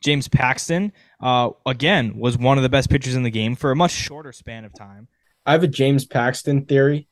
James 0.00 0.28
Paxton, 0.28 0.92
uh, 1.20 1.50
again, 1.66 2.18
was 2.18 2.38
one 2.38 2.56
of 2.56 2.62
the 2.62 2.68
best 2.68 2.88
pitchers 2.88 3.14
in 3.14 3.22
the 3.22 3.30
game 3.30 3.54
for 3.54 3.70
a 3.70 3.76
much 3.76 3.90
shorter 3.90 4.32
span 4.32 4.64
of 4.64 4.72
time. 4.72 5.08
I 5.44 5.52
have 5.52 5.62
a 5.62 5.68
James 5.68 6.06
Paxton 6.06 6.64
theory. 6.64 7.08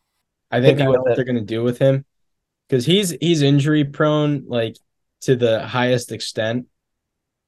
I 0.51 0.61
think 0.61 0.81
I 0.81 0.85
know 0.85 0.93
what 0.93 1.11
it. 1.11 1.17
they're 1.17 1.25
gonna 1.25 1.41
do 1.43 1.63
with 1.63 1.79
him 1.79 2.05
because 2.69 2.87
he's 2.87 3.11
he's 3.21 3.43
injury 3.43 3.85
prone 3.85 4.45
like 4.47 4.77
to 5.23 5.37
the 5.37 5.67
highest 5.67 6.13
extent. 6.13 6.67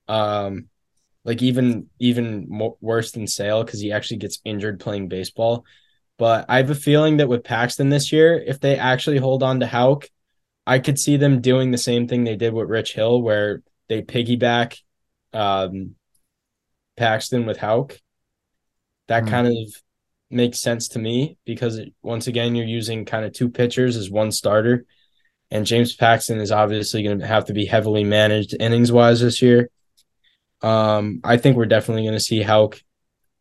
Um, 0.08 0.68
like 1.24 1.42
even 1.42 1.86
even 1.98 2.46
mo- 2.48 2.76
worse 2.80 3.12
than 3.12 3.26
Sale 3.26 3.64
because 3.64 3.80
he 3.80 3.92
actually 3.92 4.18
gets 4.18 4.40
injured 4.44 4.80
playing 4.80 5.08
baseball. 5.08 5.64
But 6.18 6.46
I 6.48 6.56
have 6.56 6.70
a 6.70 6.74
feeling 6.74 7.18
that 7.18 7.28
with 7.28 7.44
Paxton 7.44 7.88
this 7.88 8.12
year, 8.12 8.36
if 8.36 8.60
they 8.60 8.76
actually 8.76 9.18
hold 9.18 9.42
on 9.42 9.60
to 9.60 9.66
Houck, 9.66 10.08
I 10.68 10.78
could 10.78 10.98
see 10.98 11.16
them 11.16 11.40
doing 11.40 11.70
the 11.70 11.78
same 11.78 12.06
thing 12.06 12.24
they 12.24 12.36
did 12.36 12.52
with 12.52 12.68
Rich 12.68 12.92
Hill, 12.94 13.22
where 13.22 13.62
they 13.88 14.02
piggyback 14.02 14.78
um, 15.32 15.94
Paxton 16.96 17.46
with 17.46 17.56
Houck. 17.56 17.98
That 19.08 19.24
Hmm. 19.24 19.28
kind 19.30 19.46
of 19.48 19.54
makes 20.30 20.60
sense 20.60 20.88
to 20.88 20.98
me 20.98 21.38
because 21.46 21.78
it, 21.78 21.94
once 22.02 22.26
again, 22.26 22.54
you're 22.54 22.66
using 22.66 23.06
kind 23.06 23.24
of 23.24 23.32
two 23.32 23.48
pitchers 23.48 23.96
as 23.96 24.10
one 24.10 24.30
starter. 24.30 24.84
And 25.50 25.64
James 25.64 25.96
Paxton 25.96 26.38
is 26.40 26.52
obviously 26.52 27.02
going 27.02 27.20
to 27.20 27.26
have 27.26 27.46
to 27.46 27.54
be 27.54 27.64
heavily 27.64 28.04
managed 28.04 28.54
innings 28.60 28.92
wise 28.92 29.22
this 29.22 29.40
year. 29.40 29.70
Um, 30.60 31.20
I 31.24 31.38
think 31.38 31.56
we're 31.56 31.64
definitely 31.66 32.02
going 32.02 32.14
to 32.14 32.20
see 32.20 32.42
Houck 32.42 32.82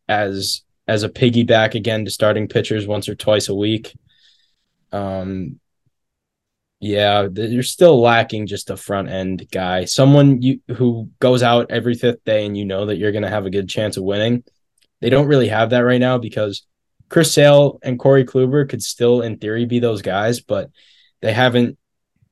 as 0.08 0.62
as 0.86 1.02
a 1.02 1.10
piggyback 1.10 1.74
again 1.74 2.06
to 2.06 2.10
starting 2.10 2.48
pitchers 2.48 2.86
once 2.86 3.10
or 3.10 3.14
twice 3.14 3.50
a 3.50 3.54
week. 3.54 3.94
Um, 4.92 5.60
yeah, 6.80 7.26
you're 7.34 7.62
still 7.64 8.00
lacking 8.00 8.46
just 8.46 8.70
a 8.70 8.76
front 8.76 9.08
end 9.08 9.48
guy, 9.50 9.84
someone 9.84 10.40
you 10.42 10.60
who 10.76 11.10
goes 11.18 11.42
out 11.42 11.70
every 11.70 11.94
fifth 11.94 12.22
day, 12.24 12.46
and 12.46 12.56
you 12.56 12.64
know 12.64 12.86
that 12.86 12.96
you're 12.96 13.12
going 13.12 13.24
to 13.24 13.30
have 13.30 13.46
a 13.46 13.50
good 13.50 13.68
chance 13.68 13.96
of 13.96 14.04
winning. 14.04 14.44
They 15.00 15.10
don't 15.10 15.26
really 15.26 15.48
have 15.48 15.70
that 15.70 15.80
right 15.80 16.00
now 16.00 16.18
because 16.18 16.66
Chris 17.08 17.32
Sale 17.32 17.80
and 17.82 17.98
Corey 17.98 18.24
Kluber 18.24 18.68
could 18.68 18.82
still, 18.82 19.22
in 19.22 19.38
theory, 19.38 19.64
be 19.64 19.80
those 19.80 20.02
guys, 20.02 20.40
but 20.40 20.70
they 21.20 21.32
haven't. 21.32 21.78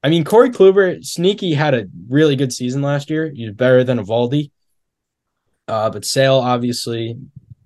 I 0.02 0.10
mean, 0.10 0.24
Corey 0.24 0.50
Kluber, 0.50 1.04
sneaky, 1.04 1.54
had 1.54 1.74
a 1.74 1.88
really 2.08 2.36
good 2.36 2.52
season 2.52 2.82
last 2.82 3.10
year. 3.10 3.32
He's 3.34 3.52
better 3.52 3.82
than 3.82 3.98
Eovaldi. 3.98 4.52
Uh, 5.66 5.90
but 5.90 6.04
Sale, 6.04 6.36
obviously, 6.36 7.18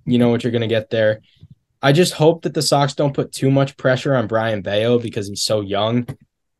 you 0.06 0.18
know 0.18 0.30
what 0.30 0.42
you're 0.42 0.50
going 0.50 0.62
to 0.62 0.66
get 0.66 0.88
there. 0.88 1.20
I 1.82 1.92
just 1.92 2.14
hope 2.14 2.42
that 2.42 2.54
the 2.54 2.62
Sox 2.62 2.94
don't 2.94 3.14
put 3.14 3.32
too 3.32 3.50
much 3.50 3.76
pressure 3.76 4.14
on 4.14 4.26
Brayan 4.26 4.62
Bello 4.62 4.98
because 4.98 5.28
he's 5.28 5.42
so 5.42 5.60
young. 5.60 6.06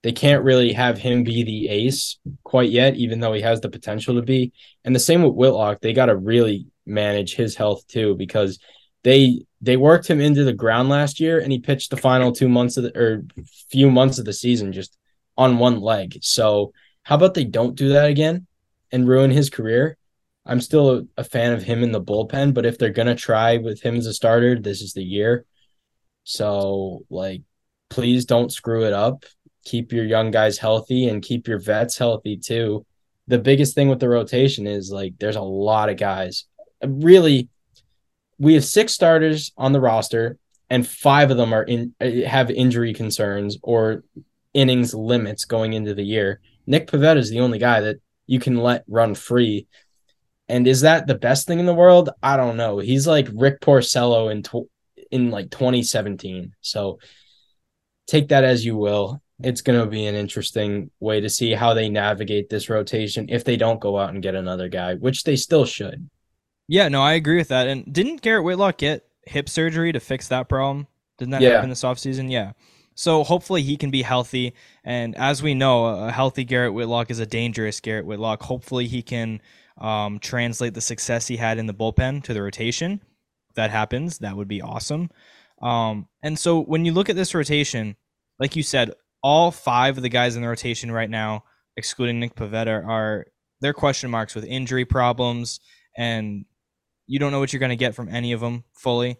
They 0.02 0.12
can't 0.12 0.44
really 0.44 0.72
have 0.72 0.98
him 0.98 1.24
be 1.24 1.42
the 1.42 1.68
ace 1.68 2.18
quite 2.42 2.70
yet, 2.70 2.96
even 2.96 3.20
though 3.20 3.34
he 3.34 3.42
has 3.42 3.60
the 3.60 3.68
potential 3.68 4.14
to 4.14 4.22
be. 4.22 4.52
And 4.84 4.94
the 4.94 5.00
same 5.00 5.22
with 5.22 5.34
Whitlock. 5.34 5.80
They 5.80 5.92
got 5.92 6.06
to 6.06 6.16
really 6.16 6.66
manage 6.86 7.34
his 7.34 7.54
health 7.54 7.86
too 7.86 8.14
because 8.16 8.58
they 9.02 9.44
they 9.60 9.76
worked 9.76 10.08
him 10.08 10.20
into 10.20 10.44
the 10.44 10.52
ground 10.52 10.88
last 10.88 11.20
year 11.20 11.38
and 11.38 11.52
he 11.52 11.58
pitched 11.58 11.90
the 11.90 11.96
final 11.96 12.32
two 12.32 12.48
months 12.48 12.76
of 12.76 12.84
the 12.84 12.98
or 12.98 13.24
few 13.70 13.90
months 13.90 14.18
of 14.18 14.24
the 14.24 14.32
season 14.32 14.72
just 14.72 14.96
on 15.36 15.58
one 15.58 15.80
leg. 15.80 16.18
So 16.22 16.72
how 17.02 17.16
about 17.16 17.34
they 17.34 17.44
don't 17.44 17.76
do 17.76 17.90
that 17.90 18.08
again 18.08 18.46
and 18.90 19.08
ruin 19.08 19.30
his 19.30 19.50
career? 19.50 19.96
I'm 20.46 20.62
still 20.62 21.06
a, 21.18 21.24
fan 21.24 21.52
of 21.52 21.62
him 21.62 21.82
in 21.82 21.92
the 21.92 22.00
bullpen, 22.00 22.54
but 22.54 22.64
if 22.64 22.78
they're 22.78 22.90
gonna 22.90 23.14
try 23.14 23.58
with 23.58 23.82
him 23.82 23.96
as 23.96 24.06
a 24.06 24.14
starter, 24.14 24.58
this 24.58 24.80
is 24.80 24.94
the 24.94 25.04
year. 25.04 25.44
So 26.24 27.04
like 27.10 27.42
please 27.90 28.24
don't 28.24 28.52
screw 28.52 28.84
it 28.84 28.92
up. 28.94 29.24
Keep 29.64 29.92
your 29.92 30.04
young 30.04 30.30
guys 30.30 30.58
healthy 30.58 31.08
and 31.08 31.22
keep 31.22 31.46
your 31.46 31.58
vets 31.58 31.98
healthy 31.98 32.36
too. 32.36 32.86
The 33.28 33.38
biggest 33.38 33.74
thing 33.74 33.88
with 33.88 34.00
the 34.00 34.08
rotation 34.08 34.66
is 34.66 34.90
like 34.90 35.14
there's 35.18 35.36
a 35.36 35.42
lot 35.42 35.88
of 35.88 35.96
guys. 35.96 36.44
Really, 36.84 37.48
we 38.38 38.54
have 38.54 38.64
six 38.64 38.92
starters 38.92 39.52
on 39.56 39.72
the 39.72 39.80
roster, 39.80 40.38
and 40.70 40.86
five 40.86 41.30
of 41.30 41.36
them 41.36 41.52
are 41.52 41.62
in 41.62 41.94
have 42.26 42.50
injury 42.50 42.94
concerns 42.94 43.58
or 43.62 44.02
innings 44.54 44.94
limits 44.94 45.44
going 45.44 45.74
into 45.74 45.94
the 45.94 46.02
year. 46.02 46.40
Nick 46.66 46.86
Pivetta 46.86 47.18
is 47.18 47.30
the 47.30 47.40
only 47.40 47.58
guy 47.58 47.80
that 47.80 47.96
you 48.26 48.38
can 48.38 48.56
let 48.56 48.84
run 48.88 49.14
free. 49.14 49.66
And 50.48 50.66
is 50.66 50.80
that 50.80 51.06
the 51.06 51.14
best 51.14 51.46
thing 51.46 51.60
in 51.60 51.66
the 51.66 51.74
world? 51.74 52.10
I 52.22 52.36
don't 52.36 52.56
know. 52.56 52.78
He's 52.78 53.06
like 53.06 53.28
Rick 53.32 53.60
Porcello 53.60 54.32
in 54.32 54.42
tw- 54.42 54.70
in 55.10 55.30
like 55.30 55.50
2017. 55.50 56.54
So 56.60 56.98
take 58.06 58.28
that 58.28 58.44
as 58.44 58.64
you 58.64 58.76
will. 58.76 59.20
It's 59.42 59.60
going 59.60 59.78
to 59.80 59.86
be 59.86 60.06
an 60.06 60.14
interesting 60.14 60.90
way 61.00 61.20
to 61.20 61.28
see 61.28 61.52
how 61.52 61.74
they 61.74 61.88
navigate 61.88 62.50
this 62.50 62.68
rotation 62.68 63.26
if 63.28 63.44
they 63.44 63.56
don't 63.56 63.80
go 63.80 63.98
out 63.98 64.10
and 64.10 64.22
get 64.22 64.34
another 64.34 64.68
guy, 64.68 64.94
which 64.94 65.24
they 65.24 65.36
still 65.36 65.64
should. 65.64 66.08
Yeah, 66.68 66.88
no, 66.88 67.02
I 67.02 67.14
agree 67.14 67.36
with 67.36 67.48
that. 67.48 67.66
And 67.66 67.92
didn't 67.92 68.22
Garrett 68.22 68.44
Whitlock 68.44 68.78
get 68.78 69.06
hip 69.26 69.48
surgery 69.48 69.92
to 69.92 70.00
fix 70.00 70.28
that 70.28 70.48
problem? 70.48 70.86
Didn't 71.18 71.32
that 71.32 71.42
Yeah. 71.42 71.50
happen 71.54 71.70
this 71.70 71.82
offseason? 71.82 72.30
Yeah. 72.30 72.52
So 72.94 73.24
hopefully 73.24 73.62
he 73.62 73.76
can 73.76 73.90
be 73.90 74.02
healthy. 74.02 74.54
And 74.84 75.16
as 75.16 75.42
we 75.42 75.54
know, 75.54 75.86
a 75.86 76.10
healthy 76.12 76.44
Garrett 76.44 76.74
Whitlock 76.74 77.10
is 77.10 77.18
a 77.18 77.26
dangerous 77.26 77.80
Garrett 77.80 78.06
Whitlock. 78.06 78.42
Hopefully 78.42 78.86
he 78.86 79.02
can 79.02 79.40
um, 79.78 80.18
translate 80.18 80.74
the 80.74 80.80
success 80.80 81.26
he 81.26 81.38
had 81.38 81.58
in 81.58 81.66
the 81.66 81.74
bullpen 81.74 82.22
to 82.24 82.34
the 82.34 82.42
rotation. 82.42 83.00
If 83.48 83.54
that 83.56 83.70
happens, 83.70 84.18
that 84.18 84.36
would 84.36 84.48
be 84.48 84.60
awesome. 84.60 85.10
Um, 85.62 86.08
and 86.22 86.38
so 86.38 86.60
when 86.60 86.84
you 86.84 86.92
look 86.92 87.08
at 87.08 87.16
this 87.16 87.34
rotation, 87.34 87.96
like 88.38 88.54
you 88.54 88.62
said, 88.62 88.92
all 89.22 89.50
five 89.50 89.96
of 89.96 90.02
the 90.02 90.08
guys 90.08 90.36
in 90.36 90.42
the 90.42 90.48
rotation 90.48 90.90
right 90.90 91.10
now, 91.10 91.44
excluding 91.76 92.20
Nick 92.20 92.34
Pivetta, 92.34 92.86
are 92.86 93.26
they're 93.60 93.74
question 93.74 94.10
marks 94.10 94.34
with 94.34 94.44
injury 94.44 94.84
problems, 94.84 95.60
and 95.96 96.44
you 97.06 97.18
don't 97.18 97.32
know 97.32 97.40
what 97.40 97.52
you're 97.52 97.60
going 97.60 97.70
to 97.70 97.76
get 97.76 97.94
from 97.94 98.08
any 98.08 98.32
of 98.32 98.40
them 98.40 98.64
fully. 98.72 99.18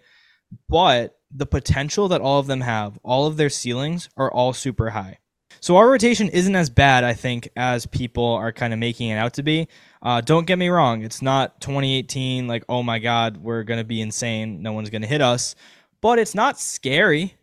but 0.68 1.16
the 1.32 1.46
potential 1.46 2.08
that 2.08 2.20
all 2.20 2.40
of 2.40 2.48
them 2.48 2.60
have, 2.60 2.98
all 3.04 3.26
of 3.26 3.36
their 3.36 3.50
ceilings 3.50 4.08
are 4.16 4.32
all 4.32 4.52
super 4.52 4.90
high. 4.90 5.18
So 5.60 5.76
our 5.76 5.90
rotation 5.90 6.28
isn't 6.28 6.56
as 6.56 6.70
bad, 6.70 7.04
I 7.04 7.12
think, 7.12 7.48
as 7.54 7.86
people 7.86 8.24
are 8.24 8.52
kind 8.52 8.72
of 8.72 8.78
making 8.78 9.10
it 9.10 9.16
out 9.16 9.34
to 9.34 9.42
be. 9.42 9.68
Uh, 10.02 10.20
don't 10.20 10.46
get 10.46 10.58
me 10.58 10.68
wrong; 10.68 11.02
it's 11.02 11.20
not 11.22 11.60
2018. 11.60 12.48
Like, 12.48 12.64
oh 12.68 12.82
my 12.82 12.98
God, 12.98 13.36
we're 13.36 13.64
gonna 13.64 13.84
be 13.84 14.00
insane. 14.00 14.62
No 14.62 14.72
one's 14.72 14.90
gonna 14.90 15.06
hit 15.06 15.20
us, 15.20 15.54
but 16.00 16.18
it's 16.18 16.34
not 16.34 16.58
scary. 16.58 17.34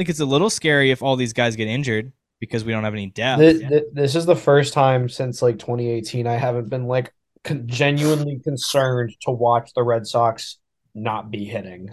Like, 0.00 0.08
it's 0.08 0.20
a 0.20 0.24
little 0.24 0.48
scary 0.48 0.90
if 0.90 1.02
all 1.02 1.14
these 1.16 1.34
guys 1.34 1.56
get 1.56 1.68
injured 1.68 2.10
because 2.38 2.64
we 2.64 2.72
don't 2.72 2.84
have 2.84 2.94
any 2.94 3.08
depth. 3.10 3.40
Th- 3.42 3.68
th- 3.68 3.84
This 3.92 4.14
is 4.14 4.24
the 4.24 4.34
first 4.34 4.72
time 4.72 5.10
since 5.10 5.42
like 5.42 5.58
2018 5.58 6.26
I 6.26 6.36
haven't 6.36 6.70
been 6.70 6.86
like 6.86 7.12
con- 7.44 7.66
genuinely 7.66 8.40
concerned 8.42 9.14
to 9.26 9.30
watch 9.30 9.72
the 9.74 9.82
Red 9.82 10.06
Sox 10.06 10.56
not 10.94 11.30
be 11.30 11.44
hitting. 11.44 11.90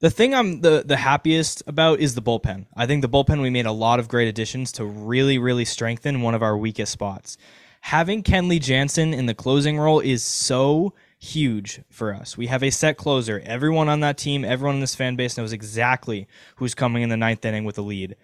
The 0.00 0.10
thing 0.10 0.34
I'm 0.34 0.60
the 0.60 0.82
the 0.84 0.98
happiest 0.98 1.62
about 1.66 1.98
is 1.98 2.14
the 2.14 2.20
bullpen. 2.20 2.66
I 2.76 2.84
think 2.84 3.00
the 3.00 3.08
bullpen 3.08 3.40
we 3.40 3.48
made 3.48 3.64
a 3.64 3.72
lot 3.72 3.98
of 3.98 4.08
great 4.08 4.28
additions 4.28 4.70
to 4.72 4.84
really 4.84 5.38
really 5.38 5.64
strengthen 5.64 6.20
one 6.20 6.34
of 6.34 6.42
our 6.42 6.58
weakest 6.58 6.92
spots. 6.92 7.38
Having 7.80 8.24
Kenley 8.24 8.60
Jansen 8.60 9.14
in 9.14 9.24
the 9.24 9.34
closing 9.34 9.78
role 9.78 10.00
is 10.00 10.22
so 10.22 10.92
huge 11.22 11.80
for 11.88 12.12
us. 12.12 12.36
We 12.36 12.48
have 12.48 12.64
a 12.64 12.70
set 12.70 12.96
closer. 12.96 13.40
Everyone 13.46 13.88
on 13.88 14.00
that 14.00 14.18
team, 14.18 14.44
everyone 14.44 14.74
in 14.74 14.80
this 14.80 14.96
fan 14.96 15.14
base 15.14 15.38
knows 15.38 15.52
exactly 15.52 16.26
who's 16.56 16.74
coming 16.74 17.02
in 17.02 17.10
the 17.10 17.16
ninth 17.16 17.44
inning 17.44 17.64
with 17.64 17.78
a 17.78 17.82
lead. 17.82 18.16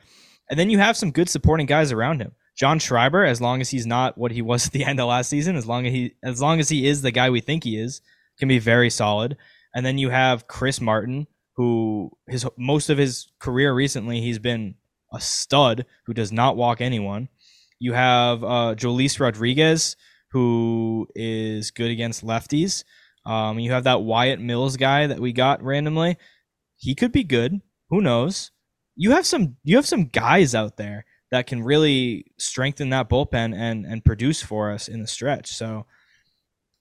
And 0.51 0.59
then 0.59 0.69
you 0.69 0.79
have 0.79 0.97
some 0.97 1.13
good 1.13 1.29
supporting 1.29 1.67
guys 1.67 1.93
around 1.93 2.21
him. 2.21 2.33
John 2.57 2.81
Schreiber, 2.81 3.25
as 3.25 3.41
long 3.41 3.61
as 3.61 3.71
he's 3.71 3.87
not 3.87 4.19
what 4.19 4.33
he 4.33 4.43
was 4.43 4.67
at 4.67 4.73
the 4.73 4.85
end 4.85 4.99
of 4.99 5.09
last 5.09 5.31
season, 5.31 5.55
as 5.55 5.65
long 5.65 5.87
as 5.87 5.93
he 5.93 6.15
as 6.25 6.43
long 6.43 6.59
as 6.59 6.69
he 6.69 6.89
is 6.89 7.03
the 7.03 7.13
guy 7.13 7.31
we 7.31 7.41
think 7.41 7.63
he 7.63 7.79
is, 7.79 8.01
can 8.39 8.49
be 8.49 8.59
very 8.59 8.91
solid. 8.91 9.37
And 9.73 9.87
then 9.87 9.97
you 9.97 10.11
have 10.11 10.49
Chris 10.49 10.81
Martin, 10.81 11.29
who 11.55 12.11
his 12.27 12.47
most 12.57 12.91
of 12.91 12.99
his 12.99 13.29
career 13.39 13.73
recently 13.73 14.21
he's 14.21 14.41
been 14.41 14.75
a 15.13 15.21
stud 15.21 15.87
who 16.07 16.15
does 16.15 16.33
not 16.33 16.57
walk 16.57 16.81
anyone. 16.81 17.29
You 17.79 17.93
have 17.93 18.43
uh, 18.43 18.75
Joely 18.77 19.21
Rodriguez, 19.21 19.95
who 20.31 21.09
is 21.15 21.71
good 21.71 21.91
against 21.91 22.25
lefties. 22.25 22.85
Um, 23.25 23.59
you 23.59 23.73
have 23.73 23.85
that 23.85 24.03
Wyatt 24.03 24.41
Mills 24.41 24.77
guy 24.77 25.07
that 25.07 25.21
we 25.21 25.33
got 25.33 25.63
randomly. 25.63 26.17
He 26.77 26.95
could 26.95 27.13
be 27.13 27.25
good. 27.25 27.61
Who 27.91 28.01
knows? 28.01 28.51
You 28.97 29.13
have 29.13 29.27
some 29.27 29.57
you 29.65 29.77
have 29.77 29.87
some 29.87 30.07
guys 30.07 30.55
out 30.55 30.77
there 30.77 31.05
that 31.31 31.47
can 31.47 31.63
really 31.63 32.27
strengthen 32.39 32.91
that 32.91 33.09
bullpen 33.09 33.55
and 33.55 33.85
and 33.85 34.05
produce 34.05 34.43
for 34.43 34.71
us 34.71 34.89
in 34.89 35.01
the 35.01 35.07
stretch. 35.07 35.49
So 35.49 35.87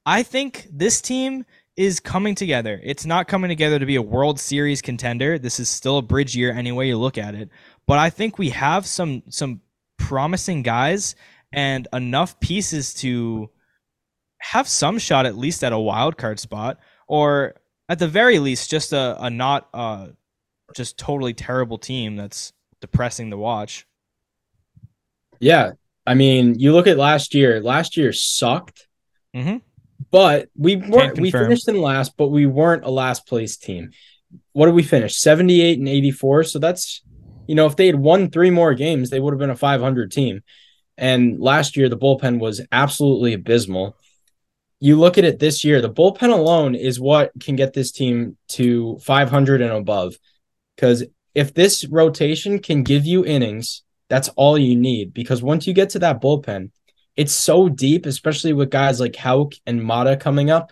I 0.05 0.23
think 0.23 0.67
this 0.71 1.01
team 1.01 1.45
is 1.75 1.99
coming 1.99 2.33
together. 2.33 2.79
It's 2.83 3.05
not 3.05 3.27
coming 3.27 3.49
together 3.49 3.77
to 3.77 3.86
be 3.86 3.97
a 3.97 4.01
World 4.01 4.39
Series 4.39 4.81
contender. 4.81 5.38
This 5.38 5.60
is 5.60 5.69
still 5.69 5.99
a 5.99 6.01
bridge 6.01 6.36
year 6.36 6.51
any 6.51 6.71
way 6.71 6.88
you 6.88 6.97
look 6.97 7.17
at 7.17 7.36
it. 7.36 7.49
But 7.86 7.99
I 7.99 8.10
think 8.10 8.38
we 8.38 8.49
have 8.49 8.86
some 8.86 9.23
some 9.29 9.62
promising 9.97 10.63
guys 10.63 11.15
and 11.51 11.88
enough 11.93 12.39
pieces 12.39 12.93
to 12.95 13.49
have 14.39 14.67
some 14.67 14.99
shot 14.99 15.25
at 15.25 15.38
least 15.38 15.63
at 15.63 15.73
a 15.73 15.79
wild 15.79 16.17
card 16.17 16.39
spot 16.39 16.77
or 17.07 17.55
at 17.89 17.99
the 17.99 18.07
very 18.07 18.38
least 18.39 18.69
just 18.69 18.93
a, 18.93 19.17
a 19.23 19.29
not 19.29 19.67
uh 19.73 20.07
just 20.75 20.97
totally 20.97 21.33
terrible 21.33 21.77
team 21.77 22.15
that's 22.15 22.53
depressing 22.81 23.31
to 23.31 23.38
watch. 23.38 23.88
Yeah. 25.39 25.71
I 26.05 26.13
mean, 26.13 26.57
you 26.60 26.73
look 26.73 26.88
at 26.88 26.97
last 26.97 27.33
year. 27.33 27.62
Last 27.62 27.97
year 27.97 28.12
sucked, 28.13 28.88
Mhm. 29.36 29.62
but 30.12 30.49
we 30.55 30.75
weren't. 30.77 31.19
We 31.19 31.31
finished 31.31 31.67
in 31.67 31.81
last, 31.81 32.15
but 32.17 32.29
we 32.29 32.45
weren't 32.45 32.86
a 32.86 32.89
last 32.89 33.27
place 33.27 33.57
team. 33.57 33.91
What 34.53 34.65
did 34.67 34.75
we 34.75 34.83
finish? 34.83 35.15
Seventy 35.17 35.62
eight 35.62 35.79
and 35.79 35.88
eighty 35.88 36.12
four. 36.12 36.43
So 36.43 36.60
that's, 36.60 37.01
you 37.47 37.55
know, 37.55 37.65
if 37.65 37.75
they 37.75 37.88
had 37.88 37.95
won 37.97 38.29
three 38.29 38.49
more 38.49 38.73
games, 38.73 39.10
they 39.10 39.19
would 39.19 39.33
have 39.33 39.39
been 39.39 39.49
a 39.49 39.55
five 39.55 39.81
hundred 39.81 40.12
team. 40.12 40.41
And 40.97 41.39
last 41.39 41.77
year, 41.77 41.89
the 41.89 41.97
bullpen 41.97 42.39
was 42.39 42.62
absolutely 42.71 43.33
abysmal. 43.33 43.95
You 44.79 44.99
look 44.99 45.17
at 45.17 45.25
it 45.25 45.39
this 45.39 45.63
year, 45.63 45.81
the 45.81 45.91
bullpen 45.91 46.31
alone 46.31 46.75
is 46.75 46.99
what 46.99 47.31
can 47.39 47.55
get 47.55 47.73
this 47.73 47.91
team 47.91 48.38
to 48.49 48.97
500 48.99 49.62
and 49.62 49.71
above. 49.71 50.15
Because 50.75 51.03
if 51.33 51.53
this 51.53 51.86
rotation 51.86 52.60
can 52.60 52.83
give 52.83 53.05
you 53.05 53.25
innings, 53.25 53.83
that's 54.10 54.29
all 54.29 54.57
you 54.57 54.75
need. 54.75 55.13
Because 55.13 55.41
once 55.43 55.67
you 55.67 55.73
get 55.73 55.91
to 55.91 55.99
that 55.99 56.21
bullpen, 56.21 56.71
it's 57.15 57.33
so 57.33 57.67
deep, 57.67 58.05
especially 58.05 58.53
with 58.53 58.69
guys 58.69 58.99
like 58.99 59.15
Houck 59.15 59.53
and 59.65 59.83
Mata 59.83 60.17
coming 60.17 60.49
up. 60.49 60.71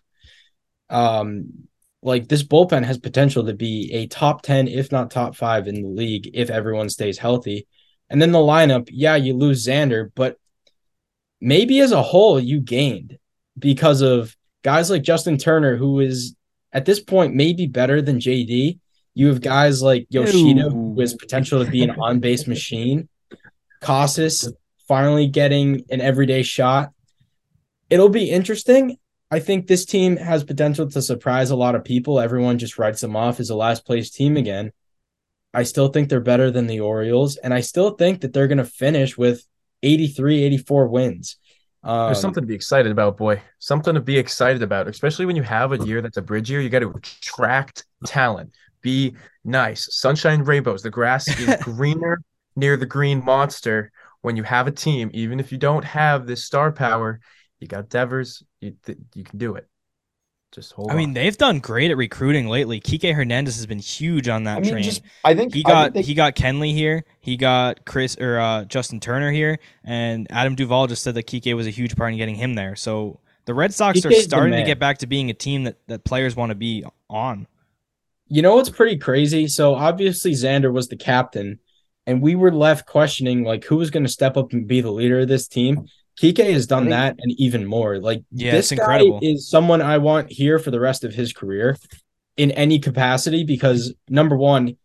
Um, 0.89 1.67
like 2.03 2.27
this 2.27 2.43
bullpen 2.43 2.85
has 2.85 2.99
potential 2.99 3.45
to 3.45 3.53
be 3.53 3.91
a 3.93 4.07
top 4.07 4.43
10, 4.43 4.67
if 4.67 4.91
not 4.91 5.09
top 5.09 5.35
five 5.35 5.67
in 5.67 5.81
the 5.81 5.89
league 5.89 6.29
if 6.33 6.51
everyone 6.51 6.89
stays 6.89 7.17
healthy. 7.17 7.67
And 8.09 8.21
then 8.21 8.31
the 8.31 8.39
lineup, 8.39 8.89
yeah, 8.91 9.15
you 9.15 9.33
lose 9.33 9.65
Xander, 9.65 10.11
but 10.15 10.37
maybe 11.41 11.79
as 11.79 11.91
a 11.91 12.01
whole 12.01 12.39
you 12.39 12.59
gained 12.59 13.17
because 13.57 14.01
of 14.01 14.35
guys 14.63 14.89
like 14.89 15.01
Justin 15.01 15.37
Turner, 15.37 15.75
who 15.75 15.99
is 15.99 16.35
at 16.73 16.85
this 16.85 16.99
point 16.99 17.33
maybe 17.33 17.67
better 17.67 18.01
than 18.01 18.19
JD. 18.19 18.79
You 19.13 19.27
have 19.27 19.41
guys 19.41 19.81
like 19.81 20.07
Yoshida, 20.09 20.69
who 20.69 20.99
has 20.99 21.13
potential 21.13 21.63
to 21.63 21.71
be 21.71 21.83
an 21.83 21.91
on 21.91 22.19
base 22.19 22.47
machine. 22.47 23.07
Casas 23.81 24.51
finally 24.87 25.27
getting 25.27 25.83
an 25.89 26.01
everyday 26.01 26.43
shot. 26.43 26.91
It'll 27.89 28.09
be 28.09 28.29
interesting. 28.29 28.97
I 29.31 29.39
think 29.39 29.67
this 29.67 29.85
team 29.85 30.17
has 30.17 30.43
potential 30.43 30.89
to 30.89 31.01
surprise 31.01 31.49
a 31.49 31.55
lot 31.55 31.75
of 31.75 31.83
people. 31.83 32.19
Everyone 32.19 32.57
just 32.57 32.77
writes 32.77 33.01
them 33.01 33.15
off 33.15 33.39
as 33.39 33.49
a 33.49 33.55
last 33.55 33.85
place 33.85 34.09
team 34.09 34.37
again. 34.37 34.71
I 35.55 35.63
still 35.63 35.87
think 35.87 36.09
they're 36.09 36.19
better 36.19 36.51
than 36.51 36.67
the 36.67 36.81
Orioles, 36.81 37.37
and 37.37 37.53
I 37.53 37.61
still 37.61 37.91
think 37.91 38.21
that 38.21 38.33
they're 38.33 38.47
going 38.47 38.57
to 38.57 38.65
finish 38.65 39.17
with 39.17 39.45
83, 39.83 40.43
84 40.43 40.87
wins. 40.87 41.37
Um, 41.83 42.07
There's 42.07 42.19
something 42.19 42.41
to 42.41 42.47
be 42.47 42.55
excited 42.55 42.91
about, 42.91 43.15
boy. 43.15 43.41
Something 43.59 43.93
to 43.93 44.01
be 44.01 44.17
excited 44.17 44.63
about, 44.63 44.87
especially 44.87 45.25
when 45.25 45.35
you 45.35 45.43
have 45.43 45.71
a 45.71 45.77
year 45.85 46.01
that's 46.01 46.17
a 46.17 46.21
bridge 46.21 46.49
year. 46.49 46.59
You 46.59 46.69
got 46.69 46.79
to 46.79 46.89
attract 46.89 47.85
talent. 48.05 48.53
Be 48.81 49.15
nice. 49.43 49.87
Sunshine 49.95 50.41
rainbows. 50.41 50.81
The 50.81 50.89
grass 50.89 51.27
is 51.39 51.55
greener 51.61 52.21
near 52.55 52.75
the 52.75 52.85
green 52.85 53.23
monster. 53.23 53.91
When 54.21 54.35
you 54.35 54.43
have 54.43 54.65
a 54.65 54.71
team, 54.71 55.11
even 55.13 55.39
if 55.39 55.51
you 55.51 55.59
don't 55.59 55.85
have 55.85 56.25
this 56.25 56.43
star 56.43 56.71
power, 56.71 57.19
you 57.59 57.67
got 57.67 57.89
Devers. 57.89 58.41
You 58.59 58.75
th- 58.83 58.97
you 59.13 59.23
can 59.23 59.37
do 59.37 59.55
it. 59.55 59.67
Just 60.55 60.71
hold. 60.71 60.89
I 60.89 60.95
mean, 60.95 61.11
they've 61.11 61.37
done 61.37 61.59
great 61.59 61.91
at 61.91 61.97
recruiting 61.97 62.47
lately. 62.47 62.79
Kike 62.79 63.13
Hernandez 63.13 63.57
has 63.57 63.65
been 63.65 63.79
huge 63.79 64.29
on 64.29 64.45
that 64.45 64.59
I 64.59 64.61
mean, 64.61 64.71
train. 64.71 64.83
just 64.83 65.01
I 65.25 65.35
think 65.35 65.53
he 65.53 65.63
got 65.63 65.91
think 65.91 65.93
they- 65.95 66.01
he 66.03 66.13
got 66.13 66.35
Kenley 66.35 66.71
here. 66.71 67.03
He 67.19 67.35
got 67.35 67.83
Chris 67.83 68.15
or 68.17 68.39
uh, 68.39 68.63
Justin 68.63 69.01
Turner 69.01 69.33
here, 69.33 69.59
and 69.83 70.27
Adam 70.29 70.55
Duvall 70.55 70.87
just 70.87 71.03
said 71.03 71.13
that 71.15 71.27
Kike 71.27 71.53
was 71.57 71.67
a 71.67 71.71
huge 71.71 71.97
part 71.97 72.13
in 72.13 72.17
getting 72.17 72.35
him 72.35 72.53
there. 72.53 72.77
So 72.77 73.19
the 73.43 73.53
Red 73.53 73.73
Sox 73.73 73.99
are 74.05 74.09
Kike's 74.09 74.15
the 74.15 74.21
starting 74.29 74.57
to 74.57 74.63
get 74.63 74.79
back 74.79 74.99
to 74.99 75.07
being 75.07 75.29
a 75.29 75.33
team 75.33 75.65
that 75.65 75.75
that 75.87 76.05
players 76.05 76.37
want 76.37 76.51
to 76.51 76.55
be 76.55 76.85
on. 77.09 77.47
You 78.29 78.41
know 78.41 78.55
what's 78.55 78.69
pretty 78.69 78.97
crazy? 78.97 79.49
So 79.49 79.75
obviously 79.75 80.31
Xander 80.31 80.71
was 80.71 80.87
the 80.87 80.95
captain, 80.95 81.59
and 82.07 82.21
we 82.21 82.35
were 82.35 82.53
left 82.53 82.85
questioning 82.87 83.43
like 83.43 83.65
who 83.65 83.75
was 83.75 83.91
going 83.91 84.05
to 84.05 84.11
step 84.11 84.37
up 84.37 84.53
and 84.53 84.65
be 84.65 84.79
the 84.79 84.91
leader 84.91 85.19
of 85.19 85.27
this 85.27 85.49
team. 85.49 85.85
Kike 86.21 86.51
has 86.53 86.67
done 86.67 86.83
think- 86.83 86.91
that 86.91 87.15
and 87.19 87.31
even 87.37 87.65
more. 87.65 87.99
Like 87.99 88.23
Yeah, 88.31 88.51
this 88.51 88.71
it's 88.71 88.79
guy 88.79 88.99
incredible. 88.99 89.19
is 89.21 89.49
someone 89.49 89.81
I 89.81 89.97
want 89.97 90.31
here 90.31 90.59
for 90.59 90.71
the 90.71 90.79
rest 90.79 91.03
of 91.03 91.13
his 91.13 91.33
career 91.33 91.77
in 92.37 92.51
any 92.51 92.79
capacity 92.79 93.43
because 93.43 93.93
number 94.09 94.35
one, 94.37 94.77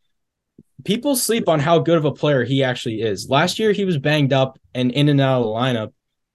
people 0.85 1.15
sleep 1.17 1.49
on 1.49 1.61
how 1.61 1.79
good 1.79 1.99
of 1.99 2.05
a 2.05 2.13
player 2.13 2.45
he 2.45 2.63
actually 2.65 3.01
is. 3.03 3.29
Last 3.29 3.59
year 3.59 3.73
he 3.73 3.85
was 3.85 3.99
banged 3.99 4.33
up 4.33 4.59
and 4.75 4.91
in 4.93 5.09
and 5.09 5.21
out 5.21 5.41
of 5.41 5.45
the 5.45 5.51
lineup. 5.51 5.93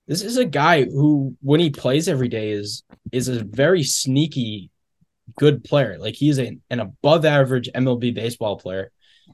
This 0.08 0.22
is 0.22 0.38
a 0.38 0.46
guy 0.46 0.84
who, 0.84 1.36
when 1.42 1.60
he 1.60 1.72
plays 1.72 2.08
every 2.08 2.28
day, 2.28 2.52
is 2.52 2.84
is 3.12 3.28
a 3.28 3.44
very 3.44 3.82
sneaky 3.84 4.70
good 5.36 5.64
player. 5.64 5.98
Like 5.98 6.14
he's 6.16 6.38
a, 6.40 6.58
an 6.70 6.80
above 6.80 7.26
average 7.26 7.70
MLB 7.74 8.14
baseball 8.14 8.58
player. 8.58 8.92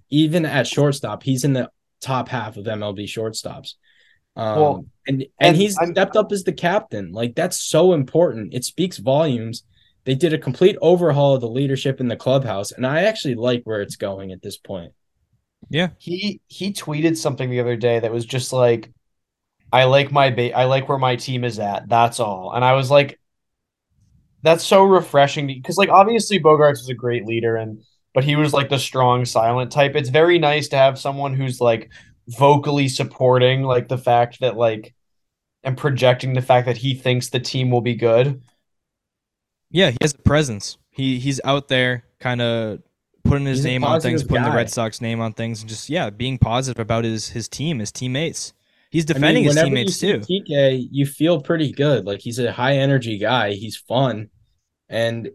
Even 0.10 0.46
at 0.46 0.66
shortstop, 0.68 1.24
he's 1.24 1.44
in 1.44 1.52
the 1.54 1.70
top 2.00 2.30
half 2.30 2.56
of 2.58 2.66
MLB 2.66 3.04
shortstops. 3.04 3.74
Um, 4.38 4.60
Well, 4.60 4.86
and 5.08 5.22
and 5.22 5.28
and 5.40 5.58
he's 5.58 5.78
I'm- 5.80 5.92
stepped 5.92 6.16
up 6.16 6.32
as 6.32 6.44
the 6.44 6.54
captain. 6.54 7.12
Like 7.12 7.36
that's 7.36 7.60
so 7.62 7.94
important. 7.94 8.54
It 8.54 8.64
speaks 8.66 8.98
volumes. 8.98 9.64
They 10.04 10.16
did 10.16 10.34
a 10.34 10.38
complete 10.38 10.78
overhaul 10.82 11.36
of 11.36 11.42
the 11.42 11.50
leadership 11.50 12.00
in 12.00 12.08
the 12.08 12.16
clubhouse, 12.16 12.72
and 12.72 12.88
I 12.88 13.04
actually 13.04 13.36
like 13.36 13.64
where 13.64 13.82
it's 13.82 13.96
going 13.96 14.32
at 14.32 14.42
this 14.42 14.58
point. 14.58 14.94
Yeah, 15.70 15.90
he 16.00 16.42
he 16.48 16.74
tweeted 16.74 17.18
something 17.18 17.50
the 17.50 17.60
other 17.60 17.76
day 17.76 18.00
that 18.00 18.12
was 18.12 18.26
just 18.26 18.52
like 18.52 18.92
I 19.72 19.84
like 19.86 20.12
my 20.12 20.30
ba- 20.32 20.58
I 20.58 20.66
like 20.66 20.90
where 20.90 20.98
my 20.98 21.16
team 21.16 21.44
is 21.44 21.60
at. 21.60 21.88
That's 21.88 22.20
all. 22.20 22.52
And 22.54 22.66
I 22.66 22.74
was 22.74 22.90
like 22.90 23.20
that's 24.44 24.64
so 24.64 24.84
refreshing 24.84 25.48
because 25.48 25.78
like 25.78 25.90
obviously 25.90 26.40
Bogaerts 26.40 26.80
was 26.80 26.90
a 26.90 26.96
great 26.96 27.26
leader 27.26 27.56
and 27.58 27.84
but 28.14 28.24
he 28.24 28.36
was 28.36 28.54
like 28.54 28.70
the 28.70 28.80
strong 28.80 29.24
silent 29.24 29.72
type. 29.72 29.96
It's 29.96 30.10
very 30.10 30.40
nice 30.40 30.68
to 30.70 30.78
have 30.78 31.00
someone 31.00 31.34
who's 31.36 31.62
like 31.62 31.90
vocally 32.28 32.88
supporting 32.88 33.64
like 33.64 33.88
the 33.88 33.98
fact 33.98 34.40
that 34.42 34.56
like 34.56 34.94
and 35.64 35.78
projecting 35.78 36.34
the 36.34 36.42
fact 36.42 36.66
that 36.66 36.78
he 36.78 36.94
thinks 36.96 37.30
the 37.30 37.40
team 37.40 37.70
will 37.70 37.82
be 37.82 37.96
good. 37.96 38.42
yeah, 39.70 39.92
he 39.92 39.98
has 40.02 40.14
a 40.14 40.18
presence. 40.18 40.78
He 40.90 41.20
he's 41.20 41.40
out 41.44 41.68
there, 41.68 42.04
kind 42.20 42.42
of 42.42 42.82
putting 43.24 43.46
his 43.46 43.60
He's 43.60 43.66
name 43.66 43.84
on 43.84 44.02
things, 44.02 44.22
positive 44.24 44.30
putting 44.30 44.52
the. 44.52 44.56
Red 44.58 44.70
Sox 44.70 45.02
name 45.02 45.22
on 45.22 45.34
things, 45.34 45.62
and 45.62 45.70
just 45.70 45.90
yeah, 45.90 46.10
being 46.10 46.38
positive 46.38 46.80
about 46.80 47.04
his 47.04 47.30
his 47.30 47.48
team, 47.48 47.80
his 47.80 47.92
teammates. 47.92 48.54
He's 48.90 49.10
I 49.10 49.14
mean, 49.14 49.22
defending 49.22 49.44
his 49.46 49.52
whenever 49.52 49.68
teammates 49.68 50.04
you 50.04 50.20
too. 50.20 50.24
see 50.24 50.44
TK, 50.50 50.88
you 50.92 51.06
feel 51.06 51.42
pretty 51.42 51.72
good. 51.72 52.06
Like 52.06 52.20
he's 52.20 52.40
a 52.40 52.52
high 52.52 52.78
energy 52.78 53.18
guy. 53.18 53.54
He's 53.54 53.78
fun, 53.78 54.30
and 54.90 55.30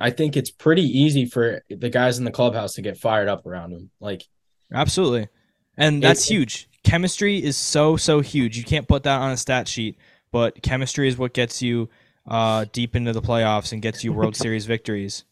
I 0.00 0.10
think 0.10 0.36
it's 0.36 0.50
pretty 0.50 0.84
easy 0.84 1.26
for 1.26 1.62
the 1.68 1.90
guys 1.90 2.18
in 2.18 2.24
the 2.24 2.30
clubhouse 2.30 2.74
to 2.74 2.82
get 2.82 2.96
fired 2.96 3.28
up 3.28 3.46
around 3.46 3.72
him. 3.72 3.90
Like 4.00 4.24
Absolutely. 4.72 5.28
And 5.76 6.02
that's 6.02 6.28
It- 6.30 6.34
huge. 6.34 6.68
Chemistry 6.84 7.42
is 7.42 7.56
so 7.56 7.96
so 7.96 8.20
huge. 8.20 8.56
You 8.58 8.64
can't 8.64 8.88
put 8.88 9.04
that 9.04 9.20
on 9.20 9.30
a 9.30 9.36
stat 9.36 9.68
sheet, 9.68 9.96
but 10.32 10.60
chemistry 10.62 11.06
is 11.08 11.16
what 11.16 11.32
gets 11.32 11.62
you 11.62 11.88
uh, 12.28 12.64
deep 12.72 12.96
into 12.96 13.12
the 13.12 13.22
playoffs 13.22 13.72
and 13.72 13.80
gets 13.80 14.02
you 14.02 14.12
World 14.12 14.34
Series 14.44 14.66
victories. 14.66 15.24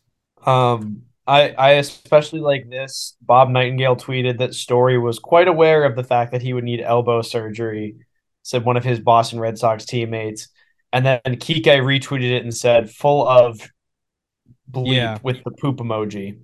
Um, 0.47 1.03
I 1.27 1.51
I 1.51 1.71
especially 1.73 2.41
like 2.41 2.69
this. 2.71 3.17
Bob 3.21 3.51
Nightingale 3.51 3.97
tweeted 3.97 4.39
that 4.39 4.55
Story 4.55 4.97
was 4.99 5.19
quite 5.19 5.49
aware 5.49 5.85
of 5.85 5.97
the 5.97 6.05
fact 6.05 6.31
that 6.33 6.41
he 6.43 6.53
would 6.53 6.65
need 6.65 6.81
elbow 6.81 7.21
surgery. 7.23 7.97
Said 8.43 8.65
one 8.65 8.77
of 8.77 8.85
his 8.85 9.01
Boston 9.01 9.39
Red 9.41 9.59
Sox 9.59 9.85
teammates, 9.85 10.49
and 10.93 11.05
then 11.05 11.21
Kike 11.27 11.65
retweeted 11.67 12.31
it 12.31 12.43
and 12.43 12.55
said, 12.57 12.91
"Full 12.91 13.27
of 13.29 13.61
bleep 14.71 14.95
Yeah. 14.95 15.19
with 15.23 15.43
the 15.45 15.51
poop 15.51 15.77
emoji." 15.79 16.39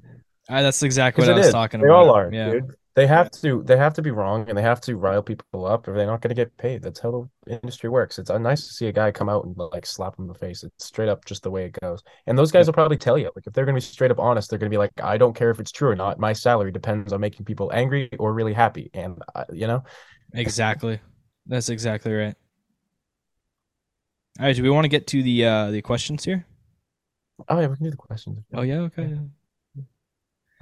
Uh, 0.48 0.62
that's 0.62 0.82
exactly 0.82 1.22
what 1.26 1.32
I 1.32 1.38
was 1.38 1.46
is. 1.46 1.52
talking 1.52 1.80
They 1.80 1.86
about. 1.86 2.06
all 2.08 2.10
are, 2.10 2.30
Yeah. 2.32 2.50
dude. 2.50 2.64
They 2.96 3.06
have 3.06 3.30
to. 3.42 3.62
They 3.62 3.76
have 3.76 3.92
to 3.94 4.02
be 4.02 4.10
wrong, 4.10 4.48
and 4.48 4.56
they 4.56 4.62
have 4.62 4.80
to 4.82 4.96
rile 4.96 5.22
people 5.22 5.66
up, 5.66 5.86
or 5.86 5.92
they're 5.92 6.06
not 6.06 6.22
going 6.22 6.30
to 6.30 6.34
get 6.34 6.56
paid. 6.56 6.82
That's 6.82 6.98
how 6.98 7.28
the 7.44 7.60
industry 7.60 7.90
works. 7.90 8.18
It's 8.18 8.30
uh, 8.30 8.38
nice 8.38 8.66
to 8.66 8.72
see 8.72 8.86
a 8.86 8.92
guy 8.92 9.12
come 9.12 9.28
out 9.28 9.44
and 9.44 9.54
like 9.54 9.84
slap 9.84 10.18
him 10.18 10.24
in 10.24 10.28
the 10.28 10.38
face. 10.38 10.64
It's 10.64 10.86
straight 10.86 11.10
up 11.10 11.26
just 11.26 11.42
the 11.42 11.50
way 11.50 11.66
it 11.66 11.78
goes. 11.78 12.02
And 12.26 12.38
those 12.38 12.50
guys 12.50 12.66
will 12.66 12.72
probably 12.72 12.96
tell 12.96 13.18
you, 13.18 13.30
like, 13.36 13.46
if 13.46 13.52
they're 13.52 13.66
going 13.66 13.74
to 13.74 13.86
be 13.86 13.92
straight 13.92 14.10
up 14.10 14.18
honest, 14.18 14.48
they're 14.48 14.58
going 14.58 14.70
to 14.70 14.74
be 14.74 14.78
like, 14.78 14.92
I 15.02 15.18
don't 15.18 15.36
care 15.36 15.50
if 15.50 15.60
it's 15.60 15.70
true 15.70 15.90
or 15.90 15.94
not. 15.94 16.18
My 16.18 16.32
salary 16.32 16.72
depends 16.72 17.12
on 17.12 17.20
making 17.20 17.44
people 17.44 17.70
angry 17.74 18.08
or 18.18 18.32
really 18.32 18.54
happy, 18.54 18.90
and 18.94 19.22
uh, 19.34 19.44
you 19.52 19.66
know, 19.66 19.84
Exactly. 20.32 20.98
That's 21.46 21.68
exactly 21.68 22.12
right. 22.12 22.34
All 24.38 24.46
right, 24.46 24.56
do 24.56 24.62
we 24.62 24.70
want 24.70 24.84
to 24.84 24.88
get 24.88 25.06
to 25.08 25.22
the 25.22 25.44
uh, 25.44 25.70
the 25.70 25.82
questions 25.82 26.24
here? 26.24 26.46
oh 27.48 27.60
yeah, 27.60 27.66
we 27.66 27.76
can 27.76 27.84
do 27.84 27.90
the 27.90 27.96
questions. 27.96 28.38
Oh 28.54 28.62
yeah, 28.62 28.80
okay. 28.80 29.18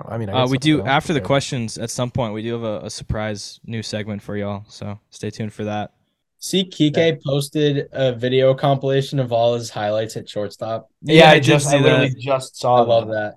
I 0.00 0.18
mean, 0.18 0.28
I 0.30 0.42
Uh, 0.42 0.46
we 0.48 0.58
do 0.58 0.80
else 0.80 0.86
after 0.86 1.12
the 1.12 1.20
prepared. 1.20 1.26
questions 1.26 1.78
at 1.78 1.90
some 1.90 2.10
point. 2.10 2.34
We 2.34 2.42
do 2.42 2.52
have 2.54 2.62
a, 2.64 2.86
a 2.86 2.90
surprise 2.90 3.60
new 3.64 3.82
segment 3.82 4.22
for 4.22 4.36
y'all, 4.36 4.64
so 4.68 4.98
stay 5.10 5.30
tuned 5.30 5.52
for 5.52 5.64
that. 5.64 5.92
see, 6.38 6.64
Kike 6.64 7.22
posted 7.24 7.88
a 7.92 8.12
video 8.14 8.54
compilation 8.54 9.18
of 9.18 9.32
all 9.32 9.54
his 9.54 9.70
highlights 9.70 10.16
at 10.16 10.28
shortstop. 10.28 10.90
Yeah, 11.02 11.30
I 11.30 11.40
did 11.40 11.44
just 11.44 11.72
I 11.72 11.78
literally 11.78 12.08
that. 12.08 12.18
just 12.18 12.54
I 12.56 12.58
saw 12.60 12.80
love 12.82 13.08
that. 13.08 13.36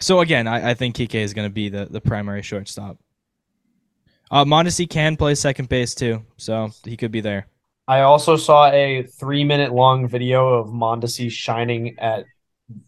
So 0.00 0.20
again, 0.20 0.46
I, 0.46 0.70
I 0.70 0.74
think 0.74 0.96
Kike 0.96 1.14
is 1.14 1.32
going 1.34 1.48
to 1.48 1.52
be 1.52 1.68
the, 1.68 1.86
the 1.86 2.00
primary 2.00 2.42
shortstop. 2.42 2.98
Uh, 4.30 4.44
Mondesi 4.44 4.88
can 4.88 5.16
play 5.16 5.34
second 5.34 5.68
base 5.68 5.94
too, 5.94 6.22
so 6.36 6.70
he 6.84 6.96
could 6.96 7.12
be 7.12 7.20
there. 7.20 7.46
I 7.86 8.00
also 8.00 8.36
saw 8.36 8.70
a 8.70 9.02
three 9.02 9.44
minute 9.44 9.72
long 9.72 10.08
video 10.08 10.54
of 10.54 10.68
Mondesi 10.68 11.30
shining 11.30 11.96
at 11.98 12.24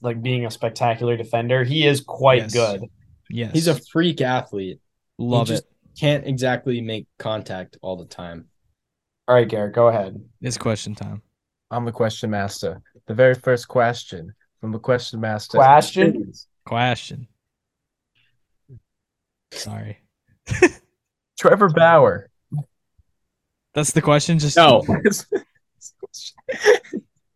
like 0.01 0.23
being 0.23 0.47
a 0.47 0.51
spectacular 0.51 1.17
defender. 1.17 1.65
He 1.65 1.87
is 1.87 2.01
quite 2.01 2.43
Yes. 2.43 2.53
good. 2.53 2.83
Yes, 3.29 3.53
He's 3.53 3.67
a 3.69 3.75
freak 3.75 4.21
athlete. 4.21 4.81
love 5.19 5.49
he 5.49 5.55
just 5.55 5.65
it. 5.65 5.71
can't 5.99 6.27
exactly 6.27 6.81
make 6.81 7.07
contact 7.19 7.77
all 7.83 7.97
the 7.97 8.05
time. 8.07 8.47
All 9.29 9.35
right, 9.35 9.49
Garrett, 9.49 9.75
go 9.75 9.89
ahead. 9.89 10.23
It's 10.41 10.57
question 10.57 10.95
time. 10.95 11.23
I'm 11.71 11.85
the 11.85 11.93
question 11.93 12.31
master. 12.31 12.81
The 13.07 13.15
very 13.15 13.35
first 13.35 13.67
question 13.69 14.33
from 14.61 14.71
the 14.73 14.79
question 14.79 15.21
master. 15.21 15.59
Question? 15.59 16.33
Question. 16.65 17.27
Sorry, 19.53 19.99
Trevor 21.39 21.69
Bauer. 21.71 22.31
that's 23.75 23.93
the 23.93 24.03
question. 24.03 24.39
Just 24.39 24.57
No, 24.57 24.83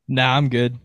Nah, 0.08 0.36
I'm 0.36 0.48
good. 0.48 0.76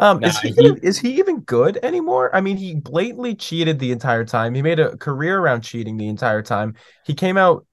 Um, 0.00 0.18
Nah, 0.20 0.28
is 0.28 0.38
he, 0.40 0.48
he- 0.50 0.64
even- 0.64 0.76
is 0.78 0.98
he 0.98 1.18
even 1.18 1.40
good 1.40 1.78
anymore? 1.82 2.34
I 2.34 2.40
mean, 2.40 2.56
he 2.56 2.74
blatantly 2.74 3.34
cheated 3.34 3.78
the 3.78 3.92
entire 3.92 4.24
time. 4.24 4.54
He 4.54 4.62
made 4.62 4.80
a 4.80 4.96
career 4.96 5.38
around 5.38 5.60
cheating 5.60 5.96
the 5.98 6.08
entire 6.08 6.42
time. 6.42 6.74
He 7.06 7.14
came 7.14 7.36
out 7.36 7.66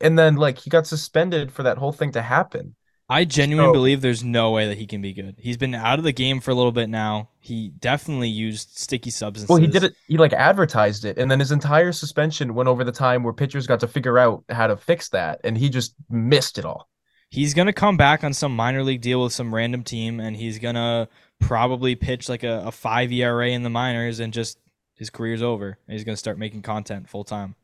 and 0.00 0.18
then 0.18 0.36
like 0.36 0.58
he 0.58 0.70
got 0.70 0.86
suspended 0.86 1.52
for 1.52 1.62
that 1.62 1.78
whole 1.78 1.92
thing 1.92 2.12
to 2.12 2.22
happen. 2.22 2.74
I 3.06 3.26
genuinely 3.26 3.68
So- 3.68 3.72
believe 3.74 4.00
there's 4.00 4.24
no 4.24 4.50
way 4.52 4.66
that 4.68 4.78
he 4.78 4.86
can 4.86 5.02
be 5.02 5.12
good. 5.12 5.34
He's 5.38 5.58
been 5.58 5.74
out 5.74 5.98
of 5.98 6.04
the 6.04 6.12
game 6.12 6.40
for 6.40 6.52
a 6.52 6.54
little 6.54 6.72
bit 6.72 6.88
now. 6.88 7.28
He 7.38 7.68
definitely 7.78 8.30
used 8.30 8.78
sticky 8.78 9.10
substances. 9.10 9.50
Well, 9.50 9.58
he 9.60 9.66
did 9.66 9.84
it. 9.84 9.92
He 10.08 10.16
like 10.16 10.32
advertised 10.32 11.04
it, 11.04 11.18
and 11.18 11.30
then 11.30 11.38
his 11.38 11.52
entire 11.52 11.92
suspension 11.92 12.54
went 12.54 12.66
over 12.70 12.82
the 12.82 12.92
time 12.92 13.22
where 13.22 13.34
pitchers 13.34 13.66
got 13.66 13.80
to 13.80 13.86
figure 13.88 14.18
out 14.18 14.42
how 14.48 14.66
to 14.68 14.76
fix 14.78 15.10
that, 15.10 15.40
and 15.44 15.58
he 15.58 15.68
just 15.68 15.94
missed 16.08 16.56
it 16.58 16.64
all. 16.64 16.88
He's 17.34 17.52
gonna 17.52 17.72
come 17.72 17.96
back 17.96 18.22
on 18.22 18.32
some 18.32 18.54
minor 18.54 18.84
league 18.84 19.00
deal 19.00 19.24
with 19.24 19.32
some 19.32 19.52
random 19.52 19.82
team, 19.82 20.20
and 20.20 20.36
he's 20.36 20.60
gonna 20.60 21.08
probably 21.40 21.96
pitch 21.96 22.28
like 22.28 22.44
a, 22.44 22.62
a 22.66 22.70
five 22.70 23.10
ERA 23.10 23.48
in 23.48 23.64
the 23.64 23.70
minors, 23.70 24.20
and 24.20 24.32
just 24.32 24.56
his 24.94 25.10
career's 25.10 25.42
over. 25.42 25.76
And 25.88 25.94
he's 25.94 26.04
gonna 26.04 26.16
start 26.16 26.38
making 26.38 26.62
content 26.62 27.08
full 27.08 27.24
time. 27.24 27.56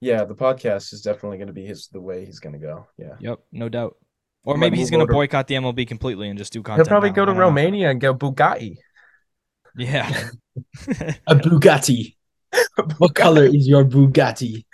Yeah, 0.00 0.24
the 0.24 0.34
podcast 0.34 0.92
is 0.92 1.02
definitely 1.02 1.38
going 1.38 1.46
to 1.46 1.52
be 1.52 1.64
his 1.64 1.86
the 1.86 2.00
way 2.00 2.24
he's 2.24 2.40
going 2.40 2.52
to 2.54 2.58
go. 2.58 2.88
Yeah, 2.98 3.14
Yep, 3.20 3.38
no 3.52 3.68
doubt. 3.68 3.96
Or 4.44 4.56
maybe 4.56 4.76
he's 4.76 4.90
gonna 4.90 5.06
boycott 5.06 5.46
the 5.46 5.54
MLB 5.54 5.86
completely 5.86 6.28
and 6.28 6.36
just 6.36 6.52
do 6.52 6.62
content. 6.62 6.88
he'll 6.88 6.90
probably 6.90 7.10
now. 7.10 7.14
go 7.14 7.24
to 7.26 7.30
don't 7.30 7.36
know. 7.36 7.42
Romania 7.42 7.90
and 7.90 8.00
go 8.00 8.12
Bugatti. 8.12 8.76
Yeah. 9.76 10.30
a 11.28 11.36
Bugatti. 11.36 12.16
What 12.98 13.14
color 13.14 13.44
is 13.44 13.68
your 13.68 13.84
Bugatti? 13.84 14.64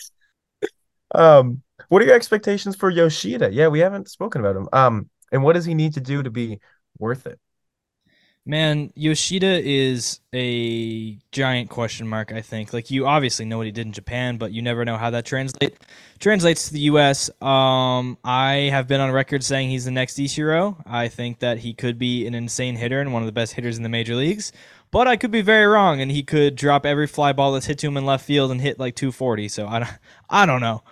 Um, 1.15 1.63
what 1.93 2.01
are 2.01 2.07
your 2.07 2.15
expectations 2.15 2.75
for 2.75 2.89
Yoshida? 2.89 3.53
Yeah, 3.53 3.69
we 3.69 3.81
haven't 3.81 4.09
spoken 4.09 4.41
about 4.41 4.57
him. 4.57 4.67
Um, 4.73 5.11
and 5.31 5.43
what 5.43 5.53
does 5.53 5.67
he 5.67 5.75
need 5.75 5.93
to 5.93 6.01
do 6.01 6.23
to 6.23 6.31
be 6.31 6.59
worth 6.99 7.27
it? 7.27 7.39
Man, 8.47 8.91
Yoshida 8.95 9.61
is 9.63 10.21
a 10.33 11.19
giant 11.33 11.69
question 11.69 12.09
mark, 12.09 12.33
I 12.33 12.41
think. 12.41 12.73
Like 12.73 12.91
you 12.91 13.07
obviously 13.07 13.45
know 13.45 13.59
what 13.59 13.67
he 13.67 13.73
did 13.73 13.85
in 13.85 13.93
Japan, 13.93 14.39
but 14.39 14.53
you 14.53 14.63
never 14.63 14.87
know 14.87 14.97
how 14.97 15.11
that 15.11 15.27
translate 15.27 15.77
translates 16.19 16.69
to 16.69 16.73
the 16.73 16.81
US. 16.81 17.29
Um 17.43 18.17
I 18.25 18.71
have 18.73 18.89
been 18.89 19.03
on 19.03 19.11
record 19.11 19.45
saying 19.45 19.69
he's 19.69 19.85
the 19.85 19.91
next 19.91 20.17
Ichiro. 20.17 20.83
I 20.87 21.09
think 21.09 21.41
that 21.41 21.59
he 21.59 21.75
could 21.75 21.99
be 21.99 22.27
an 22.27 22.35
insane 22.35 22.77
hitter 22.77 23.03
and 23.03 23.13
one 23.13 23.21
of 23.21 23.27
the 23.27 23.33
best 23.33 23.53
hitters 23.53 23.77
in 23.77 23.83
the 23.83 23.91
major 23.91 24.17
leagues. 24.17 24.51
But 24.91 25.09
I 25.09 25.17
could 25.17 25.31
be 25.31 25.43
very 25.43 25.67
wrong 25.67 26.01
and 26.01 26.11
he 26.11 26.23
could 26.23 26.57
drop 26.57 26.87
every 26.87 27.07
fly 27.07 27.35
ball 27.35 27.53
that's 27.53 27.67
hit 27.67 27.79
to 27.81 27.87
him 27.87 27.99
in 27.99 28.07
left 28.07 28.25
field 28.25 28.51
and 28.51 28.63
hit 28.63 28.81
like 28.81 28.97
240. 28.97 29.49
So 29.49 29.69
I 29.69 29.81
don't 29.81 29.99
I 30.31 30.47
don't 30.47 30.63
know. 30.63 30.83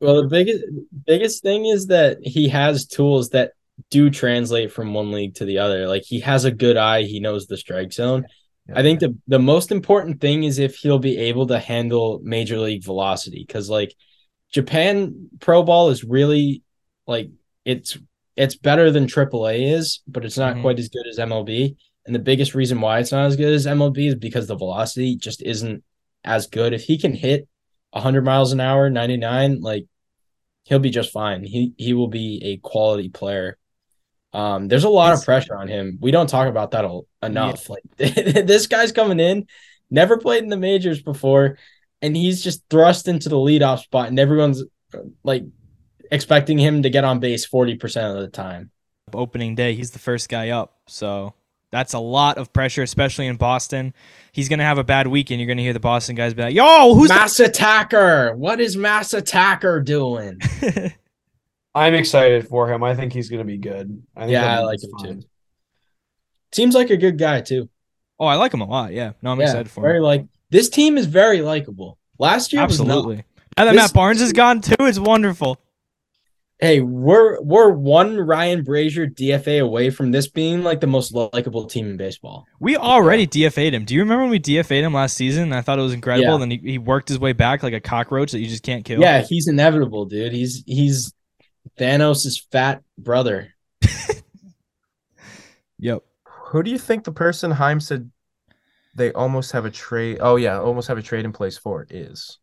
Well, 0.00 0.22
the 0.22 0.28
biggest 0.28 0.64
biggest 1.06 1.42
thing 1.42 1.66
is 1.66 1.86
that 1.86 2.18
he 2.22 2.48
has 2.48 2.86
tools 2.86 3.30
that 3.30 3.52
do 3.90 4.10
translate 4.10 4.72
from 4.72 4.94
one 4.94 5.12
league 5.12 5.34
to 5.36 5.44
the 5.44 5.58
other. 5.58 5.86
Like 5.86 6.02
he 6.04 6.20
has 6.20 6.44
a 6.44 6.50
good 6.50 6.76
eye, 6.76 7.02
he 7.02 7.20
knows 7.20 7.46
the 7.46 7.56
strike 7.56 7.92
zone. 7.92 8.26
I 8.74 8.82
think 8.82 9.00
the 9.00 9.16
the 9.26 9.38
most 9.38 9.72
important 9.72 10.20
thing 10.20 10.44
is 10.44 10.58
if 10.58 10.76
he'll 10.76 10.98
be 10.98 11.16
able 11.16 11.46
to 11.46 11.58
handle 11.58 12.20
major 12.22 12.58
league 12.58 12.84
velocity 12.84 13.44
cuz 13.46 13.70
like 13.70 13.94
Japan 14.52 15.28
Pro 15.40 15.62
Ball 15.62 15.88
is 15.90 16.04
really 16.04 16.62
like 17.06 17.30
it's 17.64 17.96
it's 18.36 18.56
better 18.56 18.90
than 18.90 19.06
AAA 19.06 19.72
is, 19.72 20.00
but 20.06 20.24
it's 20.24 20.38
not 20.38 20.56
Mhm. 20.56 20.60
quite 20.62 20.78
as 20.78 20.88
good 20.88 21.06
as 21.08 21.18
MLB. 21.18 21.76
And 22.06 22.14
the 22.14 22.20
biggest 22.20 22.54
reason 22.54 22.80
why 22.80 23.00
it's 23.00 23.10
not 23.12 23.26
as 23.26 23.36
good 23.36 23.52
as 23.52 23.66
MLB 23.66 24.06
is 24.08 24.14
because 24.14 24.46
the 24.46 24.54
velocity 24.56 25.16
just 25.16 25.42
isn't 25.42 25.82
as 26.24 26.46
good. 26.46 26.72
If 26.72 26.84
he 26.84 26.98
can 26.98 27.14
hit 27.14 27.48
100 27.90 28.24
miles 28.24 28.52
an 28.52 28.60
hour, 28.60 28.90
99, 28.90 29.60
like 29.60 29.86
he'll 30.64 30.78
be 30.78 30.90
just 30.90 31.12
fine. 31.12 31.42
He 31.42 31.72
he 31.76 31.94
will 31.94 32.08
be 32.08 32.40
a 32.44 32.56
quality 32.58 33.08
player. 33.08 33.58
Um, 34.32 34.68
there's 34.68 34.84
a 34.84 34.90
lot 34.90 35.14
of 35.14 35.24
pressure 35.24 35.56
on 35.56 35.68
him. 35.68 35.98
We 36.00 36.10
don't 36.10 36.28
talk 36.28 36.48
about 36.48 36.72
that 36.72 36.84
a- 36.84 37.00
enough. 37.22 37.70
Like 37.70 37.82
this 37.96 38.66
guy's 38.66 38.92
coming 38.92 39.20
in, 39.20 39.46
never 39.90 40.18
played 40.18 40.42
in 40.42 40.50
the 40.50 40.56
majors 40.56 41.02
before, 41.02 41.56
and 42.02 42.14
he's 42.14 42.42
just 42.42 42.62
thrust 42.68 43.08
into 43.08 43.28
the 43.28 43.36
leadoff 43.36 43.80
spot, 43.80 44.08
and 44.08 44.18
everyone's 44.18 44.62
like 45.24 45.44
expecting 46.10 46.58
him 46.58 46.82
to 46.82 46.90
get 46.90 47.04
on 47.04 47.20
base 47.20 47.46
40% 47.46 48.14
of 48.14 48.20
the 48.20 48.28
time. 48.28 48.70
Opening 49.12 49.54
day, 49.54 49.74
he's 49.74 49.92
the 49.92 49.98
first 49.98 50.28
guy 50.28 50.50
up. 50.50 50.76
So 50.86 51.34
that's 51.70 51.92
a 51.94 51.98
lot 51.98 52.38
of 52.38 52.52
pressure, 52.52 52.82
especially 52.82 53.26
in 53.26 53.36
Boston. 53.36 53.92
He's 54.32 54.48
gonna 54.48 54.64
have 54.64 54.78
a 54.78 54.84
bad 54.84 55.06
week, 55.06 55.30
and 55.30 55.40
you're 55.40 55.48
gonna 55.48 55.62
hear 55.62 55.72
the 55.72 55.80
Boston 55.80 56.14
guys 56.16 56.34
be 56.34 56.42
like, 56.42 56.54
"Yo, 56.54 56.94
who's 56.94 57.10
Masataka? 57.10 58.34
What 58.36 58.60
is 58.60 58.76
Masataka 58.76 59.84
doing? 59.84 60.40
I'm 61.74 61.94
excited 61.94 62.48
for 62.48 62.72
him. 62.72 62.82
I 62.82 62.94
think 62.96 63.12
he's 63.12 63.28
going 63.28 63.38
to 63.38 63.44
be 63.44 63.58
good. 63.58 64.02
I 64.16 64.20
think 64.22 64.32
Yeah, 64.32 64.58
I 64.58 64.62
like 64.64 64.82
him 64.82 64.90
fine. 64.98 65.20
too. 65.20 65.26
Seems 66.50 66.74
like 66.74 66.90
a 66.90 66.96
good 66.96 67.18
guy 67.18 67.40
too. 67.40 67.68
Oh, 68.18 68.26
I 68.26 68.34
like 68.34 68.52
him 68.52 68.62
a 68.62 68.66
lot. 68.66 68.92
Yeah, 68.92 69.12
no, 69.22 69.30
I'm 69.30 69.38
yeah, 69.38 69.46
excited 69.46 69.70
for 69.70 69.82
very 69.82 69.98
him. 69.98 70.02
like 70.02 70.26
this 70.50 70.68
team 70.70 70.96
is 70.98 71.06
very 71.06 71.40
likable. 71.40 71.98
Last 72.18 72.52
year 72.52 72.66
was 72.66 72.78
not. 72.80 72.88
Absolutely. 72.88 73.24
Now 73.56 73.66
that 73.66 73.72
This- 73.72 73.82
Matt 73.82 73.92
Barnes 73.92 74.20
is 74.20 74.32
gone 74.32 74.60
too, 74.60 74.74
it's 74.80 74.98
wonderful. 74.98 75.60
Hey, 76.60 76.80
we're 76.80 77.40
we're 77.40 77.70
one 77.70 78.18
Ryan 78.18 78.64
Brasier 78.64 79.06
DFA 79.12 79.62
away 79.62 79.90
from 79.90 80.10
this 80.10 80.28
being 80.28 80.64
like 80.64 80.80
the 80.80 80.88
most 80.88 81.14
likable 81.14 81.66
team 81.66 81.88
in 81.88 81.96
baseball. 81.96 82.46
We 82.58 82.76
already 82.76 83.28
DFA'd 83.28 83.74
him. 83.74 83.84
Do 83.84 83.94
you 83.94 84.00
remember 84.00 84.22
when 84.22 84.30
we 84.30 84.40
DFA'd 84.40 84.84
him 84.84 84.92
last 84.92 85.16
season? 85.16 85.52
I 85.52 85.62
thought 85.62 85.78
it 85.78 85.82
was 85.82 85.92
incredible. 85.92 86.32
Yeah. 86.32 86.38
Then 86.38 86.50
he, 86.50 86.58
he 86.58 86.78
worked 86.78 87.08
his 87.08 87.20
way 87.20 87.32
back 87.32 87.62
like 87.62 87.74
a 87.74 87.80
cockroach 87.80 88.32
that 88.32 88.40
you 88.40 88.48
just 88.48 88.64
can't 88.64 88.84
kill. 88.84 89.00
Yeah, 89.00 89.22
he's 89.22 89.46
inevitable, 89.46 90.06
dude. 90.06 90.32
He's 90.32 90.64
he's 90.66 91.12
Thanos' 91.78 92.42
fat 92.50 92.82
brother. 92.98 93.54
Yep. 95.78 96.02
Who 96.46 96.62
do 96.62 96.70
you 96.70 96.78
think 96.78 97.04
the 97.04 97.12
person 97.12 97.50
Chaim 97.50 97.80
said 97.80 98.10
they 98.94 99.12
almost 99.12 99.52
have 99.52 99.64
a 99.64 99.70
trade? 99.70 100.18
Oh 100.20 100.36
yeah, 100.36 100.58
almost 100.58 100.88
have 100.88 100.98
a 100.98 101.02
trade 101.02 101.24
in 101.24 101.32
place 101.32 101.56
for 101.56 101.86
is. 101.88 102.38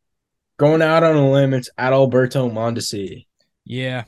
Going 0.57 0.81
out 0.81 1.03
on 1.03 1.15
a 1.15 1.31
limb, 1.31 1.53
it's 1.53 1.69
Adalberto 1.77 2.49
Mondesi. 2.51 3.25
Yeah. 3.65 4.03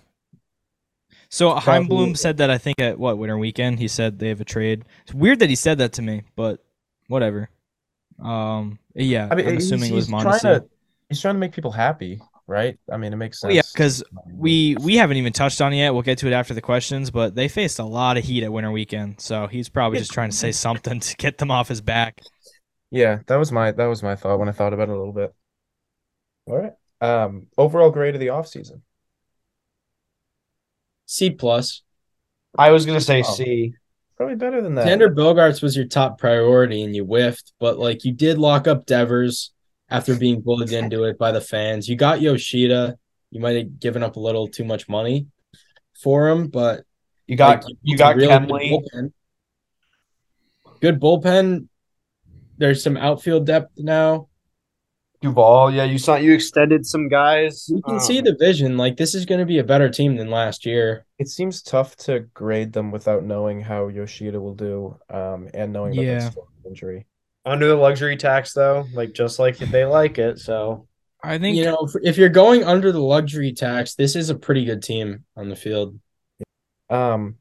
So 1.30 1.52
Probably- 1.52 1.62
Chaim 1.72 1.88
Bloom 1.88 2.16
said 2.16 2.38
that 2.38 2.50
I 2.50 2.58
think 2.58 2.80
at 2.80 2.98
what 2.98 3.18
winter 3.18 3.38
weekend 3.38 3.80
he 3.80 3.88
said 3.88 4.20
they 4.20 4.30
have 4.30 4.40
a 4.42 4.46
trade. 4.46 4.86
It's 5.04 5.14
weird 5.14 5.40
that 5.40 5.50
he 5.50 5.56
said 5.56 5.80
that 5.80 5.94
to 5.94 6.02
me, 6.02 6.24
but 6.36 6.64
whatever. 7.08 7.50
Um. 8.24 8.80
Yeah. 8.96 9.28
I 9.30 9.36
mean, 9.36 9.48
I'm 9.48 9.58
assuming 9.58 9.92
it 9.92 9.96
was 9.96 10.08
he's 10.08 10.22
trying 10.22 10.40
to 10.40 10.66
he's 11.10 11.22
trying 11.22 11.36
to 11.36 11.40
make 11.40 11.52
people 11.52 11.72
happy, 11.72 12.20
right? 12.48 12.78
I 12.92 12.98
mean, 12.98 13.14
it 13.14 13.18
makes 13.18 13.42
sense. 13.42 13.50
Well, 13.50 13.56
yeah, 13.56 13.62
because 13.74 14.04
we 14.32 14.76
we 14.80 14.96
haven't 14.96 15.18
even 15.18 15.34
touched 15.34 15.62
on 15.62 15.74
it 15.74 15.78
yet. 15.78 15.94
We'll 15.94 16.02
get 16.04 16.18
to 16.20 16.28
it 16.28 16.34
after 16.34 16.54
the 16.54 16.62
questions, 16.62 17.12
but 17.12 17.36
they 17.36 17.48
faced 17.48 17.80
a 17.80 17.84
lot 17.84 18.18
of 18.18 18.24
heat 18.24 18.44
at 18.44 18.52
winter 18.52 18.72
weekend, 18.72 19.20
so 19.20 19.48
he's 19.48 19.70
probably 19.70 20.00
just 20.00 20.12
trying 20.12 20.30
to 20.32 20.36
say 20.36 20.52
something 20.52 21.00
to 21.02 21.16
get 21.18 21.38
them 21.38 21.52
off 21.52 21.68
his 21.68 21.82
back. 21.82 22.22
Yeah, 22.90 23.20
that 23.28 23.36
was 23.36 23.52
my 23.52 23.72
that 23.72 23.86
was 23.86 24.02
my 24.02 24.16
thought 24.16 24.40
when 24.40 24.50
I 24.50 24.54
thought 24.54 24.74
about 24.74 24.90
it 24.90 24.96
a 24.96 24.98
little 24.98 25.14
bit. 25.14 25.34
All 26.48 26.58
right. 26.58 26.74
Um, 27.00 27.48
overall 27.58 27.92
grade 27.92 28.16
of 28.16 28.22
the 28.22 28.28
offseason. 28.28 28.82
C 31.08 31.32
plus. 31.32 31.82
I 32.58 32.70
was 32.70 32.86
gonna 32.86 33.02
say 33.02 33.24
Oh. 33.26 33.34
C. 33.34 33.74
Probably 34.16 34.36
better 34.36 34.62
than 34.62 34.76
that. 34.76 34.88
Xander 34.88 35.14
Bogaerts 35.14 35.62
was 35.62 35.76
your 35.76 35.86
top 35.86 36.18
priority 36.18 36.84
and 36.84 36.96
you 36.96 37.04
whiffed, 37.04 37.54
but 37.60 37.78
like 37.78 38.04
you 38.04 38.12
did 38.12 38.40
lock 38.40 38.68
up 38.68 38.86
Devers 38.88 39.52
after 39.90 40.16
being 40.16 40.42
bullied 40.42 40.72
into 40.72 41.04
it 41.04 41.18
by 41.20 41.32
the 41.32 41.42
fans. 41.42 41.88
You 41.88 41.96
got 41.96 42.20
Yoshida. 42.20 42.98
You 43.30 43.40
might 43.42 43.58
have 43.58 43.80
given 43.80 44.02
up 44.04 44.16
a 44.16 44.20
little 44.20 44.48
too 44.48 44.64
much 44.64 44.90
money 44.90 45.28
for 46.02 46.30
him, 46.30 46.48
but 46.48 46.84
You 47.28 47.36
got 47.36 47.64
like, 47.64 47.76
you 47.84 47.96
built 47.96 48.00
got 48.00 48.16
really 48.16 48.28
good 48.40 48.50
bullpen. 48.50 49.12
Good 50.82 51.00
bullpen. 51.00 51.68
There's 52.58 52.82
some 52.84 52.98
outfield 52.98 53.46
depth 53.46 53.74
now. 53.78 54.30
Duvall. 55.22 55.72
Yeah, 55.72 55.84
you 55.84 55.98
saw 55.98 56.16
you 56.16 56.34
extended 56.34 56.86
some 56.86 57.08
guys. 57.10 57.68
You 57.70 57.82
can 57.82 57.96
Um, 57.96 58.00
see 58.00 58.22
the 58.22 58.36
vision. 58.40 58.78
Like 58.78 58.98
this 58.98 59.16
is 59.16 59.26
going 59.26 59.40
to 59.40 59.46
be 59.46 59.58
a 59.60 59.64
better 59.64 59.90
team 59.90 60.16
than 60.16 60.30
last 60.30 60.66
year. 60.66 61.06
It 61.18 61.28
seems 61.28 61.62
tough 61.64 61.96
to 61.98 62.20
grade 62.34 62.74
them 62.74 62.92
without 62.92 63.24
knowing 63.24 63.62
how 63.62 63.88
Yoshida 63.88 64.40
will 64.40 64.54
do, 64.54 64.98
um, 65.10 65.50
and 65.54 65.74
knowing 65.74 65.94
about 65.94 66.04
Yeah. 66.06 66.30
that 66.30 66.36
injury. 66.66 67.06
under 67.46 67.68
the 67.70 67.76
luxury 67.76 68.18
tax 68.18 68.52
though, 68.54 68.86
like 68.94 69.14
just 69.14 69.40
like 69.40 69.58
they 69.58 69.86
like 69.86 70.20
it. 70.20 70.38
So 70.38 70.86
I 71.24 71.38
think 71.38 71.56
You 71.58 71.64
know, 71.64 71.78
if- 71.88 72.04
if 72.04 72.18
you're 72.18 72.28
going 72.30 72.64
under 72.66 72.92
the 72.92 73.00
luxury 73.02 73.54
tax, 73.54 73.96
this 73.96 74.18
is 74.18 74.30
a 74.30 74.36
pretty 74.36 74.66
good 74.66 74.84
team 74.84 75.24
on 75.36 75.48
the 75.48 75.56
field. 75.56 75.98
Um, 76.90 77.38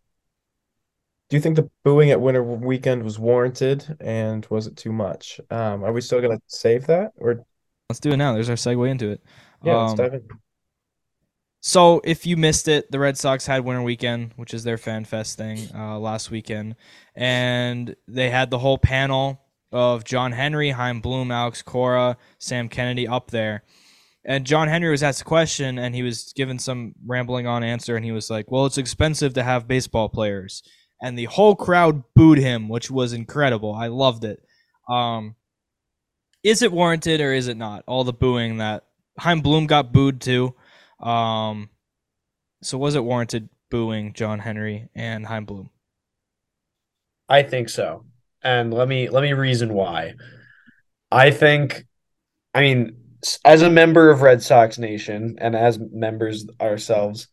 do 1.29 1.37
you 1.37 1.41
think 1.43 1.57
the 1.57 1.69
booing 1.83 2.13
at 2.13 2.21
winter 2.21 2.43
weekend 2.43 3.03
was 3.03 3.19
warranted, 3.19 3.97
and 4.01 4.47
was 4.49 4.69
it 4.69 4.77
too 4.77 4.93
much? 4.93 5.41
Um, 5.51 5.83
are 5.85 5.93
we 5.93 6.01
still 6.01 6.21
gonna 6.21 6.41
save 6.47 6.87
that, 6.87 7.11
or 7.17 7.45
let's 7.89 8.01
do 8.01 8.13
it 8.13 8.17
now. 8.17 8.35
There's 8.35 8.51
our 8.51 8.57
segue 8.57 8.89
into 8.91 9.11
it. 9.11 9.23
yeah, 9.63 9.77
let's 9.77 9.93
Um, 9.93 9.97
dive 9.97 10.15
in. 10.15 10.29
So, 11.61 12.01
if 12.05 12.27
you 12.27 12.37
missed 12.37 12.69
it, 12.69 12.91
the 12.93 12.99
Red 13.01 13.19
Sox 13.19 13.47
had 13.47 13.65
Winter 13.65 13.83
Weekend, 13.83 14.33
which 14.37 14.55
is 14.55 14.63
their 14.63 14.79
fan 14.79 15.05
fest 15.05 15.37
thing, 15.37 15.59
uh, 15.75 15.99
last 15.99 16.31
weekend, 16.31 16.77
and 17.17 17.97
they 18.07 18.31
had 18.31 18.51
the 18.51 18.59
whole 18.59 18.79
panel 18.79 19.41
of 19.73 20.05
John 20.05 20.31
Henry, 20.31 20.71
Chaim 20.71 21.01
Bloom, 21.01 21.33
Alex 21.33 21.63
Cora, 21.63 22.19
Sam 22.39 22.69
Kennedy 22.69 23.09
up 23.09 23.31
there. 23.33 23.65
And 24.25 24.47
John 24.47 24.69
Henry 24.69 24.91
was 24.91 25.03
asked 25.03 25.23
a 25.23 25.25
question, 25.25 25.79
and 25.79 25.95
he 25.95 26.03
was 26.03 26.33
given 26.37 26.59
some 26.61 26.95
rambling 27.05 27.47
on 27.49 27.65
answer, 27.65 27.97
and 27.97 28.05
he 28.05 28.13
was 28.13 28.31
like, 28.31 28.49
"Well, 28.51 28.67
it's 28.67 28.79
expensive 28.79 29.35
to 29.35 29.43
have 29.43 29.67
baseball 29.69 30.09
players," 30.09 30.63
and 31.03 31.19
the 31.19 31.25
whole 31.25 31.57
crowd 31.57 32.03
booed 32.15 32.39
him, 32.39 32.69
which 32.69 32.91
was 32.91 33.13
incredible. 33.13 33.75
I 33.75 33.89
loved 33.89 34.25
it. 34.25 34.41
Um, 34.89 35.35
is 36.47 36.63
it 36.63 36.71
warranted 36.71 37.21
or 37.21 37.33
is 37.33 37.49
it 37.49 37.57
not? 37.57 37.83
All 37.89 38.05
the 38.05 38.13
booing 38.13 38.59
that 38.59 38.85
Chaim 39.19 39.41
Bloom 39.41 39.67
got 39.67 39.93
booed 39.93 40.21
too. 40.21 40.55
Um, 41.01 41.71
so 42.63 42.79
was 42.79 42.95
it 42.95 43.03
warranted 43.03 43.49
booing 43.69 44.13
John 44.13 44.39
Henry 44.39 44.89
and 44.95 45.27
Chaim 45.27 45.45
Bloom? 45.45 45.71
I 47.29 47.43
think 47.43 47.69
so. 47.69 48.05
And 48.45 48.73
let 48.73 48.87
me 48.87 49.09
let 49.09 49.25
me 49.25 49.33
reason 49.33 49.75
why. 49.75 50.15
I 51.11 51.33
think 51.33 51.85
I 52.55 52.61
mean 52.61 52.97
as 53.45 53.63
a 53.63 53.71
member 53.71 54.11
of 54.11 54.23
Red 54.23 54.41
Sox 54.41 54.79
Nation 54.79 55.39
and 55.41 55.57
as 55.57 55.81
members 55.81 56.47
ourselves, 56.61 57.27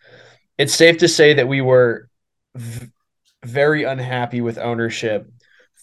it's 0.57 0.73
safe 0.73 0.97
to 0.97 1.07
say 1.07 1.35
that 1.35 1.47
we 1.47 1.61
were 1.61 2.09
v- 2.55 2.87
very 3.45 3.83
unhappy 3.83 4.41
with 4.41 4.57
ownership 4.57 5.29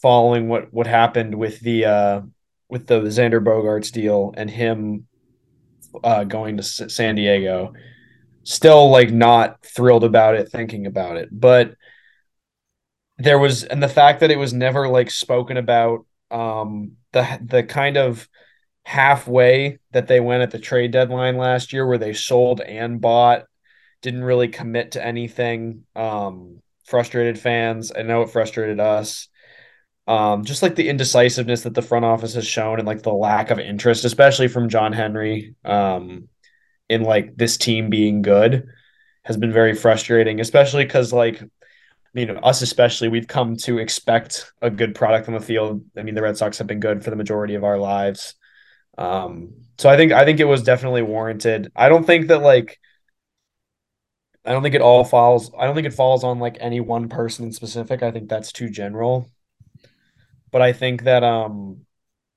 following 0.03 0.49
what 0.49 0.75
what 0.75 0.89
happened 0.89 1.37
with 1.37 1.61
the 1.61 1.85
uh 1.85 2.21
with 2.71 2.87
the 2.87 3.01
Xander 3.01 3.43
Bogaerts 3.43 3.93
deal 3.93 4.33
and 4.37 4.51
him 4.51 5.07
uh 6.05 6.25
going 6.25 6.57
to 6.57 6.63
San 6.63 7.17
Diego. 7.17 7.73
Still 8.45 8.91
like 8.91 9.11
not 9.11 9.63
thrilled 9.65 10.05
about 10.05 10.35
it 10.35 10.51
thinking 10.51 10.87
about 10.87 11.17
it. 11.17 11.29
But 11.33 11.75
there 13.21 13.39
was 13.39 13.65
and 13.65 13.83
the 13.83 13.89
fact 13.89 14.21
that 14.21 14.31
it 14.31 14.39
was 14.39 14.55
never 14.55 14.89
like 14.89 15.11
spoken 15.11 15.57
about 15.59 16.07
um 16.31 16.93
the 17.13 17.39
the 17.45 17.63
kind 17.63 17.97
of 17.97 18.27
halfway 18.85 19.79
that 19.93 20.09
they 20.09 20.21
went 20.21 20.43
at 20.43 20.51
the 20.51 20.59
trade 20.59 20.91
deadline 20.91 21.37
last 21.37 21.73
year 21.73 21.87
where 21.87 21.99
they 21.99 22.15
sold 22.15 22.61
and 22.63 23.01
bought 23.01 23.45
didn't 24.01 24.25
really 24.25 24.49
commit 24.49 24.93
to 24.93 25.05
anything 25.05 25.85
um 25.95 26.61
frustrated 26.87 27.39
fans 27.39 27.93
i 27.95 28.03
know 28.03 28.23
it 28.23 28.31
frustrated 28.31 28.81
us 28.81 29.29
um 30.11 30.45
just 30.45 30.63
like 30.63 30.75
the 30.75 30.89
indecisiveness 30.89 31.63
that 31.63 31.75
the 31.75 31.83
front 31.83 32.05
office 32.05 32.35
has 32.35 32.47
shown 32.47 32.79
and 32.79 32.87
like 32.87 33.03
the 33.03 33.13
lack 33.13 33.51
of 33.51 33.59
interest 33.59 34.05
especially 34.05 34.49
from 34.49 34.69
john 34.69 34.93
henry 34.93 35.55
um 35.65 36.29
in 36.89 37.03
like 37.03 37.37
this 37.37 37.57
team 37.57 37.91
being 37.91 38.23
good 38.23 38.67
has 39.25 39.37
been 39.37 39.53
very 39.53 39.75
frustrating 39.75 40.41
especially 40.41 40.85
because 40.85 41.13
like 41.13 41.43
you 42.15 42.27
know, 42.27 42.35
us 42.37 42.63
especially, 42.63 43.09
we've 43.09 43.29
come 43.29 43.57
to 43.59 43.79
expect 43.79 44.53
a 44.61 44.71
good 44.71 44.95
product 44.95 45.29
on 45.29 45.35
the 45.35 45.41
field. 45.41 45.85
I 45.97 46.03
mean, 46.03 46.15
the 46.15 46.23
Red 46.23 46.37
Sox 46.37 46.59
have 46.59 46.67
been 46.67 46.81
good 46.81 47.05
for 47.05 47.11
the 47.11 47.17
majority 47.17 47.55
of 47.55 47.65
our 47.65 47.79
lives. 47.79 48.35
Um, 48.99 49.53
so 49.79 49.89
I 49.89 49.97
think 49.97 50.13
I 50.13 50.25
think 50.25 50.41
it 50.41 50.45
was 50.45 50.63
definitely 50.63 51.03
warranted. 51.03 51.71
I 51.75 51.89
don't 51.89 52.05
think 52.05 52.29
that 52.29 52.43
like 52.43 52.79
I 54.45 54.53
don't 54.53 54.63
think 54.63 54.75
it 54.75 54.81
all 54.81 55.05
falls 55.05 55.53
I 55.59 55.67
don't 55.67 55.75
think 55.75 55.87
it 55.87 55.95
falls 55.95 56.25
on 56.25 56.39
like 56.39 56.57
any 56.61 56.81
one 56.81 57.09
person 57.09 57.47
in 57.47 57.53
specific. 57.53 58.03
I 58.03 58.11
think 58.11 58.29
that's 58.29 58.53
too 58.53 58.69
general. 58.69 59.31
But 60.51 60.63
I 60.63 60.73
think 60.73 61.05
that 61.05 61.23
um 61.23 61.83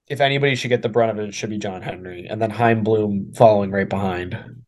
if 0.08 0.22
anybody 0.22 0.56
should 0.56 0.70
get 0.70 0.82
the 0.82 0.90
brunt 0.90 1.12
of 1.12 1.20
it, 1.20 1.30
it 1.30 1.34
should 1.34 1.50
be 1.50 1.58
John 1.58 1.82
Henry 1.82 2.28
and 2.30 2.42
then 2.42 2.50
Chaim 2.50 2.84
Bloom 2.84 3.34
following 3.34 3.72
right 3.72 3.88
behind. 3.88 4.64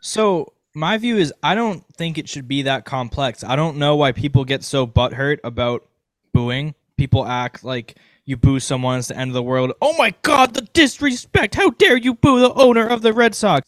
So 0.00 0.52
my 0.74 0.98
view 0.98 1.16
is 1.16 1.32
I 1.42 1.54
don't 1.54 1.84
think 1.96 2.18
it 2.18 2.28
should 2.28 2.48
be 2.48 2.62
that 2.62 2.84
complex. 2.84 3.42
I 3.44 3.56
don't 3.56 3.76
know 3.78 3.96
why 3.96 4.12
people 4.12 4.44
get 4.44 4.62
so 4.64 4.86
butthurt 4.86 5.38
about 5.44 5.86
booing. 6.32 6.74
People 6.96 7.26
act 7.26 7.64
like 7.64 7.96
you 8.24 8.36
boo 8.36 8.60
someone, 8.60 8.98
it's 8.98 9.08
the 9.08 9.16
end 9.16 9.30
of 9.30 9.34
the 9.34 9.42
world. 9.42 9.72
Oh 9.80 9.96
my 9.96 10.12
god, 10.22 10.52
the 10.54 10.62
disrespect! 10.74 11.54
How 11.54 11.70
dare 11.70 11.96
you 11.96 12.14
boo 12.14 12.40
the 12.40 12.52
owner 12.52 12.86
of 12.86 13.02
the 13.02 13.12
Red 13.12 13.34
Sox? 13.34 13.66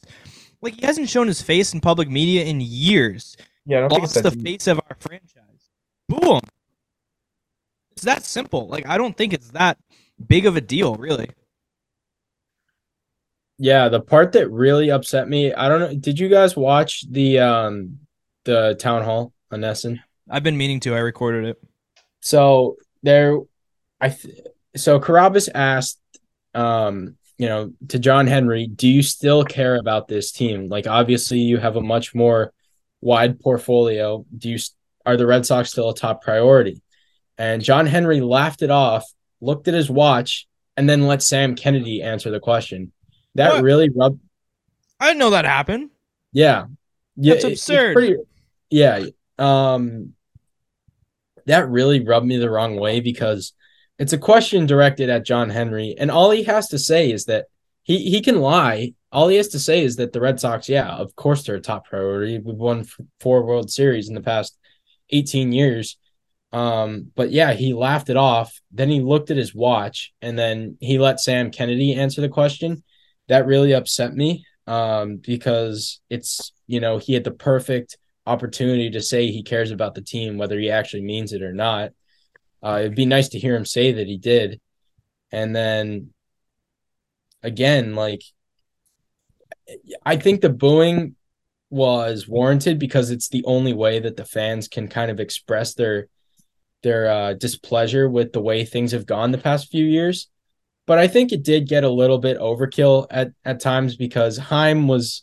Like 0.61 0.75
he 0.75 0.85
hasn't 0.85 1.09
shown 1.09 1.27
his 1.29 1.41
face 1.41 1.73
in 1.73 1.81
public 1.81 2.11
media 2.11 2.45
in 2.45 2.61
years. 2.61 3.37
Yeah, 3.65 3.79
I 3.79 3.81
don't 3.89 4.03
Lost 4.03 4.23
the 4.23 4.31
face 4.33 4.67
of 4.67 4.79
our 4.91 4.97
franchise. 4.99 5.71
Boo 6.09 6.35
him. 6.35 6.41
It's 8.01 8.07
that 8.07 8.25
simple. 8.25 8.67
Like 8.67 8.89
I 8.89 8.97
don't 8.97 9.15
think 9.15 9.35
it's 9.35 9.51
that 9.51 9.77
big 10.27 10.47
of 10.47 10.57
a 10.57 10.63
deal, 10.63 10.95
really. 10.95 11.29
Yeah, 13.59 13.91
the 13.91 14.01
part 14.01 14.33
that 14.33 14.51
really 14.51 14.91
upset 14.91 15.29
me, 15.29 15.53
I 15.53 15.69
don't 15.69 15.81
know. 15.81 15.95
Did 15.95 16.19
you 16.19 16.31
guys 16.31 16.57
watch 16.57 17.05
the 17.11 17.41
um 17.41 17.99
the 18.45 18.75
town 18.81 19.05
hall 19.05 19.35
on 19.51 19.61
NESN? 19.61 19.99
I've 20.31 20.43
been 20.43 20.57
meaning 20.57 20.81
to. 20.81 20.95
I 20.95 21.01
recorded 21.01 21.45
it. 21.45 21.63
So 22.23 22.77
there, 23.03 23.37
I 24.01 24.09
th- 24.09 24.47
so 24.77 24.99
Carabas 24.99 25.51
asked, 25.55 26.01
um, 26.55 27.19
you 27.37 27.49
know, 27.49 27.75
to 27.89 27.99
John 27.99 28.27
Henry, 28.27 28.67
do 28.67 28.89
you 28.89 29.03
still 29.03 29.45
care 29.45 29.77
about 29.77 30.09
this 30.09 30.33
team? 30.33 30.71
Like, 30.71 30.87
obviously, 30.87 31.41
you 31.41 31.59
have 31.59 31.77
a 31.77 31.83
much 31.83 32.15
more 32.15 32.55
wide 33.03 33.41
portfolio. 33.41 34.25
Do 34.39 34.49
you 34.49 34.59
are 35.05 35.19
the 35.19 35.27
Red 35.27 35.45
Sox 35.45 35.71
still 35.71 35.91
a 35.91 35.95
top 35.95 36.23
priority? 36.23 36.81
And 37.41 37.65
John 37.65 37.87
Henry 37.87 38.21
laughed 38.21 38.61
it 38.61 38.71
off, 38.71 39.11
looked 39.41 39.67
at 39.67 39.73
his 39.73 39.89
watch, 39.89 40.47
and 40.77 40.87
then 40.87 41.07
let 41.07 41.23
Sam 41.23 41.55
Kennedy 41.57 42.03
answer 42.03 42.31
the 42.31 42.39
question. 42.39 42.93
That 43.35 43.55
What? 43.55 43.63
really 43.63 43.89
rubbed. 43.89 44.21
I 45.01 45.07
didn't 45.07 45.21
know 45.21 45.31
that 45.31 45.47
happened. 45.47 45.89
Yeah. 46.33 46.67
Yeah, 47.17 47.33
That's 47.35 47.45
it- 47.47 47.53
it's 47.53 47.63
absurd. 47.69 47.95
pretty- 47.95 48.17
yeah, 48.69 49.07
um, 49.39 50.13
that 51.47 51.71
really 51.71 52.05
rubbed 52.05 52.27
me 52.27 52.37
the 52.37 52.51
wrong 52.51 52.77
way 52.77 53.01
because 53.01 53.55
it's 53.99 54.13
a 54.13 54.19
question 54.19 54.67
directed 54.67 55.09
at 55.09 55.25
John 55.25 55.49
Henry, 55.49 55.95
and 55.99 56.11
all 56.11 56.31
he 56.31 56.43
has 56.45 56.69
to 56.69 56.79
say 56.79 57.11
is 57.11 57.25
that 57.25 57.47
he 57.83 58.11
he 58.11 58.21
can 58.21 58.41
lie. 58.41 58.93
All 59.11 59.29
he 59.29 59.37
has 59.39 59.49
to 59.49 59.59
say 59.59 59.83
is 59.83 59.97
that 59.97 60.13
the 60.13 60.21
Red 60.21 60.39
Sox, 60.39 60.69
yeah, 60.69 60.89
of 60.95 61.17
course 61.17 61.43
they're 61.43 61.57
a 61.57 61.61
top 61.61 61.87
priority. 61.89 62.39
We've 62.39 62.55
won 62.55 62.85
four 63.19 63.45
World 63.45 63.71
Series 63.71 64.09
in 64.09 64.15
the 64.15 64.21
past 64.21 64.57
eighteen 65.11 65.53
years. 65.53 65.97
Um, 66.53 67.13
but 67.15 67.31
yeah, 67.31 67.53
he 67.53 67.75
laughed 67.75 68.11
it 68.11 68.17
off. 68.17 68.61
Then 68.73 68.89
he 68.89 69.01
looked 69.01 69.31
at 69.31 69.37
his 69.37 69.55
watch, 69.55 70.13
and 70.21 70.39
then 70.39 70.77
he 70.81 70.99
let 70.99 71.21
Sam 71.21 71.51
Kennedy 71.51 71.95
answer 71.95 72.21
the 72.21 72.29
question. 72.29 72.83
That 73.29 73.47
really 73.47 73.73
upset 73.73 74.15
me 74.15 74.45
um, 74.67 75.17
because 75.17 76.01
it's 76.11 76.53
you 76.67 76.81
know 76.81 76.99
he 76.99 77.15
had 77.15 77.25
the 77.25 77.31
perfect 77.31 77.97
opportunity 78.27 78.91
to 78.91 79.03
say 79.03 79.29
he 79.29 79.43
cares 79.43 79.71
about 79.71 79.95
the 79.95 80.03
team, 80.03 80.39
whether 80.39 80.59
he 80.59 80.71
actually 80.71 81.03
means 81.03 81.33
it 81.33 81.43
or 81.43 81.53
not. 81.53 81.91
Uh, 82.63 82.79
it'd 82.81 82.95
be 82.95 83.07
nice 83.07 83.29
to 83.31 83.39
hear 83.39 83.57
him 83.57 83.65
say 83.65 83.93
that 83.93 84.07
he 84.07 84.19
did. 84.19 84.61
And 85.33 85.55
then 85.55 86.11
again, 87.43 87.95
like 87.95 88.23
I 90.05 90.17
think 90.17 90.41
the 90.41 90.51
booing 90.51 91.15
was 91.71 92.29
warranted 92.29 92.79
because 92.79 93.11
it's 93.11 93.29
the 93.29 93.45
only 93.45 93.73
way 93.73 94.01
that 94.01 94.17
the 94.17 94.25
fans 94.25 94.69
can 94.69 94.89
kind 94.89 95.11
of 95.11 95.21
express 95.21 95.75
their 95.75 96.09
their 96.83 97.11
uh, 97.11 97.33
displeasure 97.35 98.09
with 98.09 98.33
the 98.33 98.41
way 98.41 98.65
things 98.65 98.93
have 98.93 99.07
gone 99.07 99.31
the 99.31 99.39
past 99.39 99.71
few 99.71 99.85
years. 99.85 100.29
But 100.87 100.99
I 100.99 101.09
think 101.09 101.33
it 101.33 101.45
did 101.45 101.69
get 101.69 101.85
a 101.85 101.91
little 101.91 102.19
bit 102.19 102.39
overkill 102.39 103.07
at 103.11 103.33
at 103.45 103.61
times 103.61 103.97
because 103.97 104.37
Chaim 104.39 104.89
was 104.89 105.23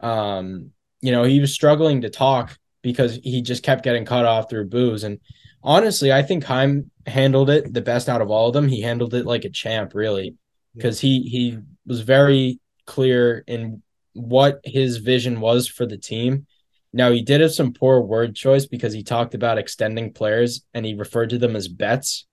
um 0.00 0.72
you 1.00 1.12
know, 1.12 1.24
he 1.24 1.40
was 1.40 1.52
struggling 1.52 2.02
to 2.02 2.10
talk 2.10 2.58
because 2.82 3.18
he 3.22 3.42
just 3.42 3.62
kept 3.62 3.84
getting 3.84 4.04
cut 4.04 4.26
off 4.26 4.50
through 4.50 4.68
booze. 4.68 5.04
And 5.04 5.18
honestly, 5.62 6.12
I 6.12 6.22
think 6.22 6.44
Chaim 6.44 6.90
handled 7.06 7.50
it 7.50 7.72
the 7.72 7.80
best 7.80 8.08
out 8.08 8.20
of 8.20 8.30
all 8.30 8.48
of 8.48 8.54
them. 8.54 8.68
He 8.68 8.82
handled 8.82 9.14
it 9.14 9.26
like 9.26 9.44
a 9.44 9.50
champ, 9.50 9.94
really, 9.94 10.36
because 10.74 11.00
he 11.00 11.22
he 11.22 11.58
was 11.86 12.00
very 12.00 12.60
clear 12.86 13.44
in 13.46 13.82
what 14.12 14.60
his 14.64 14.98
vision 14.98 15.40
was 15.40 15.68
for 15.68 15.86
the 15.86 15.98
team. 15.98 16.46
Now 16.92 17.10
he 17.12 17.22
did 17.22 17.40
have 17.40 17.52
some 17.52 17.72
poor 17.72 18.00
word 18.00 18.34
choice 18.34 18.66
because 18.66 18.92
he 18.92 19.02
talked 19.02 19.34
about 19.34 19.58
extending 19.58 20.12
players 20.12 20.64
and 20.74 20.84
he 20.84 20.94
referred 20.94 21.30
to 21.30 21.38
them 21.38 21.54
as 21.54 21.68
bets. 21.68 22.26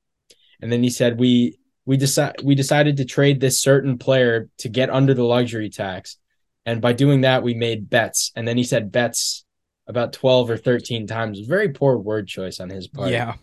And 0.62 0.72
then 0.72 0.82
he 0.82 0.90
said 0.90 1.20
we 1.20 1.60
we 1.86 1.98
decide 1.98 2.36
we 2.44 2.56
decided 2.56 2.98
to 2.98 3.06
trade 3.06 3.40
this 3.40 3.62
certain 3.62 3.98
player 3.98 4.50
to 4.60 4.70
get 4.70 4.90
under 4.90 5.14
the 5.14 5.24
luxury 5.24 5.70
tax. 5.70 6.18
And 6.66 6.82
by 6.82 6.94
doing 6.94 7.22
that, 7.22 7.44
we 7.44 7.54
made 7.54 7.90
bets. 7.90 8.32
And 8.36 8.48
then 8.48 8.58
he 8.58 8.64
said 8.64 8.92
bets 8.92 9.46
about 9.88 10.12
12 10.12 10.50
or 10.50 10.58
13 10.58 11.08
times. 11.08 11.40
Very 11.40 11.70
poor 11.70 11.98
word 11.98 12.28
choice 12.28 12.60
on 12.60 12.70
his 12.70 12.90
part. 12.90 13.10
Yeah. 13.10 13.36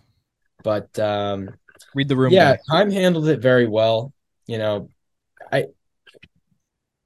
But 0.63 0.99
um, 0.99 1.49
Read 1.95 2.09
the 2.09 2.17
room. 2.17 2.33
yeah, 2.33 2.57
guy. 2.57 2.63
Chaim 2.69 2.91
handled 2.91 3.29
it 3.29 3.41
very 3.41 3.67
well. 3.67 4.13
You 4.47 4.59
know, 4.59 4.89
I 5.51 5.67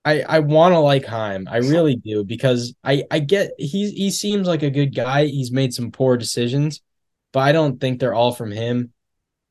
I 0.04 0.22
I 0.22 0.38
want 0.40 0.72
to 0.72 0.78
like 0.78 1.04
Chaim. 1.04 1.48
I 1.50 1.58
really 1.58 1.96
do 1.96 2.24
because 2.24 2.74
I 2.84 3.04
I 3.10 3.18
get 3.18 3.52
he 3.58 3.90
he 3.90 4.10
seems 4.10 4.46
like 4.46 4.62
a 4.62 4.70
good 4.70 4.94
guy. 4.94 5.26
He's 5.26 5.52
made 5.52 5.74
some 5.74 5.90
poor 5.90 6.16
decisions, 6.16 6.80
but 7.32 7.40
I 7.40 7.52
don't 7.52 7.80
think 7.80 8.00
they're 8.00 8.14
all 8.14 8.32
from 8.32 8.50
him. 8.50 8.92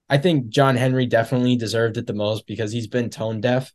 I 0.09 0.17
think 0.17 0.49
John 0.49 0.75
Henry 0.77 1.05
definitely 1.05 1.57
deserved 1.57 1.97
it 1.97 2.07
the 2.07 2.13
most 2.13 2.47
because 2.47 2.71
he's 2.71 2.87
been 2.87 3.09
tone 3.09 3.41
deaf. 3.41 3.73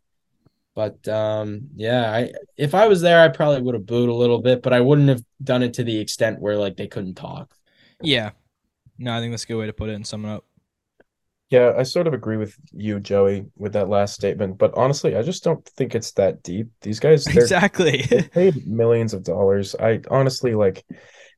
But 0.74 1.06
um, 1.06 1.68
yeah, 1.76 2.10
I 2.10 2.32
if 2.56 2.74
I 2.74 2.88
was 2.88 3.02
there, 3.02 3.22
I 3.22 3.28
probably 3.28 3.60
would 3.60 3.74
have 3.74 3.86
booed 3.86 4.08
a 4.08 4.14
little 4.14 4.40
bit, 4.40 4.62
but 4.62 4.72
I 4.72 4.80
wouldn't 4.80 5.08
have 5.08 5.22
done 5.42 5.62
it 5.62 5.74
to 5.74 5.84
the 5.84 5.98
extent 5.98 6.40
where 6.40 6.56
like 6.56 6.76
they 6.76 6.88
couldn't 6.88 7.14
talk. 7.14 7.54
Yeah. 8.00 8.30
No, 8.98 9.14
I 9.14 9.20
think 9.20 9.32
that's 9.32 9.44
a 9.44 9.46
good 9.46 9.58
way 9.58 9.66
to 9.66 9.72
put 9.72 9.90
it 9.90 9.94
and 9.94 10.06
sum 10.06 10.24
it 10.24 10.30
up. 10.30 10.44
Yeah, 11.52 11.74
I 11.76 11.82
sort 11.82 12.06
of 12.06 12.14
agree 12.14 12.38
with 12.38 12.56
you, 12.72 12.98
Joey, 12.98 13.44
with 13.58 13.74
that 13.74 13.90
last 13.90 14.14
statement. 14.14 14.56
But 14.56 14.72
honestly, 14.74 15.16
I 15.16 15.20
just 15.20 15.44
don't 15.44 15.62
think 15.76 15.94
it's 15.94 16.12
that 16.12 16.42
deep. 16.42 16.68
These 16.80 16.98
guys, 16.98 17.26
Exactly. 17.26 18.00
they 18.10 18.22
paid 18.22 18.66
millions 18.66 19.12
of 19.12 19.22
dollars. 19.22 19.76
I 19.78 20.00
honestly 20.10 20.54
like 20.54 20.82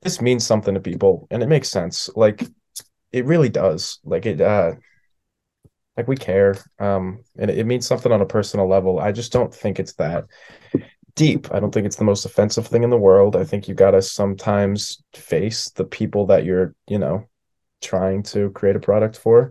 this 0.02 0.20
means 0.20 0.46
something 0.46 0.72
to 0.74 0.80
people, 0.80 1.26
and 1.32 1.42
it 1.42 1.48
makes 1.48 1.68
sense. 1.68 2.08
Like 2.14 2.44
it 3.10 3.24
really 3.24 3.48
does. 3.48 3.98
Like 4.04 4.24
it, 4.24 4.40
uh, 4.40 4.74
like 5.96 6.06
we 6.06 6.14
care. 6.14 6.54
Um, 6.78 7.24
and 7.36 7.50
it, 7.50 7.58
it 7.58 7.66
means 7.66 7.84
something 7.84 8.12
on 8.12 8.20
a 8.20 8.26
personal 8.26 8.68
level. 8.68 9.00
I 9.00 9.10
just 9.10 9.32
don't 9.32 9.52
think 9.52 9.80
it's 9.80 9.94
that 9.94 10.26
deep. 11.16 11.52
I 11.52 11.58
don't 11.58 11.74
think 11.74 11.86
it's 11.86 11.96
the 11.96 12.04
most 12.04 12.24
offensive 12.24 12.68
thing 12.68 12.84
in 12.84 12.90
the 12.90 12.96
world. 12.96 13.34
I 13.34 13.42
think 13.42 13.66
you 13.66 13.74
gotta 13.74 14.00
sometimes 14.00 15.02
face 15.12 15.70
the 15.70 15.84
people 15.84 16.26
that 16.26 16.44
you're, 16.44 16.72
you 16.86 17.00
know, 17.00 17.26
trying 17.82 18.22
to 18.22 18.50
create 18.50 18.76
a 18.76 18.80
product 18.80 19.18
for. 19.18 19.50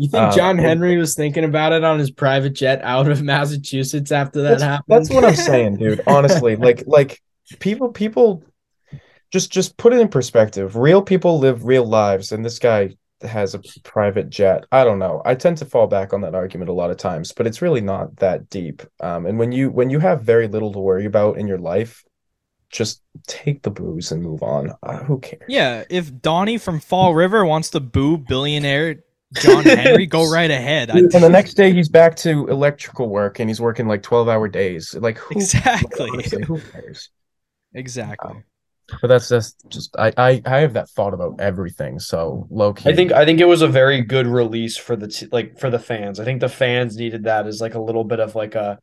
You 0.00 0.08
think 0.08 0.22
Uh, 0.24 0.32
John 0.36 0.58
and- 0.58 0.60
Henry 0.66 0.96
was 0.96 1.14
thinking 1.14 1.44
about 1.44 1.72
it 1.72 1.84
on 1.84 1.98
his 1.98 2.10
private 2.10 2.54
jet 2.54 2.80
out 2.82 3.08
of 3.08 3.22
Massachusetts 3.32 4.10
after 4.10 4.42
that 4.42 4.48
that's, 4.58 4.62
happened? 4.62 4.84
that's 4.88 5.10
what 5.10 5.24
I'm 5.24 5.34
saying, 5.50 5.76
dude. 5.76 6.02
Honestly, 6.06 6.56
like 6.56 6.84
like 6.86 7.20
people 7.58 7.90
people 7.90 8.42
just 9.30 9.50
just 9.50 9.76
put 9.76 9.92
it 9.92 10.00
in 10.00 10.08
perspective. 10.08 10.76
Real 10.76 11.02
people 11.02 11.38
live 11.38 11.64
real 11.64 11.84
lives, 11.86 12.32
and 12.32 12.44
this 12.44 12.58
guy 12.58 12.96
has 13.22 13.54
a 13.54 13.60
private 13.84 14.30
jet. 14.30 14.64
I 14.72 14.82
don't 14.82 14.98
know. 14.98 15.20
I 15.26 15.34
tend 15.34 15.58
to 15.58 15.66
fall 15.66 15.86
back 15.86 16.12
on 16.14 16.22
that 16.22 16.34
argument 16.34 16.70
a 16.70 16.72
lot 16.72 16.90
of 16.90 16.96
times, 16.96 17.32
but 17.32 17.46
it's 17.46 17.60
really 17.60 17.82
not 17.82 18.16
that 18.16 18.48
deep. 18.48 18.82
Um, 19.00 19.26
and 19.26 19.38
when 19.38 19.52
you 19.52 19.70
when 19.70 19.90
you 19.90 19.98
have 19.98 20.22
very 20.22 20.48
little 20.48 20.72
to 20.72 20.78
worry 20.80 21.04
about 21.04 21.36
in 21.38 21.46
your 21.46 21.58
life, 21.58 22.02
just 22.70 23.02
take 23.26 23.62
the 23.62 23.70
booze 23.70 24.10
and 24.10 24.22
move 24.22 24.42
on. 24.42 24.72
Uh, 24.82 25.04
who 25.04 25.18
cares? 25.20 25.42
Yeah, 25.48 25.84
if 25.90 26.20
Donnie 26.22 26.56
from 26.58 26.80
Fall 26.80 27.14
River 27.14 27.44
wants 27.44 27.70
to 27.70 27.80
boo 27.80 28.16
billionaire 28.16 29.02
John 29.34 29.62
Henry, 29.64 30.06
go 30.06 30.28
right 30.30 30.50
ahead. 30.50 30.90
I, 30.90 30.98
And 30.98 31.10
the 31.10 31.28
next 31.28 31.54
day 31.54 31.72
he's 31.72 31.88
back 31.88 32.16
to 32.16 32.48
electrical 32.48 33.08
work 33.08 33.38
and 33.38 33.48
he's 33.48 33.60
working 33.60 33.86
like 33.86 34.02
12 34.02 34.28
hour 34.28 34.48
days. 34.48 34.94
Like 34.94 35.18
who, 35.18 35.34
exactly. 35.36 36.08
honestly, 36.12 36.42
who 36.42 36.60
cares? 36.60 37.10
Exactly. 37.74 38.30
Um, 38.30 38.44
but 39.00 39.06
that's 39.06 39.28
just 39.28 39.62
just 39.68 39.94
I, 39.96 40.12
I 40.16 40.42
I 40.44 40.58
have 40.58 40.72
that 40.72 40.88
thought 40.88 41.14
about 41.14 41.40
everything. 41.40 42.00
So 42.00 42.48
low 42.50 42.72
key. 42.72 42.90
I 42.90 42.94
think 42.96 43.12
I 43.12 43.24
think 43.24 43.38
it 43.40 43.44
was 43.44 43.62
a 43.62 43.68
very 43.68 44.00
good 44.02 44.26
release 44.26 44.76
for 44.76 44.96
the 44.96 45.06
t- 45.06 45.28
like 45.30 45.60
for 45.60 45.70
the 45.70 45.78
fans. 45.78 46.18
I 46.18 46.24
think 46.24 46.40
the 46.40 46.48
fans 46.48 46.96
needed 46.96 47.24
that 47.24 47.46
as 47.46 47.60
like 47.60 47.74
a 47.74 47.80
little 47.80 48.02
bit 48.02 48.18
of 48.18 48.34
like 48.34 48.56
a 48.56 48.80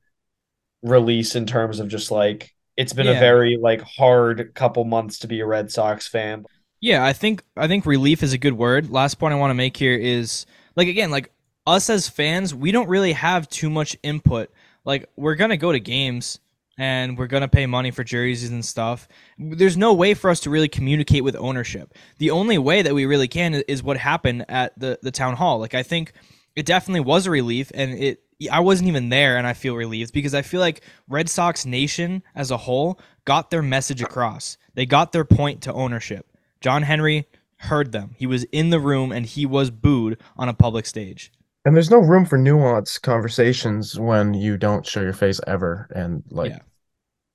release 0.82 1.36
in 1.36 1.46
terms 1.46 1.82
of 1.82 1.90
just 1.90 2.10
like 2.10 2.54
it's 2.78 2.94
been 2.94 3.08
Yeah. 3.08 3.14
a 3.14 3.20
very 3.20 3.58
like 3.62 3.82
hard 3.82 4.54
couple 4.54 4.86
months 4.86 5.20
to 5.20 5.28
be 5.28 5.42
a 5.42 5.46
Red 5.46 5.72
Sox 5.72 6.08
fan. 6.08 6.46
Yeah, 6.88 7.04
I 7.04 7.12
think 7.12 7.44
I 7.58 7.68
think 7.68 7.86
relief 7.86 8.24
is 8.24 8.32
a 8.32 8.38
good 8.38 8.54
word. 8.54 8.90
Last 8.90 9.16
point 9.16 9.34
I 9.34 9.38
want 9.38 9.50
to 9.50 9.56
make 9.56 9.76
here 9.76 9.98
is 9.98 10.46
like 10.78 10.88
again, 10.88 11.12
like 11.12 11.30
us 11.66 11.90
as 11.90 12.08
fans, 12.08 12.56
we 12.56 12.72
don't 12.72 12.88
really 12.88 13.12
have 13.12 13.50
too 13.50 13.70
much 13.70 13.98
input. 14.04 14.50
Like 14.86 15.10
we're 15.18 15.36
gonna 15.36 15.58
go 15.58 15.74
to 15.74 15.82
games 15.82 16.40
and 16.78 17.18
we're 17.18 17.28
gonna 17.28 17.50
pay 17.50 17.66
money 17.66 17.92
for 17.92 18.06
jerseys 18.06 18.52
and 18.52 18.64
stuff. 18.64 19.10
There's 19.38 19.76
no 19.76 19.94
way 19.96 20.14
for 20.14 20.30
us 20.30 20.40
to 20.42 20.50
really 20.50 20.70
communicate 20.70 21.26
with 21.26 21.36
ownership. 21.36 21.94
The 22.20 22.32
only 22.32 22.58
way 22.58 22.82
that 22.84 22.96
we 22.96 23.06
really 23.06 23.28
can 23.28 23.56
is 23.68 23.84
what 23.84 23.98
happened 23.98 24.46
at 24.48 24.80
the 24.80 24.98
the 25.02 25.12
town 25.12 25.36
hall. 25.36 25.60
Like 25.60 25.74
I 25.74 25.84
think 25.84 26.14
it 26.56 26.66
definitely 26.66 27.02
was 27.02 27.26
a 27.26 27.32
relief, 27.32 27.70
and 27.74 27.96
it 27.96 28.22
I 28.50 28.62
wasn't 28.62 28.88
even 28.88 29.10
there, 29.10 29.36
and 29.36 29.46
I 29.46 29.52
feel 29.52 29.76
relieved 29.76 30.14
because 30.14 30.34
I 30.34 30.42
feel 30.42 30.62
like 30.62 30.80
Red 31.10 31.28
Sox 31.28 31.66
Nation 31.66 32.24
as 32.34 32.50
a 32.50 32.56
whole 32.56 32.98
got 33.26 33.50
their 33.50 33.62
message 33.62 34.02
across. 34.02 34.58
They 34.74 34.86
got 34.86 35.12
their 35.12 35.26
point 35.26 35.64
to 35.64 35.74
ownership. 35.74 36.32
John 36.62 36.84
Henry 36.84 37.28
heard 37.58 37.92
them. 37.92 38.12
He 38.18 38.28
was 38.28 38.44
in 38.46 38.70
the 38.70 38.80
room 38.80 39.12
and 39.12 39.26
he 39.26 39.46
was 39.46 39.70
booed 39.72 40.18
on 40.38 40.50
a 40.50 40.54
public 40.54 40.86
stage. 40.86 41.32
and 41.66 41.76
there's 41.76 41.92
no 41.92 41.98
room 42.00 42.24
for 42.26 42.38
nuanced 42.38 43.02
conversations 43.02 44.00
when 44.00 44.34
you 44.34 44.56
don't 44.58 44.86
show 44.86 45.02
your 45.02 45.12
face 45.14 45.42
ever 45.48 45.90
and 45.94 46.24
like 46.32 46.52
Yeah. 46.52 46.60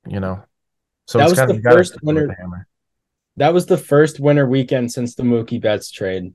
you 0.07 0.21
know. 0.21 0.43
So 1.07 1.19
That 1.19 1.25
it's 1.25 1.33
was 1.33 1.39
kind 1.41 1.51
the 1.51 1.57
of 1.57 1.63
first 1.77 1.93
hit 1.93 2.03
with 2.03 2.15
winner- 2.17 2.27
the. 2.29 2.65
That 3.37 3.53
was 3.53 3.67
the 3.67 3.77
first 3.77 4.21
winter 4.21 4.47
weekend 4.47 4.91
since 4.93 5.15
the 5.15 5.23
Mookie 5.23 5.61
Betts 5.61 5.91
trade. 5.91 6.33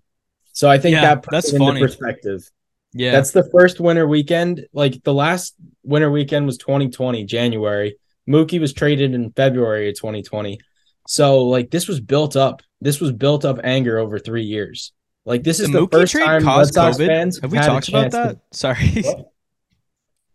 So 0.53 0.69
I 0.69 0.77
think 0.77 0.93
Yeah, 0.95 1.01
that 1.01 1.23
puts 1.23 1.31
that's 1.31 1.53
it 1.53 1.61
into 1.61 1.79
perspective. 1.79 2.49
Yeah. 2.93 3.11
That's 3.11 3.31
the 3.31 3.49
first 3.51 3.79
winter 3.79 4.07
weekend. 4.07 4.67
Like 4.73 5.03
the 5.03 5.13
last 5.13 5.55
winter 5.83 6.09
weekend 6.11 6.45
was 6.45 6.57
2020, 6.57 7.23
January. 7.25 7.97
Mookie 8.27 8.59
was 8.59 8.73
traded 8.73 9.13
in 9.13 9.31
February 9.31 9.89
of 9.89 9.95
2020. 9.95 10.59
So 11.07 11.43
like 11.45 11.69
this 11.71 11.87
was 11.87 11.99
built 11.99 12.35
up. 12.35 12.61
This 12.81 12.99
was 13.01 13.11
built 13.11 13.43
up 13.45 13.59
anger 13.63 13.97
over 13.97 14.19
three 14.19 14.43
years. 14.43 14.91
Like 15.25 15.43
this 15.43 15.59
is 15.59 15.69
the 15.71 15.81
the, 15.81 15.87
first 15.91 16.13
time 16.13 16.29
Red 16.29 16.43
caused 16.43 16.73
Sox 16.73 16.97
COVID. 16.97 17.07
fans 17.07 17.39
Have 17.41 17.51
we 17.51 17.57
had 17.57 17.65
a 17.65 17.69
talked 17.69 17.89
about 17.89 18.01
chance 18.11 18.13
to- 18.13 18.21
that? 18.21 18.37
Sorry. 18.55 19.01
What? 19.01 19.31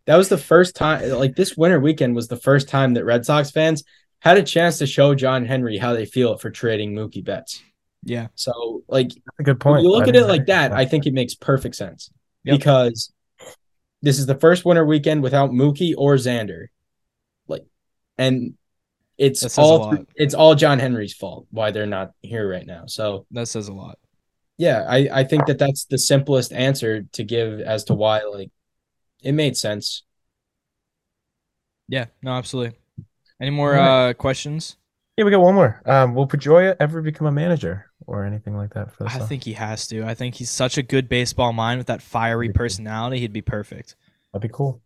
that 0.07 0.17
was 0.17 0.29
the 0.29 0.39
first 0.39 0.75
time. 0.77 1.09
Like 1.11 1.37
this 1.37 1.57
winter 1.57 1.81
weekend 1.81 2.15
was 2.17 2.29
the 2.29 2.37
first 2.37 2.69
time 2.69 2.95
that 2.95 3.05
Red 3.05 3.25
Sox 3.25 3.51
fans 3.51 3.85
had 4.21 4.37
a 4.37 4.43
chance 4.43 4.79
to 4.79 4.87
show 4.87 5.15
John 5.15 5.45
Henry 5.47 5.79
how 5.79 5.95
they 5.95 6.05
feel 6.05 6.37
for 6.39 6.51
trading 6.51 6.95
Mookie 6.95 7.25
Betts. 7.25 7.63
yeah. 8.05 8.27
So 8.35 8.83
like 8.89 9.09
That's 9.09 9.21
a 9.41 9.43
good 9.45 9.65
when 9.65 9.75
point. 9.75 9.83
you 9.85 9.91
look 9.91 10.09
at 10.09 10.17
it 10.17 10.27
like 10.27 10.47
that, 10.47 10.73
I 10.73 10.85
think 10.85 11.07
it 11.07 11.15
makes 11.15 11.35
perfect 11.35 11.75
sense 11.77 12.11
Yep. 12.45 12.59
because 12.59 13.13
this 14.03 14.19
is 14.19 14.27
the 14.27 14.35
first 14.35 14.65
winter 14.65 14.85
weekend 14.85 15.23
without 15.23 15.51
Mookie 15.51 15.95
or 15.97 16.17
Xander. 16.17 16.67
Like, 17.47 17.65
and 18.19 18.55
it's 19.19 19.41
That 19.41 19.51
says 19.51 19.59
a 19.59 19.61
all 19.63 19.79
lot. 19.79 20.07
it's 20.17 20.35
all 20.35 20.55
John 20.55 20.79
Henry's 20.79 21.15
fault 21.15 21.47
why 21.51 21.71
they're 21.71 21.87
not 21.87 22.13
here 22.23 22.49
right 22.51 22.67
now. 22.67 22.85
So 22.87 23.27
That 23.31 23.47
says 23.49 23.69
a 23.69 23.73
lot. 23.73 23.99
yeah, 24.59 24.85
I 24.89 25.09
I 25.21 25.25
think 25.25 25.47
that 25.47 25.59
that's 25.59 25.85
the 25.87 25.99
simplest 25.99 26.53
answer 26.53 27.03
to 27.13 27.25
give 27.25 27.61
as 27.61 27.85
to 27.85 27.95
why 27.95 28.23
like 28.23 28.51
it 29.23 29.33
made 29.33 29.57
sense. 29.57 30.03
Yeah, 31.89 32.07
no, 32.23 32.33
absolutely. 32.33 32.79
Any 33.41 33.51
more 33.51 33.77
Alright. 33.77 34.11
uh 34.11 34.15
questions? 34.15 34.77
Yeah, 35.17 35.25
we 35.27 35.31
got 35.31 35.41
one 35.43 35.55
more. 35.55 35.83
Um, 35.85 36.15
will 36.15 36.27
Pedroia 36.27 36.75
ever 36.81 37.03
become 37.03 37.27
a 37.27 37.33
manager 37.33 37.91
or 38.07 38.25
anything 38.25 38.57
like 38.57 38.73
that 38.75 38.93
for 38.97 39.05
the 39.05 39.11
I 39.11 39.19
Sox? 39.19 39.29
think 39.29 39.45
he 39.45 39.53
has 39.53 39.87
to. 39.89 40.05
I 40.05 40.15
think 40.15 40.35
he's 40.37 40.51
such 40.51 40.79
a 40.79 40.83
good 40.83 41.09
baseball 41.09 41.53
mind 41.53 41.79
with 41.79 41.89
that 41.89 42.01
fiery 42.01 42.49
personality. 42.49 43.19
He'd 43.21 43.33
be 43.33 43.43
perfect. 43.43 43.95
that'd 44.33 44.43
be 44.49 44.53
cool. 44.53 44.81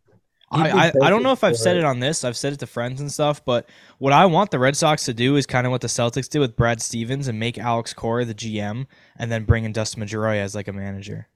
He'd 0.51 0.71
be 0.71 0.71
I, 0.73 0.87
I, 0.87 0.93
I 1.01 1.09
don't 1.09 1.23
know 1.23 1.33
if 1.33 1.43
I've 1.43 1.57
said 1.57 1.75
it 1.77 1.83
on 1.83 1.99
this. 1.99 2.23
I've 2.23 2.37
said 2.37 2.53
it 2.53 2.59
to 2.59 2.67
friends 2.67 3.01
and 3.01 3.11
stuff, 3.11 3.43
but 3.43 3.69
what 3.97 4.13
I 4.13 4.25
want 4.25 4.51
the 4.51 4.59
Red 4.59 4.77
Sox 4.77 5.03
to 5.05 5.13
do 5.13 5.35
is 5.35 5.45
kind 5.45 5.67
of 5.67 5.71
what 5.71 5.81
the 5.81 5.87
Celtics 5.87 6.29
did 6.29 6.39
with 6.39 6.55
Brad 6.55 6.81
Stevens 6.81 7.27
and 7.27 7.37
make 7.39 7.57
Alex 7.57 7.93
Cora 7.93 8.23
the 8.23 8.33
GM 8.33 8.87
and 9.17 9.31
then 9.31 9.43
bring 9.43 9.65
in 9.65 9.73
Dustin 9.73 10.03
Pedroia 10.03 10.37
as 10.39 10.55
like 10.55 10.67
a 10.69 10.73
manager. 10.73 11.27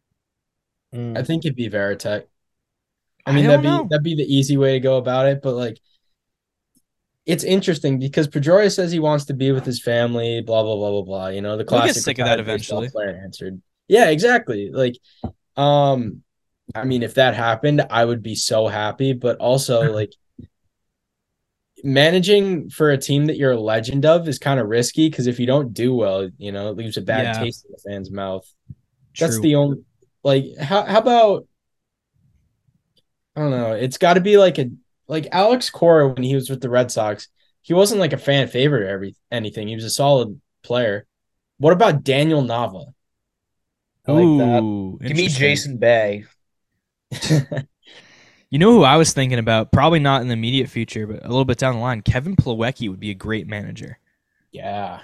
I 0.94 1.24
think 1.24 1.46
it'd 1.46 1.56
be 1.56 1.70
Varitek. 1.70 2.26
I 3.26 3.32
I 3.32 3.34
mean, 3.34 3.46
don't 3.46 3.62
that'd 3.62 3.62
be 3.62 3.68
know. 3.68 3.88
that'd 3.90 4.04
be 4.04 4.16
the 4.16 4.24
easy 4.24 4.58
way 4.58 4.74
to 4.74 4.80
go 4.80 4.98
about 4.98 5.28
it, 5.28 5.42
but 5.42 5.54
like 5.56 5.80
it's 7.26 7.44
interesting 7.44 8.00
because 8.00 8.28
Pedroia 8.28 8.74
says 8.74 8.92
he 8.92 9.00
wants 9.00 9.26
to 9.26 9.34
be 9.34 9.52
with 9.52 9.66
his 9.66 9.82
family, 9.82 10.42
blah 10.42 10.64
blah 10.64 10.76
blah 10.76 10.90
blah 10.90 11.02
blah. 11.04 11.28
You 11.28 11.42
know, 11.42 11.58
the 11.58 11.66
He'll 11.70 11.82
get 11.82 11.96
classic 11.96 12.04
sick 12.04 12.20
of 12.20 12.26
that 12.26 12.40
eventually. 12.40 12.90
Player 12.90 13.20
answered. 13.24 13.62
Yeah, 13.88 14.10
exactly. 14.10 14.72
Like, 14.72 14.96
um, 15.56 16.24
I 16.76 16.86
mean, 16.86 17.04
if 17.04 17.16
that 17.16 17.36
happened, 17.36 17.86
I 17.90 18.06
would 18.06 18.24
be 18.24 18.36
so 18.36 18.68
happy. 18.68 19.14
But 19.14 19.38
also, 19.38 19.88
like, 19.94 20.14
managing 21.84 22.70
for 22.70 22.92
a 22.92 22.98
team 22.98 23.26
that 23.26 23.38
you're 23.38 23.52
a 23.54 23.60
legend 23.60 24.06
of 24.06 24.28
is 24.28 24.38
kind 24.40 24.60
of 24.60 24.68
risky 24.68 25.10
because 25.10 25.28
if 25.28 25.40
you 25.40 25.46
don't 25.48 25.74
do 25.74 25.94
well, 25.96 26.30
you 26.38 26.52
know, 26.52 26.70
it 26.70 26.78
leaves 26.78 26.98
a 26.98 27.02
bad 27.02 27.26
Yeah. 27.26 27.34
taste 27.34 27.66
in 27.66 27.72
the 27.72 27.90
fans' 27.90 28.12
mouth. 28.12 28.48
That's 29.18 29.40
the 29.40 29.56
only 29.56 29.84
like 30.24 30.46
how 30.60 30.84
how 30.86 31.00
about 31.00 31.48
I 33.36 33.42
don't 33.42 33.52
know. 33.52 33.74
It's 33.74 33.98
got 33.98 34.16
to 34.16 34.22
be 34.22 34.38
like 34.38 34.58
a 34.60 34.70
like 35.08 35.28
Alex 35.32 35.70
Cora 35.70 36.10
when 36.10 36.24
he 36.24 36.36
was 36.36 36.50
with 36.50 36.62
the 36.62 36.70
Red 36.70 36.92
Sox. 36.92 37.28
He 37.62 37.74
wasn't 37.74 38.00
like 38.00 38.14
a 38.14 38.18
fan 38.18 38.48
favorite 38.48 38.84
or 38.84 38.88
every 38.90 39.16
anything. 39.32 39.68
He 39.68 39.76
was 39.76 39.84
a 39.86 39.90
solid 39.90 40.40
player. 40.64 41.06
What 41.58 41.74
about 41.74 42.04
Daniel 42.04 42.42
Nava? 42.42 42.94
I 44.08 44.12
like 44.12 44.36
that. 44.38 44.66
Ooh, 44.66 45.00
Give 45.06 45.18
me. 45.18 45.28
Jason 45.28 45.78
Bay. 45.78 46.26
You 48.50 48.60
know 48.60 48.72
who 48.74 48.84
I 48.84 48.98
was 48.98 49.14
thinking 49.14 49.40
about? 49.40 49.72
Probably 49.72 50.00
not 50.00 50.22
in 50.22 50.28
the 50.28 50.34
immediate 50.34 50.70
future, 50.70 51.08
but 51.08 51.24
a 51.24 51.30
little 51.30 51.46
bit 51.46 51.58
down 51.58 51.76
the 51.76 51.80
line. 51.80 52.02
Kevin 52.02 52.36
Plawecki 52.36 52.90
would 52.90 53.00
be 53.00 53.10
a 53.12 53.16
great 53.16 53.48
manager. 53.48 53.98
yeah. 54.52 55.02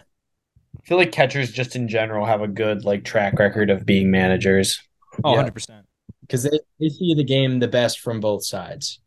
I 0.78 0.82
feel 0.88 0.98
like 0.98 1.12
catchers 1.12 1.52
just 1.52 1.76
in 1.76 1.88
general 1.88 2.26
have 2.26 2.42
a 2.42 2.48
good 2.48 2.84
like 2.86 3.04
track 3.04 3.40
record 3.40 3.70
of 3.70 3.86
being 3.86 4.12
managers. 4.12 4.80
Oh, 5.24 5.34
Yeah. 5.34 5.44
100%. 5.50 5.84
Because 6.22 6.44
they, 6.44 6.60
they 6.80 6.90
see 6.90 7.14
the 7.14 7.24
game 7.24 7.60
the 7.60 7.68
best 7.68 8.00
from 8.02 8.20
both 8.20 8.46
sides. 8.46 9.00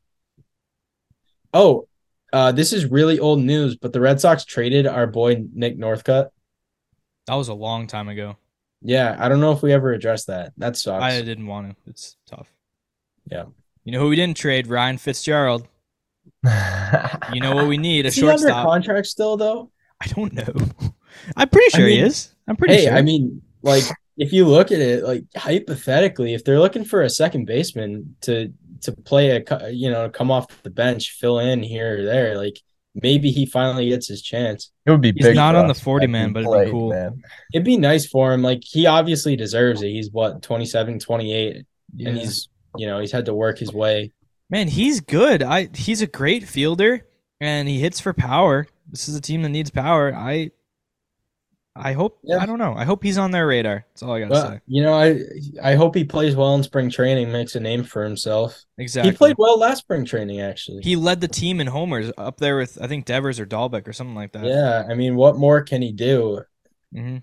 Oh, 1.55 1.87
uh, 2.33 2.53
this 2.53 2.73
is 2.73 2.87
really 2.87 3.19
old 3.19 3.41
news, 3.41 3.77
but 3.77 3.93
the 3.93 4.01
Red 4.01 4.21
Sox 4.21 4.45
traded 4.45 4.87
our 4.87 5.07
boy 5.07 5.45
Nick 5.53 5.79
Northcut. 5.79 6.31
That 7.27 7.35
was 7.35 7.49
a 7.49 7.55
long 7.55 7.87
time 7.87 8.09
ago. 8.09 8.37
Yeah, 8.83 9.17
I 9.19 9.29
don't 9.29 9.41
know 9.41 9.53
if 9.53 9.63
we 9.63 9.73
ever 9.73 9.93
addressed 9.93 10.27
that. 10.29 10.53
That 10.57 10.77
sucks. 10.77 11.03
I 11.03 11.21
didn't 11.23 11.47
want 11.47 11.71
to. 11.71 11.91
It's 11.91 12.17
tough. 12.27 12.49
Yeah. 13.27 13.45
You 13.85 13.93
know 13.93 14.01
who 14.01 14.09
we 14.09 14.17
didn't 14.17 14.37
trade? 14.37 14.67
Ryan 14.67 14.99
Fitzgerald. 14.99 15.67
You 17.33 17.41
know 17.41 17.55
what 17.55 17.69
we 17.69 17.79
need? 17.79 18.07
A 18.07 18.09
Is 18.09 18.17
he 18.17 18.29
under 18.29 18.49
contract 18.49 19.07
still 19.07 19.37
though? 19.37 19.71
I 20.01 20.07
don't 20.09 20.33
know. 20.33 20.93
I'm 21.37 21.49
pretty 21.49 21.75
I 21.75 21.79
sure 21.79 21.87
he 21.87 21.99
is. 22.01 22.35
I'm 22.49 22.57
pretty 22.57 22.75
hey, 22.75 22.85
sure. 22.87 22.95
I 22.95 23.03
mean, 23.03 23.43
like 23.63 23.85
if 24.17 24.33
you 24.33 24.47
look 24.47 24.73
at 24.73 24.81
it, 24.81 25.05
like 25.05 25.25
hypothetically, 25.37 26.35
if 26.35 26.45
they're 26.45 26.59
looking 26.59 26.85
for 26.85 27.03
a 27.03 27.11
second 27.11 27.45
baseman 27.45 28.17
to 28.23 28.53
to 28.83 28.93
play 28.93 29.31
a, 29.37 29.71
you 29.71 29.91
know, 29.91 30.09
come 30.09 30.31
off 30.31 30.47
the 30.63 30.71
bench, 30.71 31.13
fill 31.13 31.39
in 31.39 31.63
here 31.63 32.01
or 32.01 32.05
there, 32.05 32.37
like 32.37 32.59
maybe 32.95 33.31
he 33.31 33.47
finally 33.47 33.89
gets 33.89 34.09
his 34.09 34.23
chance. 34.23 34.73
It 34.87 34.91
would 34.91 35.01
be 35.01 35.13
He's 35.13 35.35
not 35.35 35.55
on 35.55 35.69
the 35.69 35.75
40 35.75 36.07
man, 36.07 36.29
he 36.29 36.33
but 36.35 36.45
it'd 36.45 36.65
be 36.67 36.71
cool. 36.71 36.91
Man. 36.91 37.23
It'd 37.53 37.65
be 37.65 37.77
nice 37.77 38.07
for 38.07 38.33
him. 38.33 38.43
Like 38.43 38.63
he 38.65 38.87
obviously 38.87 39.37
deserves 39.37 39.83
it. 39.83 39.91
He's 39.91 40.11
what 40.11 40.43
27, 40.43 40.99
28, 40.99 41.67
Yeah. 41.95 42.09
and 42.09 42.19
he's 42.19 42.49
you 42.77 42.87
know 42.87 43.01
he's 43.01 43.13
had 43.13 43.27
to 43.27 43.35
work 43.35 43.59
his 43.59 43.73
way. 43.73 44.13
Man, 44.49 44.69
he's 44.69 45.01
good. 45.01 45.43
I 45.43 45.69
he's 45.75 46.03
a 46.03 46.07
great 46.07 46.45
fielder 46.49 47.07
and 47.41 47.69
he 47.69 47.79
hits 47.81 48.01
for 48.01 48.13
power. 48.13 48.67
This 48.91 49.09
is 49.09 49.15
a 49.17 49.21
team 49.21 49.43
that 49.43 49.51
needs 49.51 49.71
power. 49.71 50.13
I 50.15 50.51
I 51.77 51.93
hope 51.93 52.19
Yeah. 52.25 52.39
I 52.39 52.47
don't 52.47 52.59
know. 52.59 52.75
I 52.75 52.85
hope 52.85 53.03
he's 53.03 53.17
on 53.17 53.31
their 53.31 53.47
radar. 53.47 53.87
That's 53.93 54.03
all 54.03 54.13
I 54.13 54.21
gotta 54.21 54.33
Well, 54.33 54.49
say. 54.49 54.61
you 54.67 54.83
know, 54.83 54.93
I 54.93 55.21
I 55.63 55.77
hope 55.77 55.95
he 55.95 56.03
plays 56.05 56.35
well 56.35 56.55
in 56.57 56.63
spring 56.65 56.91
training, 56.91 57.31
makes 57.31 57.55
a 57.55 57.61
name 57.61 57.85
for 57.85 58.03
himself. 58.05 58.65
Exactly. 58.77 59.13
He 59.13 59.17
played 59.17 59.37
well 59.39 59.57
last 59.59 59.79
spring 59.81 60.05
training, 60.05 60.41
actually. 60.41 60.83
He 60.83 60.97
led 60.97 61.21
the 61.21 61.29
team 61.29 61.61
in 61.61 61.69
homers 61.69 62.11
up 62.19 62.39
there 62.39 62.57
with 62.57 62.77
I 62.83 62.89
think 62.89 63.05
Devers 63.05 63.39
or 63.39 63.47
Dalbec 63.47 63.87
or 63.87 63.93
something 63.93 64.17
like 64.17 64.33
that. 64.33 64.45
yeah, 64.45 64.85
I 64.91 64.95
mean, 64.95 65.15
what 65.15 65.37
more 65.37 65.63
can 65.63 65.81
he 65.81 65.93
do? 65.93 66.43
hmm 66.93 67.19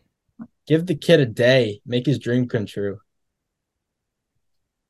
Give 0.66 0.86
the 0.86 0.96
kid 0.96 1.20
a 1.20 1.26
day, 1.26 1.82
make 1.86 2.06
his 2.06 2.20
dream 2.20 2.48
come 2.48 2.66
true. 2.66 3.00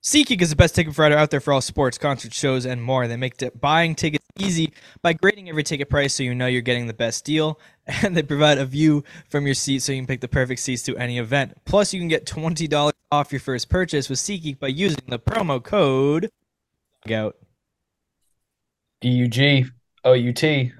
SeatGeek 0.07 0.41
is 0.41 0.51
the 0.51 0.55
best 0.55 0.73
ticket 0.73 0.93
provider 0.93 1.17
out 1.17 1.31
there 1.31 1.41
for 1.41 1.51
all 1.51 1.59
sports, 1.59 1.97
concerts, 1.97 2.33
shows, 2.33 2.65
and 2.65 2.81
more. 2.81 3.09
They 3.09 3.17
make 3.17 3.43
buying 3.59 3.93
tickets 3.93 4.25
easy 4.39 4.71
by 5.01 5.11
grading 5.11 5.49
every 5.49 5.63
ticket 5.63 5.89
price 5.89 6.13
so 6.13 6.23
you 6.23 6.33
know 6.33 6.47
you're 6.47 6.61
getting 6.61 6.87
the 6.87 6.93
best 6.93 7.25
deal. 7.25 7.59
And 8.03 8.15
they 8.15 8.23
provide 8.23 8.57
a 8.57 8.65
view 8.65 9.03
from 9.29 9.45
your 9.45 9.53
seat 9.53 9.81
so 9.81 9.91
you 9.91 9.99
can 9.99 10.07
pick 10.07 10.21
the 10.21 10.29
perfect 10.29 10.61
seats 10.61 10.83
to 10.83 10.97
any 10.97 11.19
event. 11.19 11.57
Plus, 11.65 11.93
you 11.93 11.99
can 11.99 12.07
get 12.07 12.25
$20 12.25 12.91
off 13.11 13.31
your 13.33 13.41
first 13.41 13.69
purchase 13.69 14.09
with 14.09 14.19
SeatGeek 14.19 14.59
by 14.59 14.67
using 14.67 15.03
the 15.07 15.19
promo 15.19 15.61
code 15.61 16.29
out. 17.11 17.35
D 19.01 19.09
U 19.09 19.27
G 19.27 19.65
O 20.05 20.13
U 20.13 20.33
T. 20.33 20.71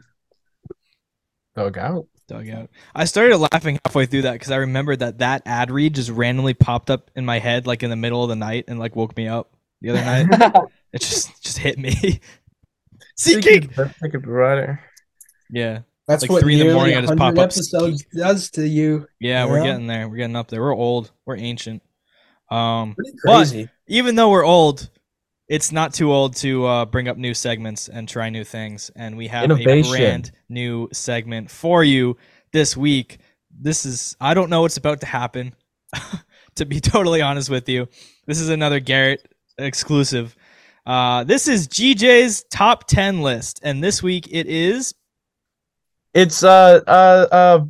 Dug 1.54 1.78
out. 1.78 2.08
Dugout. 2.28 2.70
I 2.94 3.06
started 3.06 3.38
laughing 3.38 3.80
halfway 3.86 4.06
through 4.06 4.24
that 4.24 4.34
because 4.34 4.52
I 4.52 4.58
remembered 4.58 5.00
that 5.00 5.20
that 5.20 5.44
ad 5.46 5.72
read 5.72 5.96
just 5.96 6.10
randomly 6.10 6.54
popped 6.54 6.90
up 6.90 7.10
in 7.16 7.26
my 7.26 7.40
head 7.40 7.66
like 7.68 7.84
in 7.84 7.90
the 7.90 7.96
middle 7.96 8.22
of 8.24 8.30
the 8.30 8.36
night 8.36 8.66
and 8.68 8.80
like 8.80 8.96
woke 8.96 9.16
me 9.16 9.28
up 9.28 9.52
the 9.82 9.92
other 9.92 10.02
night. 10.04 10.28
it 10.94 11.02
just 11.02 11.42
just 11.42 11.58
hit 11.60 11.78
me. 11.80 12.20
SeatGeek. 13.20 13.76
Best 13.76 14.00
ticket 14.02 14.24
provider. 14.24 14.80
Yeah. 15.50 15.80
That's 16.08 16.24
Like 16.24 16.32
what 16.32 16.42
three 16.44 16.60
in 16.60 16.68
the 16.68 16.74
morning, 16.74 16.96
I 16.98 17.02
just 17.02 17.18
pop 17.18 17.34
up 17.34 17.40
episodes 17.40 18.06
does 18.16 18.50
to 18.52 18.66
you. 18.68 19.08
Yeah, 19.20 19.46
we're 19.46 19.60
Yeah. 19.60 19.64
getting 19.72 19.88
there. 19.88 20.08
We're 20.08 20.18
getting 20.18 20.36
up 20.36 20.48
there. 20.50 20.62
We're 20.62 20.76
old. 20.76 21.12
We're 21.26 21.38
ancient. 21.38 21.82
Um, 22.50 22.94
Pretty 22.96 23.12
But- 23.26 23.36
crazy. 23.38 23.70
even 23.88 24.16
though 24.16 24.30
we're 24.32 24.46
old, 24.46 24.90
it's 25.48 25.72
not 25.72 25.94
too 25.94 26.12
old 26.12 26.36
to 26.38 26.66
uh, 26.66 26.86
bring 26.86 27.08
up 27.08 27.18
new 27.18 27.34
segments 27.34 27.88
and 27.88 28.08
try 28.08 28.30
new 28.30 28.44
things. 28.44 28.92
And 28.96 29.18
we 29.18 29.28
have 29.28 29.46
Innovation. 29.46 29.94
a 29.94 29.98
brand 29.98 30.32
new 30.50 30.90
segment 30.92 31.50
for 31.50 31.84
you 31.84 32.18
this 32.52 32.76
week. 32.76 33.20
This 33.60 33.86
is 33.86 34.16
I 34.20 34.34
don't 34.34 34.50
know 34.50 34.62
what's 34.62 34.78
about 34.78 35.00
to 35.02 35.06
happen. 35.06 35.56
to 36.56 36.66
be 36.66 36.80
totally 36.82 37.22
honest 37.22 37.50
with 37.50 37.70
you, 37.70 37.88
this 38.26 38.40
is 38.40 38.50
another 38.50 38.80
Garrett 38.80 39.34
exclusive. 39.58 40.36
Uh, 40.86 41.24
this 41.24 41.48
is 41.48 41.68
GJ's 41.68 42.44
top 42.50 42.88
ten 42.88 43.22
list, 43.22 43.60
and 43.64 43.84
this 43.84 44.04
week 44.04 44.28
it 44.32 44.48
is. 44.48 44.94
It's 46.14 46.44
uh 46.44 46.82
uh 46.88 47.28
uh 47.32 47.66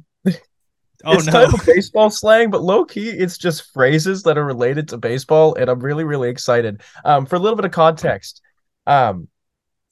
Oh 1.08 1.14
it's 1.14 1.26
no! 1.26 1.32
titled 1.32 1.66
baseball 1.66 2.10
slang, 2.10 2.52
but 2.52 2.62
low 2.62 2.84
key, 2.84 3.10
it's 3.10 3.38
just 3.38 3.72
phrases 3.74 4.24
that 4.24 4.38
are 4.38 4.44
related 4.44 4.90
to 4.90 4.98
baseball, 4.98 5.56
and 5.56 5.70
I'm 5.70 5.80
really, 5.80 6.04
really 6.04 6.30
excited. 6.30 6.82
Um, 7.06 7.26
for 7.26 7.38
a 7.38 7.40
little 7.40 7.56
bit 7.56 7.64
of 7.64 7.72
context, 7.72 8.42
um, 8.86 9.30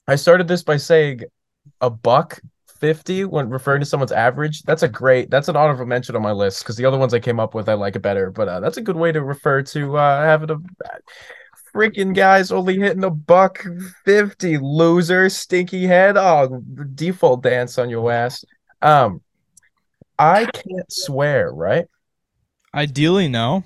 I 0.06 0.16
started 0.16 0.46
this 0.46 0.62
by 0.62 0.76
saying 0.76 1.22
a 1.80 1.88
buck 1.88 2.38
fifty 2.80 3.24
when 3.24 3.48
referring 3.48 3.80
to 3.80 3.86
someone's 3.86 4.12
average. 4.12 4.62
That's 4.64 4.82
a 4.82 4.88
great. 4.88 5.30
That's 5.30 5.48
an 5.48 5.56
honorable 5.56 5.86
mention 5.86 6.16
on 6.16 6.22
my 6.22 6.32
list 6.32 6.62
because 6.62 6.76
the 6.76 6.84
other 6.84 6.98
ones 6.98 7.14
I 7.14 7.18
came 7.18 7.40
up 7.40 7.54
with 7.54 7.70
I 7.70 7.74
like 7.74 7.96
it 7.96 8.02
better, 8.02 8.30
but 8.30 8.46
uh, 8.46 8.60
that's 8.60 8.76
a 8.76 8.82
good 8.82 8.96
way 8.96 9.10
to 9.10 9.22
refer 9.22 9.62
to 9.62 9.96
uh, 9.96 10.22
having 10.22 10.50
a 10.50 10.58
freaking 11.74 12.14
guys 12.14 12.52
only 12.52 12.78
hitting 12.78 13.04
a 13.04 13.10
buck 13.10 13.64
fifty. 14.04 14.58
Loser, 14.58 15.30
stinky 15.30 15.86
head. 15.86 16.18
Oh, 16.18 16.62
default 16.94 17.42
dance 17.42 17.78
on 17.78 17.88
your 17.88 18.12
ass. 18.12 18.44
Um. 18.82 19.22
I 20.18 20.46
can't 20.46 20.90
swear, 20.90 21.52
right? 21.52 21.86
Ideally, 22.74 23.28
no. 23.28 23.64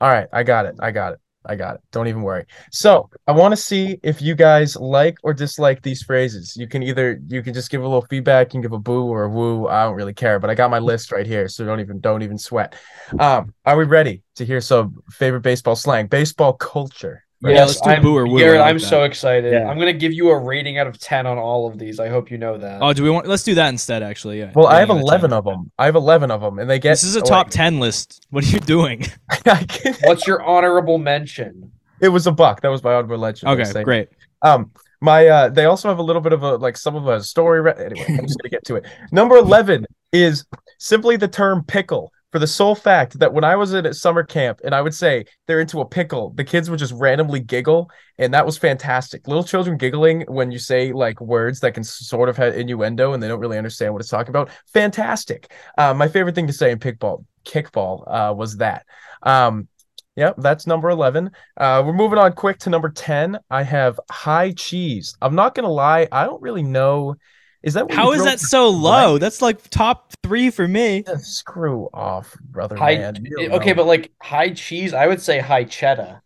All 0.00 0.08
right, 0.08 0.28
I 0.32 0.42
got 0.42 0.66
it. 0.66 0.76
I 0.80 0.90
got 0.90 1.14
it. 1.14 1.20
I 1.46 1.56
got 1.56 1.76
it. 1.76 1.80
Don't 1.92 2.08
even 2.08 2.22
worry. 2.22 2.44
So, 2.70 3.08
I 3.26 3.32
want 3.32 3.52
to 3.52 3.56
see 3.56 3.98
if 4.02 4.20
you 4.20 4.34
guys 4.34 4.76
like 4.76 5.16
or 5.22 5.32
dislike 5.32 5.82
these 5.82 6.02
phrases. 6.02 6.56
You 6.56 6.68
can 6.68 6.82
either 6.82 7.20
you 7.26 7.42
can 7.42 7.54
just 7.54 7.70
give 7.70 7.82
a 7.82 7.86
little 7.86 8.06
feedback, 8.10 8.48
you 8.48 8.50
can 8.52 8.60
give 8.60 8.72
a 8.72 8.78
boo 8.78 9.04
or 9.04 9.24
a 9.24 9.28
woo. 9.28 9.66
I 9.66 9.84
don't 9.84 9.94
really 9.94 10.12
care, 10.12 10.38
but 10.38 10.50
I 10.50 10.54
got 10.54 10.70
my 10.70 10.78
list 10.78 11.10
right 11.10 11.26
here, 11.26 11.48
so 11.48 11.64
don't 11.64 11.80
even 11.80 12.00
don't 12.00 12.22
even 12.22 12.38
sweat. 12.38 12.74
Um, 13.18 13.54
are 13.64 13.76
we 13.76 13.84
ready 13.84 14.22
to 14.36 14.44
hear 14.44 14.60
some 14.60 15.02
favorite 15.10 15.42
baseball 15.42 15.76
slang? 15.76 16.08
Baseball 16.08 16.52
culture. 16.52 17.24
Yeah, 17.40 17.64
let's 17.64 17.80
do 17.80 17.90
I'm, 17.90 18.02
boo 18.02 18.16
or 18.16 18.26
woo. 18.26 18.38
Garrett, 18.38 18.60
I 18.60 18.64
like 18.64 18.70
I'm 18.70 18.78
that. 18.78 18.86
so 18.86 19.04
excited. 19.04 19.52
Yeah. 19.52 19.68
I'm 19.68 19.78
gonna 19.78 19.92
give 19.92 20.12
you 20.12 20.30
a 20.30 20.38
rating 20.38 20.78
out 20.78 20.88
of 20.88 20.98
ten 20.98 21.26
on 21.26 21.38
all 21.38 21.68
of 21.68 21.78
these. 21.78 22.00
I 22.00 22.08
hope 22.08 22.30
you 22.30 22.38
know 22.38 22.58
that. 22.58 22.82
Oh, 22.82 22.92
do 22.92 23.04
we 23.04 23.10
want? 23.10 23.26
Let's 23.28 23.44
do 23.44 23.54
that 23.54 23.68
instead. 23.68 24.02
Actually, 24.02 24.40
yeah. 24.40 24.50
Well, 24.54 24.66
I 24.66 24.80
have 24.80 24.90
11 24.90 25.32
of 25.32 25.44
them. 25.44 25.70
I 25.78 25.86
have 25.86 25.94
11 25.94 26.32
of 26.32 26.40
them, 26.40 26.58
and 26.58 26.68
they 26.68 26.80
get. 26.80 26.90
This 26.90 27.04
is 27.04 27.14
a 27.14 27.20
top 27.20 27.46
wait. 27.46 27.52
ten 27.52 27.78
list. 27.78 28.26
What 28.30 28.44
are 28.44 28.48
you 28.48 28.60
doing? 28.60 29.06
What's 30.02 30.26
your 30.26 30.42
honorable 30.42 30.98
mention? 30.98 31.70
it 32.00 32.08
was 32.08 32.26
a 32.26 32.32
buck. 32.32 32.60
That 32.60 32.68
was 32.68 32.82
my 32.82 32.94
honorable 32.94 33.18
legend. 33.18 33.60
Okay, 33.60 33.82
great. 33.82 34.08
Um, 34.42 34.70
my 35.00 35.26
uh, 35.26 35.48
they 35.48 35.66
also 35.66 35.88
have 35.88 35.98
a 35.98 36.02
little 36.02 36.22
bit 36.22 36.32
of 36.32 36.42
a 36.42 36.56
like 36.56 36.76
some 36.76 36.96
of 36.96 37.06
a 37.06 37.22
story. 37.22 37.60
Re- 37.60 37.74
anyway, 37.76 38.06
I'm 38.08 38.26
just 38.26 38.38
gonna 38.38 38.50
get 38.50 38.64
to 38.66 38.76
it. 38.76 38.86
Number 39.12 39.36
eleven 39.36 39.86
is 40.12 40.44
simply 40.78 41.16
the 41.16 41.28
term 41.28 41.64
pickle. 41.64 42.12
For 42.30 42.38
the 42.38 42.46
sole 42.46 42.74
fact 42.74 43.18
that 43.20 43.32
when 43.32 43.44
I 43.44 43.56
was 43.56 43.72
at 43.72 43.96
summer 43.96 44.22
camp 44.22 44.60
and 44.62 44.74
I 44.74 44.82
would 44.82 44.94
say 44.94 45.24
they're 45.46 45.60
into 45.60 45.80
a 45.80 45.86
pickle, 45.86 46.30
the 46.30 46.44
kids 46.44 46.68
would 46.68 46.78
just 46.78 46.92
randomly 46.92 47.40
giggle, 47.40 47.90
and 48.18 48.34
that 48.34 48.44
was 48.44 48.58
fantastic. 48.58 49.26
Little 49.26 49.44
children 49.44 49.78
giggling 49.78 50.22
when 50.28 50.50
you 50.50 50.58
say 50.58 50.92
like 50.92 51.22
words 51.22 51.60
that 51.60 51.72
can 51.72 51.84
sort 51.84 52.28
of 52.28 52.36
have 52.36 52.54
innuendo 52.54 53.14
and 53.14 53.22
they 53.22 53.28
don't 53.28 53.40
really 53.40 53.56
understand 53.56 53.94
what 53.94 54.00
it's 54.00 54.10
talking 54.10 54.28
about. 54.28 54.50
Fantastic. 54.74 55.50
Uh, 55.78 55.94
my 55.94 56.06
favorite 56.06 56.34
thing 56.34 56.46
to 56.48 56.52
say 56.52 56.70
in 56.70 56.78
pickball, 56.78 57.24
kickball, 57.46 58.04
uh, 58.06 58.34
was 58.34 58.58
that. 58.58 58.84
Um, 59.22 59.68
Yep, 60.16 60.34
that's 60.38 60.66
number 60.66 60.90
11. 60.90 61.30
Uh, 61.56 61.80
we're 61.86 61.92
moving 61.92 62.18
on 62.18 62.32
quick 62.32 62.58
to 62.60 62.70
number 62.70 62.88
10. 62.88 63.38
I 63.50 63.62
have 63.62 64.00
high 64.10 64.50
cheese. 64.50 65.16
I'm 65.22 65.36
not 65.36 65.54
going 65.54 65.62
to 65.62 65.70
lie. 65.70 66.08
I 66.10 66.24
don't 66.24 66.42
really 66.42 66.64
know. 66.64 67.14
Is 67.62 67.74
that 67.74 67.86
what 67.86 67.94
How 67.94 68.06
you 68.06 68.12
is 68.12 68.16
throw 68.22 68.24
that 68.30 68.40
so 68.40 68.70
what? 68.70 68.78
low? 68.78 69.18
That's 69.18 69.42
like 69.42 69.68
top 69.70 70.12
three 70.22 70.50
for 70.50 70.68
me. 70.68 71.04
Yeah, 71.06 71.16
Screw 71.16 71.88
off, 71.92 72.36
brother 72.40 72.76
High, 72.76 72.96
man. 72.98 73.24
You 73.24 73.36
don't 73.48 73.52
okay, 73.60 73.70
know. 73.70 73.76
but 73.76 73.86
like 73.86 74.12
high 74.22 74.50
cheese, 74.50 74.94
I 74.94 75.06
would 75.08 75.20
say 75.20 75.40
high 75.40 75.64
cheddar. 75.64 76.22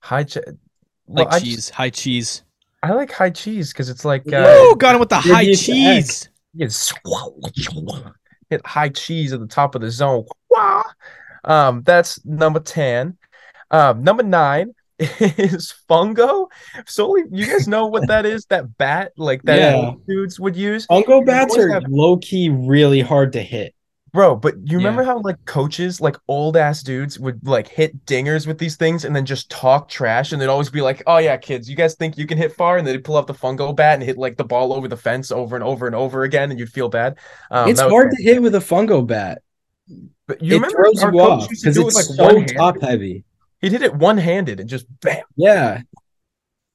high 0.00 0.24
cheese. 0.24 0.42
Well, 1.06 1.24
Like 1.26 1.34
I, 1.34 1.38
cheese, 1.40 1.56
just- 1.56 1.70
high 1.70 1.90
cheese. 1.90 2.42
I 2.82 2.92
like 2.92 3.10
high 3.12 3.30
cheese 3.30 3.72
because 3.72 3.88
it's 3.88 4.04
like 4.04 4.22
uh, 4.32 4.44
Woo, 4.62 4.76
got 4.76 4.94
him 4.94 5.00
with 5.00 5.08
the 5.08 5.16
high 5.18 5.40
used 5.42 5.66
to 5.66 5.72
egg. 5.72 6.04
cheese. 6.04 6.28
it's 6.58 6.92
hit 8.50 8.64
high 8.66 8.88
cheese 8.88 9.32
at 9.32 9.40
the 9.40 9.46
top 9.46 9.74
of 9.74 9.80
the 9.80 9.90
zone. 9.90 10.24
Wah! 10.50 10.82
Um, 11.44 11.82
that's 11.84 12.24
number 12.24 12.60
10. 12.60 13.16
Um, 13.70 14.02
number 14.02 14.22
nine 14.22 14.74
is 14.98 15.72
fungo. 15.88 16.48
So 16.86 17.16
you 17.16 17.46
guys 17.46 17.68
know 17.68 17.86
what 17.86 18.08
that 18.08 18.26
is? 18.26 18.44
That 18.46 18.76
bat, 18.78 19.12
like 19.16 19.42
that 19.44 19.58
Yeah. 19.58 19.92
dudes 20.08 20.40
would 20.40 20.56
use. 20.56 20.86
Fungo 20.88 21.24
bats 21.24 21.56
are 21.56 21.68
have- 21.72 21.84
low 21.88 22.16
key 22.18 22.48
really 22.50 23.00
hard 23.00 23.32
to 23.34 23.42
hit. 23.42 23.74
Bro, 24.10 24.36
but 24.36 24.54
you 24.64 24.78
remember 24.78 25.02
Yeah. 25.02 25.08
how 25.08 25.20
like 25.20 25.36
coaches, 25.44 26.00
like 26.00 26.16
old 26.28 26.56
ass 26.56 26.82
dudes, 26.82 27.20
would 27.20 27.46
like 27.46 27.68
hit 27.68 28.06
dingers 28.06 28.46
with 28.46 28.56
these 28.58 28.74
things 28.74 29.04
and 29.04 29.14
then 29.14 29.26
just 29.26 29.50
talk 29.50 29.88
trash, 29.90 30.32
and 30.32 30.40
they'd 30.40 30.46
always 30.48 30.70
be 30.70 30.80
like, 30.80 31.02
"Oh 31.06 31.18
yeah, 31.18 31.36
kids, 31.36 31.68
you 31.68 31.76
guys 31.76 31.94
think 31.94 32.16
you 32.16 32.26
can 32.26 32.38
hit 32.38 32.52
far?" 32.54 32.78
And 32.78 32.86
they'd 32.86 33.04
pull 33.04 33.18
out 33.18 33.26
the 33.26 33.34
fungo 33.34 33.76
bat 33.76 33.94
and 33.94 34.02
hit 34.02 34.16
like 34.16 34.38
the 34.38 34.44
ball 34.44 34.72
over 34.72 34.88
the 34.88 34.96
fence 34.96 35.30
over 35.30 35.54
and 35.54 35.62
over 35.62 35.86
and 35.86 35.94
over 35.94 36.22
again, 36.22 36.50
and 36.50 36.58
you'd 36.58 36.70
feel 36.70 36.88
bad. 36.88 37.16
Um, 37.50 37.68
it's 37.68 37.80
hard 37.80 38.10
to 38.12 38.22
hit 38.22 38.40
with 38.42 38.54
a 38.54 38.60
fungo 38.60 39.06
bat. 39.06 39.42
But 40.26 40.42
you 40.42 40.52
it 40.56 40.62
remember 40.62 40.84
throws 40.84 41.02
you 41.02 41.20
off 41.20 41.48
because 41.48 41.76
it's 41.76 41.84
with, 41.84 41.94
so 41.94 42.44
top 42.44 42.80
heavy. 42.80 43.24
He'd 43.60 43.72
hit 43.72 43.82
it 43.82 43.94
one 43.94 44.18
handed 44.18 44.60
and 44.60 44.68
just 44.68 44.86
bam. 45.00 45.22
Yeah, 45.36 45.82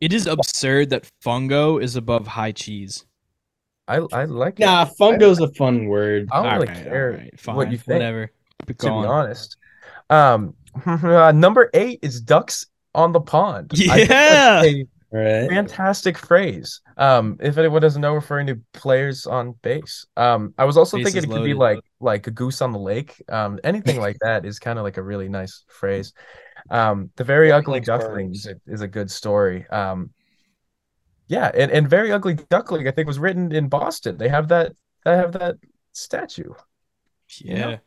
It 0.02 0.12
is 0.14 0.28
absurd 0.28 0.90
that 0.92 1.10
fungo 1.26 1.82
is 1.82 1.96
above 1.96 2.28
high 2.28 2.52
cheese. 2.52 3.06
I 3.88 3.98
I 4.12 4.26
like 4.26 4.60
it. 4.60 4.66
nah, 4.66 4.86
fungo's 4.86 5.40
a 5.40 5.52
fun 5.54 5.88
word. 5.88 6.30
I 6.32 6.44
don't 6.44 6.54
really 6.54 6.68
Alright, 6.70 6.84
care 6.84 7.12
alright, 7.14 7.40
fine, 7.40 7.56
what 7.56 7.72
you 7.72 7.78
think. 7.78 7.94
Whatever. 8.00 8.32
Keep 8.68 8.78
to 8.80 8.86
be 8.88 8.92
honest. 8.92 9.58
Um, 10.10 10.56
number 10.86 11.70
eight 11.74 12.00
is 12.02 12.22
ducks 12.22 12.68
on 12.96 13.12
the 13.12 13.22
pond. 13.22 13.72
Yeah. 13.74 14.62
that's 14.64 14.68
Right. 15.12 15.48
fantastic 15.48 16.18
phrase. 16.18 16.82
Um, 16.98 17.38
if 17.40 17.60
anyone 17.60 17.84
doesn't 17.84 18.02
know, 18.02 18.16
referring 18.16 18.48
to 18.48 18.60
players 18.74 19.28
on 19.28 19.52
base. 19.62 20.08
Um, 20.18 20.56
I 20.58 20.66
was 20.66 20.76
also 20.76 20.98
Bases 20.98 21.14
thinking 21.14 21.30
it 21.30 21.34
could 21.36 21.44
be 21.44 21.54
loaded. 21.54 21.78
like 21.78 21.80
like 22.00 22.26
a 22.28 22.32
goose 22.32 22.64
on 22.64 22.72
the 22.72 22.80
lake. 22.80 23.22
Um, 23.30 23.60
anything 23.64 24.00
like 24.00 24.18
that 24.22 24.44
is 24.44 24.58
kind 24.58 24.80
of 24.80 24.84
like 24.84 24.98
a 24.98 25.04
really 25.04 25.30
nice 25.30 25.66
phrase. 25.68 26.14
Um, 26.70 27.10
the 27.16 27.24
very 27.24 27.50
Nobody 27.50 27.64
ugly 27.64 27.74
likes 27.78 27.88
duckling 27.88 28.28
birds. 28.28 28.46
is 28.46 28.48
a, 28.48 28.72
is 28.74 28.82
a 28.82 28.88
good 28.88 29.12
story. 29.12 29.68
Um, 29.70 30.12
yeah, 31.28 31.52
and, 31.54 31.72
and 31.72 31.90
very 31.90 32.12
ugly 32.12 32.36
duckling 32.50 32.88
I 32.88 32.92
think 32.92 33.08
was 33.08 33.20
written 33.20 33.52
in 33.54 33.68
Boston. 33.70 34.18
They 34.18 34.30
have 34.30 34.48
that. 34.50 34.74
They 35.06 35.16
have 35.16 35.32
that 35.34 35.56
statue. 35.94 36.54
Yeah. 37.40 37.78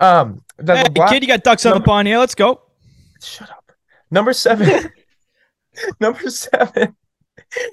Um, 0.00 0.42
that's 0.58 0.80
Hey, 0.80 0.86
a 0.86 0.90
black- 0.90 1.10
kid, 1.10 1.22
you 1.22 1.28
got 1.28 1.42
ducks 1.42 1.66
on 1.66 1.70
the 1.70 1.74
Number- 1.76 1.86
pond 1.86 2.08
here. 2.08 2.18
Let's 2.18 2.34
go. 2.34 2.62
Shut 3.22 3.50
up. 3.50 3.72
Number 4.10 4.32
seven. 4.32 4.90
number 6.00 6.28
seven 6.30 6.96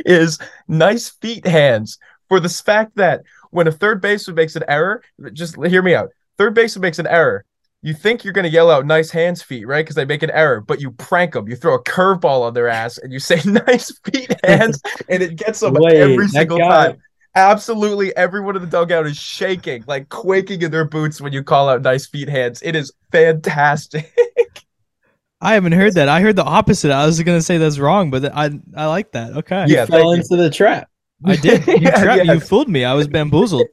is 0.05 0.37
nice 0.67 1.09
feet 1.09 1.45
hands 1.47 1.97
for 2.29 2.39
the 2.39 2.49
fact 2.49 2.95
that 2.97 3.23
when 3.51 3.67
a 3.67 3.71
third 3.71 4.01
baseman 4.01 4.35
makes 4.35 4.55
an 4.55 4.63
error, 4.67 5.01
just 5.33 5.55
hear 5.63 5.81
me 5.81 5.95
out. 5.95 6.09
Third 6.37 6.53
baseman 6.53 6.81
makes 6.81 6.99
an 6.99 7.07
error. 7.07 7.45
You 7.85 7.93
think 7.93 8.23
you're 8.23 8.33
gonna 8.33 8.47
yell 8.47 8.71
out 8.71 8.85
nice 8.87 9.11
hands 9.11 9.43
feet, 9.43 9.65
right? 9.67 9.85
Because 9.85 9.95
they 9.95 10.05
make 10.05 10.23
an 10.23 10.31
error, 10.31 10.59
but 10.59 10.81
you 10.81 10.89
prank 10.91 11.33
them. 11.33 11.47
You 11.47 11.55
throw 11.55 11.75
a 11.75 11.83
curveball 11.83 12.41
on 12.41 12.55
their 12.55 12.67
ass 12.67 12.97
and 12.97 13.13
you 13.13 13.19
say 13.19 13.39
nice 13.45 13.95
feet 13.99 14.33
hands, 14.43 14.81
and 15.07 15.21
it 15.21 15.35
gets 15.35 15.59
them 15.59 15.75
Wait, 15.75 15.97
every 15.97 16.27
single 16.27 16.57
guy- 16.57 16.87
time. 16.87 16.97
Absolutely 17.35 18.15
everyone 18.17 18.55
in 18.55 18.63
the 18.63 18.67
dugout 18.67 19.05
is 19.05 19.17
shaking, 19.17 19.83
like 19.87 20.09
quaking 20.09 20.63
in 20.63 20.71
their 20.71 20.85
boots 20.85 21.21
when 21.21 21.31
you 21.31 21.43
call 21.43 21.69
out 21.69 21.81
nice 21.83 22.07
feet 22.07 22.27
hands. 22.29 22.59
It 22.63 22.75
is 22.75 22.91
fantastic. 23.11 24.11
I 25.41 25.53
haven't 25.53 25.73
heard 25.73 25.93
that. 25.93 26.09
I 26.09 26.21
heard 26.21 26.37
the 26.37 26.43
opposite. 26.45 26.91
I 26.91 27.05
was 27.05 27.21
gonna 27.21 27.41
say 27.41 27.59
that's 27.59 27.77
wrong, 27.77 28.09
but 28.09 28.33
I 28.33 28.49
I 28.75 28.87
like 28.87 29.11
that. 29.11 29.33
Okay. 29.33 29.65
Yeah, 29.67 29.81
You 29.81 29.85
fell 29.87 30.11
thank 30.13 30.23
into 30.23 30.41
the 30.41 30.49
trap. 30.49 30.89
I 31.23 31.35
did. 31.35 31.67
You 31.67 31.77
Yeah, 31.81 32.03
trapped 32.03 32.25
yeah. 32.25 32.33
You 32.33 32.39
fooled 32.39 32.67
me. 32.69 32.83
I 32.83 32.93
was 32.93 33.07
bamboozled. 33.07 33.67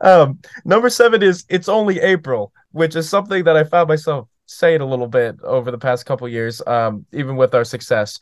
Um, 0.00 0.40
number 0.64 0.90
seven 0.90 1.22
is 1.22 1.44
it's 1.48 1.68
only 1.68 2.00
April, 2.00 2.52
which 2.72 2.96
is 2.96 3.08
something 3.08 3.44
that 3.44 3.56
I 3.56 3.64
found 3.64 3.88
myself 3.88 4.28
saying 4.46 4.80
a 4.80 4.86
little 4.86 5.06
bit 5.08 5.36
over 5.42 5.70
the 5.70 5.78
past 5.78 6.04
couple 6.06 6.28
years. 6.28 6.60
Um, 6.66 7.06
even 7.12 7.36
with 7.36 7.54
our 7.54 7.64
success, 7.64 8.18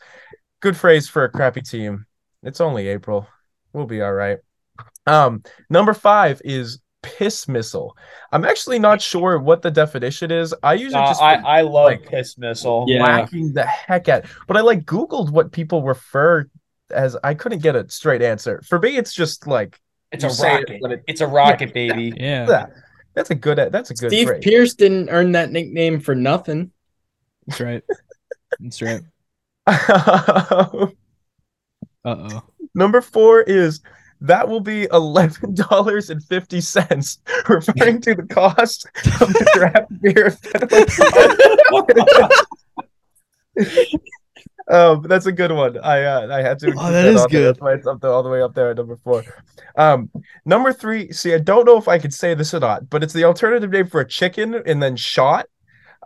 good 0.61 0.77
phrase 0.77 1.07
for 1.09 1.23
a 1.23 1.29
crappy 1.29 1.61
team. 1.61 2.05
It's 2.43 2.61
only 2.61 2.87
April. 2.87 3.27
We'll 3.73 3.85
be 3.87 4.01
all 4.01 4.13
right. 4.13 4.37
Um, 5.07 5.43
number 5.69 5.93
five 5.93 6.41
is 6.45 6.79
piss 7.01 7.47
missile. 7.49 7.97
I'm 8.31 8.45
actually 8.45 8.79
not 8.79 9.01
sure 9.01 9.37
what 9.39 9.61
the 9.61 9.71
definition 9.71 10.31
is. 10.31 10.53
I 10.63 10.73
usually 10.75 11.03
Uh, 11.03 11.07
just 11.07 11.21
I 11.21 11.33
I 11.35 11.61
love 11.61 11.85
like- 11.85 12.05
piss 12.07 12.37
missile. 12.37 12.85
Yeah. 12.87 13.01
whacking 13.03 13.51
the 13.53 13.65
heck 13.65 14.07
at, 14.07 14.25
but 14.47 14.55
I 14.55 14.61
like 14.61 14.85
Googled 14.85 15.31
what 15.31 15.51
people 15.51 15.83
refer 15.83 16.45
as. 16.91 17.17
I 17.23 17.33
couldn't 17.33 17.59
get 17.61 17.75
a 17.75 17.89
straight 17.89 18.21
answer. 18.21 18.61
For 18.65 18.79
me, 18.79 18.95
it's 18.95 19.13
just 19.13 19.47
like 19.47 19.79
It's 20.13 20.23
you 20.23 20.29
a 20.29 20.33
say 20.33 20.55
it 20.55 20.69
rocket. 20.69 20.91
it- 20.91 21.03
It's 21.07 21.21
a 21.21 21.27
rocket, 21.27 21.73
baby. 21.73 22.13
Yeah. 22.15 22.45
that. 22.45 22.71
That's 23.15 23.29
a 23.29 23.35
good. 23.35 23.57
That's 23.71 23.91
a 23.91 23.93
good 23.93 24.09
Steve 24.09 24.27
phrase. 24.27 24.43
Pearce 24.43 24.73
didn't 24.73 25.09
earn 25.09 25.33
that 25.33 25.51
nickname 25.51 25.99
for 25.99 26.15
nothing. 26.15 26.71
That's 27.47 27.59
right. 27.61 27.83
That's 28.59 28.81
right. 28.81 29.01
Uh 32.05 32.27
oh. 32.33 32.43
Number 32.75 32.99
four 32.99 33.43
is 33.43 33.79
that 34.19 34.45
will 34.45 34.59
be 34.59 34.89
eleven 34.91 35.53
dollars 35.53 36.09
and 36.09 36.21
fifty 36.25 36.59
cents, 36.59 37.19
referring 37.47 38.01
to 38.01 38.13
the 38.13 38.23
cost 38.23 38.85
of 39.21 39.31
the 39.31 39.49
draft 39.53 40.01
beer. 40.01 40.35
um, 44.69 45.01
that's 45.03 45.25
a 45.25 45.31
good 45.31 45.51
one. 45.51 45.77
I 45.79 46.03
uh, 46.03 46.27
I 46.35 46.41
had 46.41 46.59
to. 46.59 46.67
include 46.67 46.93
that 46.93 47.05
is 47.05 47.21
on 47.21 47.27
there. 47.29 47.41
good. 47.41 47.47
That's 47.55 47.61
why 47.61 47.73
it's 47.73 47.87
up 47.87 48.01
there, 48.01 48.11
all 48.11 48.23
the 48.23 48.29
way 48.29 48.41
up 48.41 48.53
there 48.53 48.71
at 48.71 48.77
number 48.77 48.97
four. 49.03 49.23
Um, 49.75 50.09
number 50.45 50.71
three. 50.73 51.11
See, 51.11 51.33
I 51.33 51.39
don't 51.39 51.65
know 51.65 51.77
if 51.77 51.87
I 51.87 51.99
could 51.99 52.13
say 52.13 52.33
this 52.33 52.53
or 52.53 52.59
not, 52.59 52.89
but 52.89 53.03
it's 53.03 53.13
the 53.13 53.23
alternative 53.25 53.69
name 53.71 53.87
for 53.87 54.01
a 54.01 54.07
chicken 54.07 54.55
and 54.65 54.81
then 54.81 54.95
shot. 54.95 55.47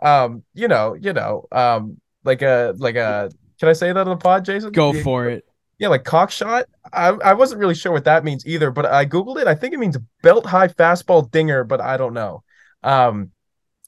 Um, 0.02 0.42
you 0.54 0.68
know, 0.68 0.94
you 0.94 1.12
know, 1.12 1.46
um, 1.52 2.00
like 2.24 2.42
a 2.42 2.74
like 2.78 2.96
a. 2.96 3.30
Can 3.60 3.68
I 3.68 3.72
say 3.72 3.88
that 3.92 3.96
on 3.96 4.08
the 4.08 4.16
pod, 4.16 4.44
Jason? 4.44 4.72
Go 4.72 4.92
Yeah. 4.92 5.02
for 5.02 5.28
it. 5.28 5.44
Yeah, 5.78 5.88
like 5.88 6.04
cock 6.04 6.30
shot. 6.32 6.66
I, 6.92 7.08
I 7.10 7.34
wasn't 7.34 7.60
really 7.60 7.74
sure 7.76 7.92
what 7.92 8.04
that 8.04 8.24
means 8.24 8.44
either, 8.46 8.70
but 8.72 8.86
I 8.86 9.06
googled 9.06 9.40
it. 9.40 9.46
I 9.46 9.54
think 9.54 9.74
it 9.74 9.78
means 9.78 9.96
belt 10.22 10.44
high 10.46 10.66
fastball 10.68 11.30
dinger, 11.30 11.62
but 11.62 11.80
I 11.80 11.96
don't 11.96 12.14
know. 12.14 12.42
Um, 12.82 13.30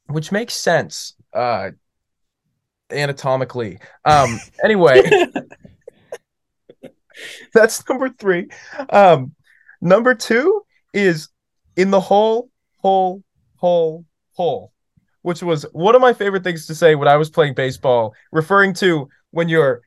which 0.06 0.32
makes 0.32 0.54
sense 0.56 1.14
uh 1.32 1.70
anatomically. 2.93 3.78
Um, 4.05 4.38
anyway, 4.64 5.03
that's 7.55 7.88
number 7.88 8.11
three. 8.11 8.49
Um, 8.91 9.34
number 9.80 10.14
two 10.14 10.62
is 10.93 11.28
in 11.76 11.91
the 11.91 12.01
hole, 12.01 12.51
hole, 12.78 13.22
hole, 13.57 14.05
hole, 14.32 14.72
which 15.22 15.43
was 15.43 15.64
one 15.72 15.95
of 15.95 16.01
my 16.01 16.12
favorite 16.12 16.45
things 16.45 16.66
to 16.66 16.74
say 16.74 16.95
when 16.95 17.09
I 17.09 17.16
was 17.16 17.30
playing 17.30 17.55
baseball, 17.55 18.14
referring 18.32 18.74
to 18.74 19.09
when 19.30 19.49
you're 19.49 19.82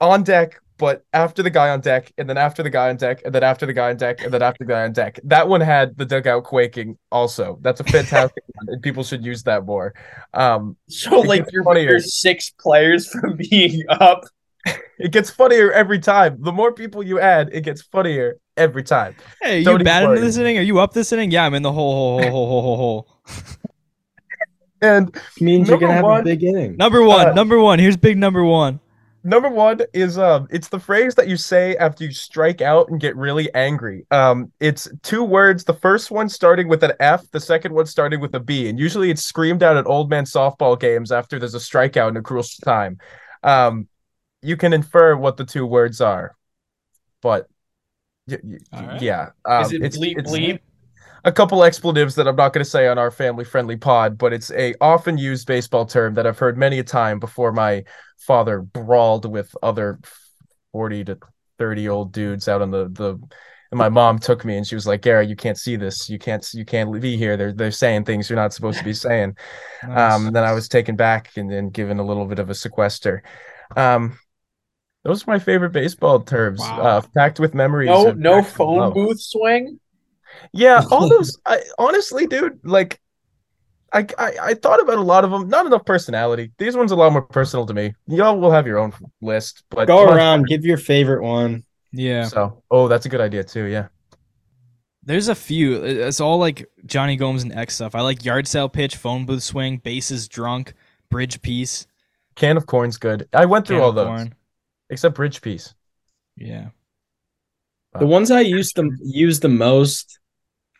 on 0.00 0.22
deck 0.22 0.60
but 0.78 1.04
after 1.12 1.42
the 1.42 1.50
guy 1.50 1.70
on 1.70 1.80
deck, 1.80 2.12
and 2.18 2.28
then 2.28 2.36
after 2.36 2.62
the 2.62 2.70
guy 2.70 2.88
on 2.90 2.96
deck, 2.96 3.22
and 3.24 3.34
then 3.34 3.42
after 3.42 3.64
the 3.66 3.72
guy 3.72 3.90
on 3.90 3.96
deck, 3.96 4.22
and 4.22 4.32
then 4.32 4.42
after 4.42 4.64
the 4.64 4.72
guy 4.72 4.82
on 4.84 4.92
deck. 4.92 5.18
That 5.24 5.48
one 5.48 5.60
had 5.60 5.96
the 5.96 6.04
dugout 6.04 6.44
quaking. 6.44 6.98
Also, 7.10 7.58
that's 7.62 7.80
a 7.80 7.84
fantastic 7.84 8.44
one, 8.54 8.66
and 8.74 8.82
people 8.82 9.02
should 9.04 9.24
use 9.24 9.42
that 9.44 9.64
more. 9.64 9.94
Um, 10.34 10.76
So 10.88 11.20
like 11.20 11.46
you're, 11.52 11.64
funnier. 11.64 11.98
six 12.00 12.50
players 12.50 13.08
from 13.20 13.36
being 13.50 13.82
up. 13.88 14.24
it 14.98 15.12
gets 15.12 15.30
funnier 15.30 15.70
every 15.72 15.98
time. 15.98 16.38
The 16.42 16.52
more 16.52 16.72
people 16.72 17.02
you 17.02 17.20
add, 17.20 17.50
it 17.52 17.62
gets 17.62 17.82
funnier 17.82 18.36
every 18.56 18.82
time. 18.82 19.14
Hey, 19.40 19.60
you 19.60 19.78
bad 19.78 20.02
into 20.02 20.08
worry. 20.16 20.20
this 20.20 20.36
inning? 20.36 20.58
Are 20.58 20.62
you 20.62 20.80
up 20.80 20.92
this 20.92 21.12
inning? 21.12 21.30
Yeah, 21.30 21.44
I'm 21.46 21.54
in 21.54 21.62
the 21.62 21.72
hole, 21.72 22.20
hole, 22.20 22.30
hole, 22.30 22.46
hole, 22.48 22.62
hole, 22.62 22.76
hole. 22.76 23.08
And 24.82 25.16
means 25.40 25.68
you're 25.68 25.78
gonna 25.78 25.94
have 25.94 26.04
one- 26.04 26.20
a 26.20 26.24
big 26.24 26.42
inning. 26.44 26.76
Number 26.76 27.02
one, 27.02 27.28
Uh, 27.28 27.32
number 27.32 27.58
one. 27.58 27.78
Here's 27.78 27.96
big 27.96 28.18
number 28.18 28.44
one. 28.44 28.80
Number 29.26 29.48
one 29.48 29.80
is 29.92 30.18
um 30.18 30.46
it's 30.50 30.68
the 30.68 30.78
phrase 30.78 31.14
that 31.16 31.26
you 31.28 31.36
say 31.36 31.76
after 31.76 32.04
you 32.04 32.12
strike 32.12 32.60
out 32.60 32.88
and 32.88 33.00
get 33.00 33.16
really 33.16 33.52
angry 33.54 34.06
um 34.12 34.52
it's 34.60 34.88
two 35.02 35.24
words 35.24 35.64
the 35.64 35.74
first 35.74 36.10
one 36.10 36.28
starting 36.28 36.68
with 36.68 36.82
an 36.84 36.92
f 37.00 37.28
the 37.32 37.40
second 37.40 37.74
one 37.74 37.86
starting 37.86 38.20
with 38.20 38.34
a 38.34 38.40
b 38.40 38.68
and 38.68 38.78
usually 38.78 39.10
it's 39.10 39.24
screamed 39.24 39.62
out 39.62 39.76
at 39.76 39.86
old 39.86 40.08
man 40.08 40.24
softball 40.24 40.78
games 40.78 41.10
after 41.10 41.38
there's 41.38 41.54
a 41.56 41.58
strikeout 41.58 42.08
in 42.08 42.16
a 42.16 42.22
crucial 42.22 42.62
time 42.64 42.96
um 43.42 43.88
you 44.42 44.56
can 44.56 44.72
infer 44.72 45.16
what 45.16 45.36
the 45.36 45.44
two 45.44 45.66
words 45.66 46.00
are 46.00 46.36
but 47.20 47.48
y- 48.28 48.38
y- 48.44 48.58
right. 48.72 49.02
yeah 49.02 49.30
um, 49.44 49.64
Is 49.64 49.72
it 49.72 49.82
bleep 49.82 50.18
it's 50.18 50.32
bleep? 50.32 50.60
A 51.26 51.32
couple 51.32 51.64
expletives 51.64 52.14
that 52.14 52.28
I'm 52.28 52.36
not 52.36 52.52
going 52.52 52.64
to 52.64 52.70
say 52.70 52.86
on 52.86 52.98
our 52.98 53.10
family 53.10 53.44
friendly 53.44 53.76
pod, 53.76 54.16
but 54.16 54.32
it's 54.32 54.52
a 54.52 54.74
often 54.80 55.18
used 55.18 55.46
baseball 55.48 55.84
term 55.84 56.14
that 56.14 56.26
I've 56.26 56.38
heard 56.38 56.56
many 56.56 56.78
a 56.78 56.84
time 56.84 57.18
before 57.18 57.52
my 57.52 57.82
father 58.16 58.62
brawled 58.62 59.30
with 59.30 59.54
other 59.60 59.98
40 60.70 61.04
to 61.04 61.18
30 61.58 61.88
old 61.88 62.12
dudes 62.12 62.48
out 62.48 62.62
on 62.62 62.70
the 62.70 62.88
the 62.88 63.18
and 63.72 63.78
my 63.78 63.88
mom 63.88 64.20
took 64.20 64.44
me 64.44 64.56
and 64.56 64.64
she 64.64 64.76
was 64.76 64.86
like, 64.86 65.02
Gary, 65.02 65.26
you 65.26 65.34
can't 65.34 65.58
see 65.58 65.74
this. 65.74 66.08
You 66.08 66.20
can't 66.20 66.48
you 66.54 66.64
can't 66.64 67.00
be 67.00 67.16
here. 67.16 67.36
They're 67.36 67.52
they're 67.52 67.72
saying 67.72 68.04
things 68.04 68.30
you're 68.30 68.36
not 68.38 68.52
supposed 68.52 68.78
to 68.78 68.84
be 68.84 68.94
saying. 68.94 69.36
Nice. 69.86 70.14
Um, 70.14 70.28
and 70.28 70.34
then 70.34 70.42
I 70.42 70.52
was 70.52 70.68
taken 70.68 70.96
back 70.96 71.36
and 71.36 71.50
then 71.50 71.68
given 71.68 71.98
a 71.98 72.04
little 72.04 72.24
bit 72.24 72.38
of 72.38 72.48
a 72.48 72.54
sequester. 72.54 73.22
Um, 73.76 74.18
those 75.04 75.22
are 75.22 75.30
my 75.30 75.38
favorite 75.38 75.70
baseball 75.70 76.20
terms. 76.20 76.60
Wow. 76.60 76.80
Uh, 76.80 77.02
packed 77.14 77.38
with 77.38 77.54
memories. 77.54 77.88
No, 77.88 78.12
no 78.12 78.42
phone 78.42 78.78
love. 78.78 78.94
booth 78.94 79.20
swing. 79.20 79.78
Yeah, 80.52 80.82
all 80.90 81.08
those. 81.14 81.36
I 81.46 81.62
honestly, 81.78 82.26
dude, 82.26 82.58
like, 82.64 83.00
I, 83.92 84.06
I 84.18 84.32
I 84.42 84.54
thought 84.54 84.80
about 84.80 84.98
a 84.98 85.02
lot 85.02 85.24
of 85.24 85.30
them. 85.30 85.48
Not 85.48 85.66
enough 85.66 85.84
personality. 85.84 86.52
These 86.58 86.76
ones 86.76 86.92
a 86.92 86.96
lot 86.96 87.12
more 87.12 87.22
personal 87.22 87.66
to 87.66 87.74
me. 87.74 87.94
Y'all 88.08 88.38
will 88.38 88.50
have 88.50 88.66
your 88.66 88.78
own 88.78 88.92
list, 89.20 89.62
but 89.70 89.86
Go 89.86 90.04
around, 90.04 90.46
give 90.46 90.64
your 90.64 90.76
favorite 90.78 91.22
one. 91.22 91.64
yeah. 91.92 92.24
So, 92.24 92.62
oh, 92.70 92.88
that's 92.88 93.06
a 93.06 93.08
good 93.08 93.20
idea 93.20 93.44
too. 93.44 93.64
Yeah. 93.64 93.88
There's 95.02 95.28
a 95.28 95.36
few. 95.36 95.84
It's 95.84 96.20
all 96.20 96.38
like 96.38 96.68
Jonny 96.84 97.14
Gomes 97.16 97.44
and 97.44 97.52
X 97.54 97.76
stuff. 97.76 97.94
I 97.94 98.00
like 98.00 98.24
yard 98.24 98.48
sale 98.48 98.68
pitch, 98.68 98.96
phone 98.96 99.24
booth 99.24 99.44
swing, 99.44 99.78
bases 99.78 100.26
drunk, 100.26 100.74
bridge 101.10 101.40
piece. 101.42 101.86
Can 102.34 102.56
of 102.56 102.66
corn's 102.66 102.96
good. 102.98 103.28
I 103.32 103.44
went 103.46 103.66
through 103.68 103.76
can 103.76 103.84
all 103.84 103.92
those 103.92 104.08
corn. 104.08 104.34
except 104.90 105.14
bridge 105.14 105.40
piece. 105.42 105.74
Yeah. 106.36 106.70
The 107.98 108.04
ones 108.06 108.30
I 108.30 108.40
use 108.40 108.72
the 108.72 108.90
use 109.00 109.40
the 109.40 109.48
most, 109.48 110.18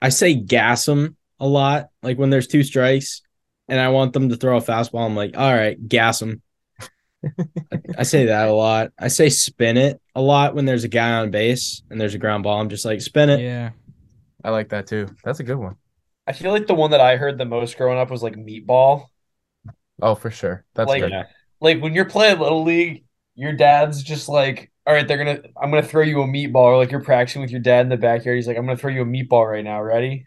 I 0.01 0.09
say 0.11 0.35
gas 0.35 0.85
them 0.85 1.17
a 1.41 1.47
lot. 1.47 1.89
Like 2.03 2.19
when 2.19 2.31
there's 2.31 2.47
two 2.47 2.63
strikes, 2.63 3.23
and 3.69 3.81
I 3.81 3.89
want 3.89 4.13
them 4.13 4.29
to 4.29 4.37
throw 4.37 4.57
a 4.57 4.61
fastball, 4.63 5.05
I'm 5.07 5.17
like, 5.17 5.37
all 5.37 5.53
right, 5.55 5.77
gas 5.89 6.21
them. 6.21 6.43
I, 7.25 7.79
I 7.99 8.03
say 8.05 8.27
that 8.27 8.49
a 8.49 8.53
lot. 8.53 8.93
I 8.99 9.09
say 9.09 9.29
spin 9.29 9.77
it 9.77 10.01
a 10.15 10.21
lot 10.21 10.55
when 10.55 10.65
there's 10.65 10.85
a 10.85 10.89
guy 10.89 11.13
on 11.15 11.31
base 11.31 11.83
and 11.91 12.01
there's 12.01 12.15
a 12.15 12.19
ground 12.19 12.45
ball. 12.45 12.61
I'm 12.61 12.69
just 12.69 12.85
like 12.85 13.01
spin 13.01 13.31
it. 13.31 13.41
Yeah. 13.41 13.71
I 14.45 14.51
like 14.51 14.69
that 14.69 14.87
too. 14.87 15.09
That's 15.25 15.41
a 15.41 15.45
good 15.45 15.57
one. 15.57 15.77
I 16.29 16.33
feel 16.33 16.53
like 16.53 16.67
the 16.69 16.75
one 16.75 16.93
that 16.93 17.01
I 17.01 17.17
heard 17.17 17.39
the 17.39 17.45
most 17.45 17.77
growing 17.77 17.99
up 17.99 18.11
was 18.11 18.23
like 18.23 18.37
meatball. 18.37 19.07
Oh, 20.01 20.15
for 20.15 20.31
sure. 20.31 20.65
That's 20.75 20.89
Like- 20.89 21.03
good. 21.03 21.11
Yeah. 21.11 21.25
Like 21.61 21.81
when 21.81 21.95
you're 21.95 22.05
playing 22.05 22.39
little 22.39 22.63
league, 22.63 23.05
your 23.35 23.53
dad's 23.55 24.03
just 24.03 24.29
like, 24.29 24.71
"All 24.87 24.95
right, 24.95 25.07
they're 25.07 25.19
gonna, 25.19 25.41
I'm 25.61 25.71
gonna 25.71 25.83
throw 25.83 26.03
you 26.03 26.23
a 26.23 26.27
meatball." 26.27 26.57
Or 26.57 26.77
like 26.77 26.91
you're 26.91 27.03
practicing 27.03 27.43
with 27.43 27.51
your 27.51 27.61
dad 27.61 27.81
in 27.81 27.89
the 27.89 27.97
backyard. 27.97 28.37
He's 28.37 28.47
like, 28.47 28.57
"I'm 28.57 28.65
gonna 28.67 28.77
throw 28.79 28.91
you 28.93 29.03
a 29.03 29.07
meatball 29.07 29.51
right 29.51 29.65
now. 29.65 29.83
Ready?" 29.83 30.27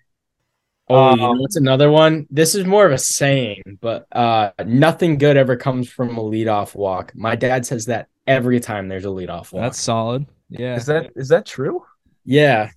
Oh, 0.92 0.96
you 0.96 1.12
Um, 1.14 1.20
know 1.20 1.32
what's 1.42 1.56
another 1.56 1.92
one? 1.92 2.26
This 2.32 2.56
is 2.56 2.66
more 2.66 2.86
of 2.86 2.92
a 2.92 2.98
saying, 2.98 3.62
but 3.80 4.08
uh 4.12 4.52
nothing 4.66 5.18
good 5.20 5.38
ever 5.38 5.56
comes 5.56 5.88
from 5.88 6.18
a 6.18 6.22
leadoff 6.22 6.74
walk. 6.76 7.12
My 7.16 7.36
dad 7.36 7.66
says 7.66 7.86
that 7.86 8.08
every 8.26 8.60
time 8.60 8.88
there's 8.88 9.06
a 9.06 9.10
leadoff 9.10 9.52
walk. 9.54 9.62
That's 9.64 9.80
solid. 9.80 10.26
Yeah. 10.50 10.76
Is 10.76 10.88
that 10.88 11.12
is 11.16 11.28
that 11.30 11.46
true? 11.46 11.86
Yeah. 12.26 12.72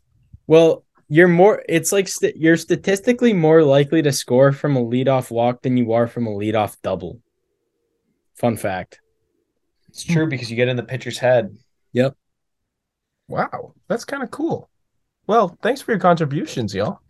Well, 0.47 0.85
you're 1.09 1.27
more 1.29 1.63
it's 1.71 1.91
like 1.91 2.07
st- 2.07 2.37
you're 2.37 2.59
statistically 2.59 3.33
more 3.33 3.63
likely 3.63 4.03
to 4.03 4.13
score 4.13 4.53
from 4.53 4.77
a 4.77 4.85
leadoff 4.85 5.31
walk 5.31 5.63
than 5.63 5.79
you 5.79 5.93
are 5.93 6.07
from 6.07 6.27
a 6.27 6.31
leadoff 6.31 6.77
double. 6.83 7.19
Fun 8.35 8.59
fact. 8.59 9.01
It's 9.89 10.05
true 10.05 10.27
because 10.27 10.51
you 10.51 10.57
get 10.57 10.69
in 10.69 10.77
the 10.77 10.83
pitcher's 10.83 11.19
head. 11.19 11.57
Wow, 13.29 13.75
that's 13.89 14.05
kind 14.05 14.23
of 14.23 14.31
cool. 14.31 14.69
Well, 15.27 15.57
thanks 15.63 15.81
for 15.81 15.93
your 15.93 16.01
contributions, 16.01 16.75
y'all. 16.75 17.01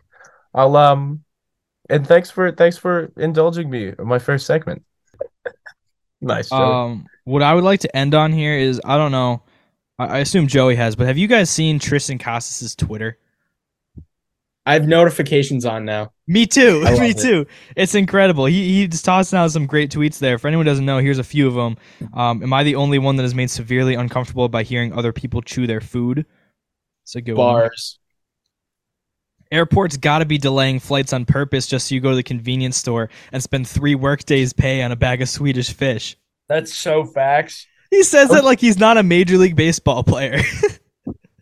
I'll 0.53 0.75
um, 0.75 1.23
and 1.89 2.07
thanks 2.07 2.29
for 2.29 2.51
thanks 2.51 2.77
for 2.77 3.11
indulging 3.17 3.69
me 3.69 3.93
in 3.97 4.07
my 4.07 4.19
first 4.19 4.45
segment. 4.45 4.83
nice, 6.21 6.49
Joey. 6.49 6.59
Um, 6.59 7.07
what 7.25 7.41
I 7.41 7.53
would 7.53 7.63
like 7.63 7.81
to 7.81 7.95
end 7.95 8.13
on 8.13 8.31
here 8.31 8.57
is 8.57 8.79
I 8.85 8.97
don't 8.97 9.11
know. 9.11 9.43
I, 9.99 10.05
I 10.05 10.17
assume 10.19 10.47
Joey 10.47 10.75
has, 10.75 10.95
but 10.95 11.07
have 11.07 11.17
you 11.17 11.27
guys 11.27 11.49
seen 11.49 11.79
Triston 11.79 12.19
Casas's 12.19 12.75
Twitter? 12.75 13.17
I 14.65 14.73
have 14.73 14.87
notifications 14.87 15.65
on 15.65 15.83
now. 15.85 16.13
Me 16.27 16.45
too. 16.45 16.83
Me 16.99 17.09
it. 17.09 17.17
too. 17.17 17.45
It's 17.75 17.95
incredible. 17.95 18.45
He 18.45 18.73
he 18.75 18.87
just 18.87 19.03
tossing 19.03 19.37
out 19.37 19.51
some 19.51 19.65
great 19.65 19.91
tweets 19.91 20.19
there. 20.19 20.37
For 20.37 20.47
anyone 20.47 20.65
who 20.65 20.71
doesn't 20.71 20.85
know, 20.85 20.99
here's 20.99 21.19
a 21.19 21.23
few 21.23 21.47
of 21.47 21.53
them. 21.53 21.77
Um, 22.13 22.41
am 22.43 22.53
I 22.53 22.63
the 22.63 22.75
only 22.75 22.99
one 22.99 23.17
that 23.17 23.23
is 23.23 23.35
made 23.35 23.49
severely 23.49 23.95
uncomfortable 23.95 24.47
by 24.47 24.63
hearing 24.63 24.93
other 24.93 25.11
people 25.11 25.41
chew 25.41 25.67
their 25.67 25.81
food? 25.81 26.25
It's 27.03 27.15
a 27.15 27.21
good 27.21 27.35
one. 27.35 27.45
Bars. 27.45 27.99
Airports 29.51 29.97
got 29.97 30.19
to 30.19 30.25
be 30.25 30.37
delaying 30.37 30.79
flights 30.79 31.13
on 31.13 31.25
purpose 31.25 31.67
just 31.67 31.87
so 31.87 31.95
you 31.95 32.01
go 32.01 32.09
to 32.09 32.15
the 32.15 32.23
convenience 32.23 32.77
store 32.77 33.09
and 33.31 33.43
spend 33.43 33.67
three 33.67 33.93
workdays 33.93 34.51
pay 34.51 34.81
on 34.81 34.91
a 34.91 34.95
bag 34.95 35.21
of 35.21 35.29
Swedish 35.29 35.71
fish. 35.73 36.17
That's 36.47 36.73
so 36.73 37.05
facts. 37.05 37.67
He 37.91 38.01
says 38.01 38.29
that 38.29 38.43
like 38.43 38.59
he's 38.59 38.79
not 38.79 38.97
a 38.97 39.03
major 39.03 39.37
league 39.37 39.55
baseball 39.55 40.03
player. 40.03 40.39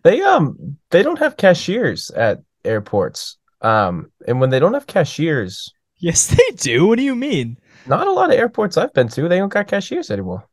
They 0.03 0.21
um 0.21 0.77
they 0.89 1.03
don't 1.03 1.19
have 1.19 1.37
cashiers 1.37 2.09
at 2.11 2.41
airports. 2.65 3.37
Um, 3.61 4.11
and 4.27 4.39
when 4.39 4.49
they 4.49 4.59
don't 4.59 4.73
have 4.73 4.87
cashiers, 4.87 5.73
yes, 5.97 6.27
they 6.27 6.55
do. 6.55 6.87
What 6.87 6.97
do 6.97 7.03
you 7.03 7.15
mean? 7.15 7.57
not 7.87 8.07
a 8.07 8.11
lot 8.11 8.29
of 8.31 8.37
airports 8.37 8.77
I've 8.77 8.93
been 8.93 9.07
to, 9.09 9.27
they 9.27 9.39
don't 9.39 9.49
got 9.51 9.67
cashiers 9.67 10.11
anymore. 10.11 10.47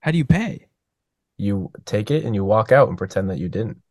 How 0.00 0.10
do 0.12 0.18
you 0.18 0.24
pay? 0.24 0.68
You 1.36 1.70
take 1.84 2.10
it 2.10 2.24
and 2.24 2.34
you 2.34 2.44
walk 2.44 2.72
out 2.72 2.88
and 2.88 2.96
pretend 2.98 3.30
that 3.30 3.38
you 3.38 3.48
didn't. 3.48 3.82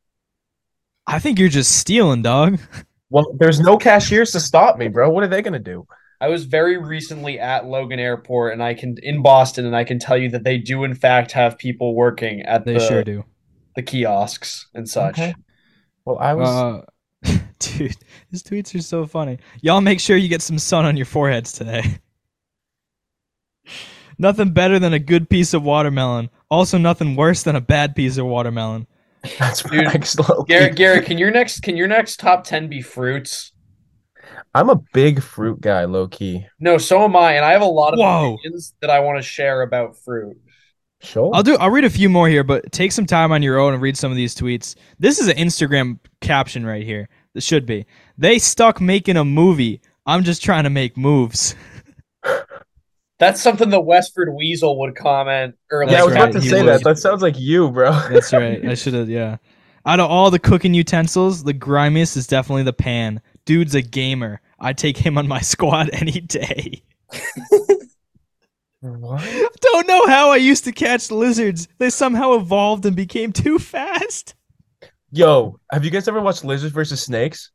I 1.07 1.19
think 1.19 1.39
you're 1.39 1.49
just 1.49 1.77
stealing, 1.77 2.21
dog. 2.21 2.59
Well, 3.11 3.35
there's 3.39 3.59
no 3.59 3.75
cashiers 3.75 4.31
to 4.33 4.39
stop 4.39 4.77
me, 4.77 4.87
bro. 4.87 5.09
What 5.09 5.23
are 5.23 5.27
they 5.27 5.41
gonna 5.41 5.57
do? 5.57 5.87
I 6.21 6.27
was 6.27 6.45
very 6.45 6.77
recently 6.77 7.39
at 7.39 7.65
Logan 7.65 7.97
Airport 7.99 8.53
and 8.53 8.61
I 8.61 8.75
can 8.75 8.97
in 9.01 9.23
Boston 9.23 9.65
and 9.65 9.75
I 9.75 9.83
can 9.83 9.97
tell 9.97 10.15
you 10.15 10.29
that 10.29 10.43
they 10.43 10.59
do 10.59 10.83
in 10.83 10.93
fact 10.93 11.31
have 11.31 11.57
people 11.57 11.95
working 11.95 12.43
at 12.43 12.65
They 12.65 12.73
the, 12.73 12.79
sure 12.79 13.03
do. 13.03 13.25
the 13.75 13.81
kiosks 13.81 14.67
and 14.75 14.87
such. 14.87 15.17
Okay. 15.17 15.33
Well, 16.05 16.19
I 16.19 16.35
was 16.35 16.49
Uh, 16.49 16.81
dude, 17.77 17.95
his 18.31 18.43
tweets 18.43 18.75
are 18.75 18.81
so 18.81 19.05
funny. 19.05 19.37
Y'all 19.61 19.81
make 19.81 19.99
sure 19.99 20.17
you 20.17 20.29
get 20.29 20.41
some 20.41 20.59
sun 20.59 20.85
on 20.85 20.97
your 20.97 21.05
foreheads 21.05 21.51
today. 21.51 21.99
nothing 24.17 24.51
better 24.51 24.79
than 24.79 24.93
a 24.93 24.99
good 24.99 25.29
piece 25.29 25.53
of 25.53 25.63
watermelon. 25.63 26.29
Also, 26.49 26.77
nothing 26.77 27.15
worse 27.15 27.43
than 27.43 27.55
a 27.55 27.61
bad 27.61 27.95
piece 27.95 28.17
of 28.17 28.25
watermelon. 28.25 28.87
that's 29.37 29.63
Dude, 29.63 29.85
facts, 29.85 30.17
low 30.19 30.43
key. 30.43 30.53
Garrett, 30.53 30.75
Garrett, 30.75 31.05
can 31.05 31.17
your 31.17 31.31
next 31.31 31.61
can 31.61 31.75
your 31.75 31.87
next 31.87 32.19
top 32.19 32.43
ten 32.43 32.67
be 32.67 32.81
fruits? 32.81 33.51
I'm 34.53 34.69
a 34.69 34.81
big 34.93 35.21
fruit 35.21 35.61
guy, 35.61 35.85
low 35.85 36.07
key. 36.07 36.45
No, 36.59 36.77
so 36.77 37.03
am 37.03 37.15
I, 37.15 37.33
and 37.33 37.45
I 37.45 37.51
have 37.51 37.61
a 37.61 37.65
lot 37.65 37.93
of 37.93 37.99
Whoa. 37.99 38.35
opinions 38.35 38.73
that 38.81 38.89
I 38.89 38.99
want 38.99 39.17
to 39.17 39.21
share 39.21 39.61
about 39.61 39.97
fruit. 39.97 40.37
Sure. 41.01 41.31
I'll 41.33 41.43
do. 41.43 41.55
I'll 41.57 41.69
read 41.69 41.85
a 41.85 41.89
few 41.89 42.09
more 42.09 42.27
here, 42.27 42.43
but 42.43 42.71
take 42.71 42.91
some 42.91 43.05
time 43.05 43.31
on 43.31 43.41
your 43.41 43.57
own 43.57 43.73
and 43.73 43.81
read 43.81 43.95
some 43.95 44.11
of 44.11 44.17
these 44.17 44.35
tweets. 44.35 44.75
This 44.97 45.19
is 45.19 45.27
an 45.27 45.37
Instagram 45.37 45.99
caption 46.19 46.65
right 46.65 46.83
here. 46.83 47.07
This 47.39 47.45
should 47.45 47.65
be. 47.65 47.85
They 48.17 48.37
stuck 48.37 48.81
making 48.81 49.15
a 49.15 49.23
movie. 49.23 49.79
I'm 50.05 50.25
just 50.25 50.43
trying 50.43 50.65
to 50.65 50.69
make 50.69 50.97
moves. 50.97 51.55
That's 53.17 53.41
something 53.41 53.69
the 53.69 53.79
Westford 53.79 54.33
Weasel 54.33 54.77
would 54.79 54.97
comment 54.97 55.55
earlier. 55.71 55.93
yeah, 55.95 56.01
I 56.01 56.03
was 56.03 56.13
right, 56.15 56.21
about 56.23 56.33
to 56.33 56.41
he 56.41 56.49
say 56.49 56.63
would. 56.63 56.67
that. 56.67 56.83
That 56.83 56.97
sounds 56.97 57.21
like 57.21 57.39
you, 57.39 57.71
bro. 57.71 57.91
That's 58.09 58.33
right. 58.33 58.65
I 58.65 58.73
should 58.73 58.93
have. 58.93 59.09
Yeah. 59.09 59.37
Out 59.85 60.01
of 60.01 60.11
all 60.11 60.29
the 60.31 60.37
cooking 60.37 60.73
utensils, 60.73 61.45
the 61.45 61.53
grimiest 61.53 62.17
is 62.17 62.27
definitely 62.27 62.63
the 62.63 62.73
pan. 62.73 63.21
Dude's 63.45 63.73
a 63.73 63.81
gamer. 63.81 64.41
I'd 64.59 64.77
take 64.77 64.97
him 64.97 65.17
on 65.17 65.25
my 65.25 65.39
squad 65.39 65.91
any 65.93 66.19
day. 66.19 66.83
What? 68.81 69.55
Don't 69.61 69.87
know 69.87 70.07
how 70.07 70.31
I 70.31 70.35
used 70.35 70.65
to 70.65 70.73
catch 70.73 71.09
lizards. 71.09 71.69
They 71.77 71.89
somehow 71.89 72.33
evolved 72.33 72.85
and 72.85 72.97
became 72.97 73.31
too 73.31 73.59
fast. 73.59 74.35
Yo, 75.11 75.59
have 75.71 75.83
you 75.83 75.89
guys 75.89 76.07
ever 76.07 76.21
watched 76.21 76.45
Lizards 76.45 76.71
versus 76.71 77.01
Snakes? 77.01 77.49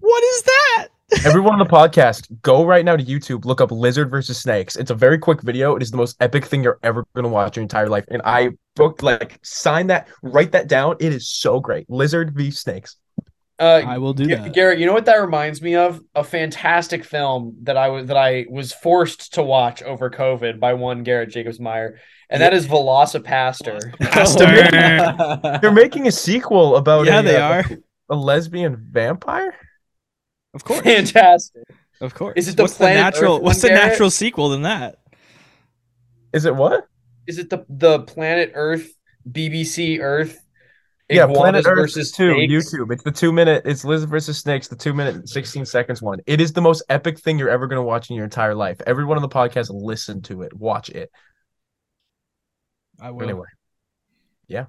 What 0.00 0.24
is 0.24 0.42
that? 0.42 0.88
Everyone 1.26 1.52
on 1.52 1.58
the 1.58 1.66
podcast, 1.66 2.26
go 2.40 2.64
right 2.64 2.82
now 2.82 2.96
to 2.96 3.04
YouTube, 3.04 3.44
look 3.44 3.60
up 3.60 3.70
Lizard 3.70 4.10
versus 4.10 4.40
Snakes. 4.40 4.74
It's 4.76 4.90
a 4.90 4.94
very 4.94 5.18
quick 5.18 5.42
video. 5.42 5.76
It 5.76 5.82
is 5.82 5.90
the 5.90 5.98
most 5.98 6.16
epic 6.20 6.46
thing 6.46 6.62
you're 6.62 6.78
ever 6.82 7.04
gonna 7.14 7.28
watch 7.28 7.56
your 7.56 7.62
entire 7.62 7.90
life. 7.90 8.06
And 8.08 8.22
I 8.24 8.52
booked 8.74 9.02
like 9.02 9.38
sign 9.42 9.88
that, 9.88 10.08
write 10.22 10.52
that 10.52 10.66
down. 10.66 10.96
It 10.98 11.12
is 11.12 11.28
so 11.28 11.60
great. 11.60 11.84
Lizard 11.90 12.34
v 12.34 12.50
Snakes. 12.50 12.96
Uh, 13.58 13.82
I 13.86 13.98
will 13.98 14.14
do 14.14 14.26
G- 14.26 14.34
that. 14.34 14.52
Garrett, 14.52 14.80
you 14.80 14.86
know 14.86 14.92
what 14.92 15.04
that 15.04 15.20
reminds 15.20 15.62
me 15.62 15.76
of? 15.76 16.00
A 16.14 16.24
fantastic 16.24 17.04
film 17.04 17.56
that 17.62 17.76
I 17.76 17.88
was 17.88 18.06
that 18.06 18.16
I 18.16 18.46
was 18.50 18.72
forced 18.72 19.34
to 19.34 19.42
watch 19.42 19.82
over 19.82 20.10
COVID 20.10 20.58
by 20.58 20.74
one 20.74 21.04
Garrett 21.04 21.30
Jacobs 21.30 21.60
Meyer, 21.60 22.00
and 22.28 22.42
that 22.42 22.52
is 22.52 22.66
Velocipastor. 22.66 23.96
Pastor. 24.00 25.60
They're 25.60 25.70
making 25.72 26.08
a 26.08 26.12
sequel 26.12 26.76
about 26.76 27.06
yeah, 27.06 27.20
a, 27.20 27.22
they 27.22 27.36
uh, 27.36 27.48
are. 27.48 27.64
a 28.10 28.16
lesbian 28.16 28.88
vampire. 28.90 29.54
Of 30.52 30.64
course. 30.64 30.80
Fantastic. 30.80 31.62
Of 32.00 32.14
course. 32.14 32.34
Is 32.36 32.48
it 32.48 32.56
the 32.56 32.64
what's 32.64 32.76
the 32.76 32.86
natural 32.86 33.36
Earth 33.36 33.42
what's 33.42 33.62
the 33.62 33.68
Garrett? 33.68 33.90
natural 33.90 34.10
sequel 34.10 34.48
than 34.48 34.62
that? 34.62 34.98
Is 36.32 36.44
it 36.44 36.56
what? 36.56 36.88
Is 37.28 37.38
it 37.38 37.50
the 37.50 37.64
the 37.68 38.00
Planet 38.00 38.50
Earth 38.54 38.92
BBC 39.30 40.00
Earth? 40.00 40.43
Yeah, 41.08 41.26
Planet 41.26 41.66
Earth 41.66 41.76
versus 41.78 42.08
is 42.08 42.12
two. 42.12 42.32
snakes? 42.34 42.52
YouTube. 42.52 42.92
It's 42.92 43.02
the 43.02 43.10
two 43.10 43.32
minute. 43.32 43.62
It's 43.64 43.84
Lizard 43.84 44.10
versus 44.10 44.38
Snakes. 44.38 44.68
The 44.68 44.76
two 44.76 44.94
minute, 44.94 45.28
sixteen 45.28 45.64
seconds 45.66 46.00
one. 46.00 46.20
It 46.26 46.40
is 46.40 46.52
the 46.52 46.60
most 46.62 46.82
epic 46.88 47.18
thing 47.20 47.38
you're 47.38 47.50
ever 47.50 47.66
gonna 47.66 47.82
watch 47.82 48.10
in 48.10 48.16
your 48.16 48.24
entire 48.24 48.54
life. 48.54 48.80
Everyone 48.86 49.16
on 49.16 49.22
the 49.22 49.28
podcast, 49.28 49.68
listen 49.70 50.22
to 50.22 50.42
it. 50.42 50.54
Watch 50.54 50.88
it. 50.90 51.10
I 53.00 53.10
will. 53.10 53.22
Anyway, 53.22 53.46
yeah, 54.46 54.66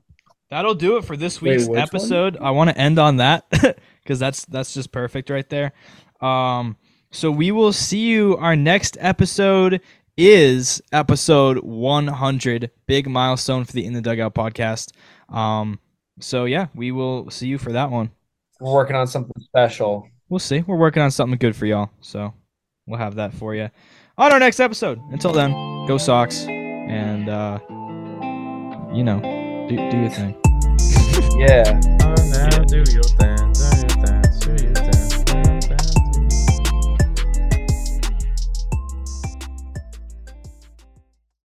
That'll 0.50 0.76
do 0.76 0.98
it 0.98 1.06
for 1.06 1.18
this 1.18 1.42
Wait, 1.42 1.58
week's 1.58 1.68
one? 1.68 1.80
episode. 1.80 2.38
I 2.40 2.52
want 2.52 2.70
to 2.70 2.78
end 2.78 3.00
on 3.00 3.18
that 3.18 3.46
because 4.04 4.20
that's 4.20 4.46
that's 4.46 4.74
just 4.74 4.92
perfect 4.92 5.30
right 5.30 5.50
there. 5.50 5.74
Um, 6.22 6.78
so 7.12 7.32
we 7.32 7.52
will 7.52 7.74
see 7.74 8.08
you. 8.08 8.38
Our 8.38 8.56
next 8.56 8.98
episode 9.00 9.82
is 10.18 10.82
episode 10.92 11.60
100, 11.60 12.72
big 12.88 13.10
milestone 13.10 13.66
for 13.66 13.74
the 13.74 13.86
In 13.86 13.94
the 13.94 14.02
Dugout 14.02 14.36
podcast. 14.36 14.92
Um, 15.30 15.80
so 16.20 16.45
yeah, 16.45 16.68
we 16.74 16.91
will 16.91 17.30
see 17.30 17.47
you 17.47 17.57
for 17.57 17.72
that 17.72 17.91
one. 17.91 18.11
We're 18.59 18.74
working 18.74 18.95
on 18.95 19.07
something 19.07 19.34
special. 19.39 20.07
We'll 20.30 20.39
see. 20.39 20.61
We're 20.61 20.78
working 20.78 21.03
on 21.03 21.11
something 21.11 21.38
good 21.38 21.55
for 21.55 21.66
y'all, 21.66 21.89
so 22.01 22.34
we'll 22.86 22.99
have 22.99 23.16
that 23.16 23.34
for 23.34 23.53
you 23.53 23.70
on 24.18 24.32
our 24.32 24.39
next 24.39 24.59
episode. 24.59 24.99
Until 25.11 25.32
then, 25.32 25.51
go 25.88 25.97
Sox, 25.97 26.45
and 26.45 27.30
uh, 27.30 27.59
you 28.93 29.03
know, 29.03 29.20
do 29.70 29.76
do 29.89 29.97
your 29.99 30.09
thing. 30.09 30.36
Yeah. 31.38 31.80
Our 32.01 32.16